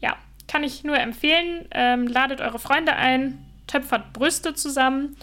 ja, 0.00 0.16
kann 0.48 0.64
ich 0.64 0.84
nur 0.84 0.98
empfehlen. 0.98 1.66
Ähm, 1.70 2.06
ladet 2.06 2.40
eure 2.40 2.58
Freunde 2.58 2.94
ein, 2.94 3.38
töpfert 3.66 4.12
Brüste 4.12 4.54
zusammen 4.54 5.16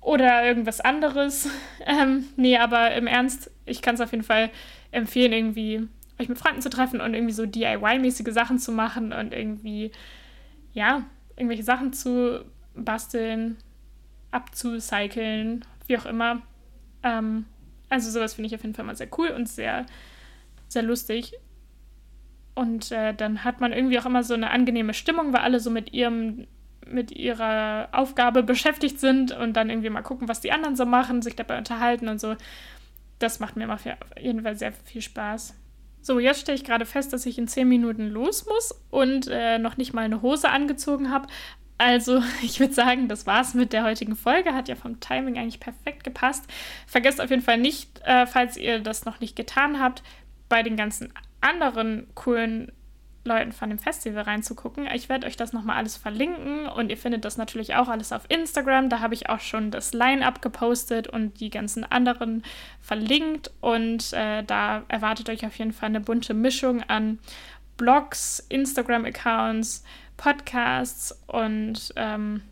oder 0.00 0.44
irgendwas 0.44 0.80
anderes. 0.80 1.48
Ähm, 1.86 2.26
nee, 2.36 2.58
aber 2.58 2.92
im 2.92 3.06
Ernst, 3.06 3.50
ich 3.64 3.80
kann 3.80 3.94
es 3.94 4.02
auf 4.02 4.12
jeden 4.12 4.22
Fall 4.22 4.50
empfehlen, 4.92 5.32
irgendwie 5.32 5.88
euch 6.20 6.28
mit 6.28 6.38
Freunden 6.38 6.60
zu 6.60 6.68
treffen 6.68 7.00
und 7.00 7.14
irgendwie 7.14 7.32
so 7.32 7.46
DIY-mäßige 7.46 8.32
Sachen 8.32 8.58
zu 8.58 8.70
machen 8.70 9.14
und 9.14 9.32
irgendwie, 9.32 9.90
ja, 10.74 11.06
irgendwelche 11.36 11.62
Sachen 11.62 11.94
zu 11.94 12.44
basteln, 12.74 13.56
abzucyceln, 14.30 15.64
wie 15.86 15.96
auch 15.96 16.04
immer. 16.04 16.42
Ähm, 17.02 17.46
also 17.88 18.10
sowas 18.10 18.34
finde 18.34 18.48
ich 18.48 18.54
auf 18.54 18.62
jeden 18.62 18.74
Fall 18.74 18.84
mal 18.84 18.96
sehr 18.96 19.08
cool 19.18 19.28
und 19.28 19.48
sehr, 19.48 19.86
sehr 20.70 20.82
lustig. 20.82 21.34
Und 22.54 22.92
äh, 22.92 23.14
dann 23.14 23.44
hat 23.44 23.60
man 23.60 23.72
irgendwie 23.72 23.98
auch 23.98 24.06
immer 24.06 24.22
so 24.22 24.34
eine 24.34 24.50
angenehme 24.50 24.94
Stimmung, 24.94 25.32
weil 25.32 25.40
alle 25.40 25.60
so 25.60 25.70
mit 25.70 25.92
ihrem 25.92 26.46
mit 26.86 27.12
ihrer 27.12 27.88
Aufgabe 27.92 28.42
beschäftigt 28.42 28.98
sind 28.98 29.32
und 29.32 29.52
dann 29.52 29.70
irgendwie 29.70 29.90
mal 29.90 30.02
gucken, 30.02 30.28
was 30.28 30.40
die 30.40 30.50
anderen 30.50 30.76
so 30.76 30.86
machen, 30.86 31.22
sich 31.22 31.36
dabei 31.36 31.58
unterhalten 31.58 32.08
und 32.08 32.20
so. 32.20 32.36
Das 33.18 33.38
macht 33.38 33.56
mir 33.56 33.72
auf 33.72 33.84
jeden 34.18 34.42
Fall 34.42 34.56
sehr 34.56 34.72
viel 34.72 35.02
Spaß. 35.02 35.54
So, 36.02 36.18
jetzt 36.18 36.40
stelle 36.40 36.56
ich 36.56 36.64
gerade 36.64 36.86
fest, 36.86 37.12
dass 37.12 37.26
ich 37.26 37.38
in 37.38 37.46
10 37.46 37.68
Minuten 37.68 38.08
los 38.08 38.46
muss 38.46 38.74
und 38.90 39.28
äh, 39.28 39.58
noch 39.58 39.76
nicht 39.76 39.92
mal 39.92 40.02
eine 40.02 40.22
Hose 40.22 40.48
angezogen 40.48 41.10
habe. 41.10 41.28
Also, 41.76 42.22
ich 42.42 42.60
würde 42.60 42.72
sagen, 42.72 43.08
das 43.08 43.26
war's 43.26 43.54
mit 43.54 43.72
der 43.72 43.84
heutigen 43.84 44.16
Folge. 44.16 44.54
Hat 44.54 44.68
ja 44.68 44.74
vom 44.74 45.00
Timing 45.00 45.38
eigentlich 45.38 45.60
perfekt 45.60 46.04
gepasst. 46.04 46.44
Vergesst 46.86 47.20
auf 47.20 47.30
jeden 47.30 47.42
Fall 47.42 47.58
nicht, 47.58 48.00
äh, 48.04 48.26
falls 48.26 48.56
ihr 48.56 48.80
das 48.80 49.04
noch 49.04 49.20
nicht 49.20 49.36
getan 49.36 49.80
habt, 49.80 50.02
bei 50.50 50.62
den 50.62 50.76
ganzen 50.76 51.10
anderen 51.40 52.06
coolen 52.14 52.70
Leuten 53.24 53.52
von 53.52 53.70
dem 53.70 53.78
Festival 53.78 54.22
reinzugucken. 54.22 54.86
Ich 54.94 55.08
werde 55.08 55.26
euch 55.26 55.36
das 55.36 55.52
nochmal 55.52 55.76
alles 55.76 55.96
verlinken 55.96 56.66
und 56.66 56.90
ihr 56.90 56.96
findet 56.96 57.24
das 57.24 57.36
natürlich 57.38 57.74
auch 57.76 57.88
alles 57.88 58.12
auf 58.12 58.24
Instagram. 58.28 58.88
Da 58.88 59.00
habe 59.00 59.14
ich 59.14 59.28
auch 59.28 59.40
schon 59.40 59.70
das 59.70 59.92
Line-up 59.92 60.42
gepostet 60.42 61.06
und 61.06 61.40
die 61.40 61.50
ganzen 61.50 61.84
anderen 61.84 62.42
verlinkt. 62.80 63.50
Und 63.60 64.12
äh, 64.12 64.42
da 64.42 64.84
erwartet 64.88 65.28
euch 65.30 65.46
auf 65.46 65.58
jeden 65.58 65.72
Fall 65.72 65.90
eine 65.90 66.00
bunte 66.00 66.34
Mischung 66.34 66.82
an 66.82 67.18
Blogs, 67.76 68.44
Instagram-Accounts, 68.48 69.84
Podcasts 70.16 71.18
und 71.28 71.94
ähm, 71.96 72.42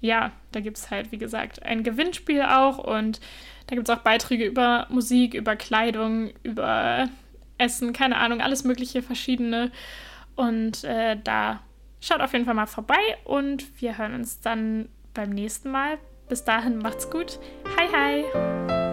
ja, 0.00 0.32
da 0.52 0.60
gibt 0.60 0.76
es 0.76 0.90
halt, 0.90 1.12
wie 1.12 1.18
gesagt, 1.18 1.62
ein 1.62 1.82
Gewinnspiel 1.82 2.42
auch 2.42 2.76
und 2.76 3.20
da 3.68 3.74
gibt 3.74 3.88
es 3.88 3.96
auch 3.96 4.02
Beiträge 4.02 4.44
über 4.44 4.86
Musik, 4.90 5.32
über 5.32 5.56
Kleidung, 5.56 6.30
über 6.42 7.08
Essen, 7.58 7.92
keine 7.92 8.16
Ahnung, 8.18 8.40
alles 8.40 8.64
mögliche 8.64 9.02
verschiedene. 9.02 9.70
Und 10.34 10.84
äh, 10.84 11.16
da 11.22 11.60
schaut 12.00 12.20
auf 12.20 12.32
jeden 12.32 12.44
Fall 12.44 12.54
mal 12.54 12.66
vorbei 12.66 12.98
und 13.24 13.80
wir 13.80 13.98
hören 13.98 14.14
uns 14.14 14.40
dann 14.40 14.88
beim 15.14 15.30
nächsten 15.30 15.70
Mal. 15.70 15.98
Bis 16.28 16.44
dahin 16.44 16.78
macht's 16.78 17.10
gut. 17.10 17.38
Hi, 17.78 17.88
hi! 17.92 18.85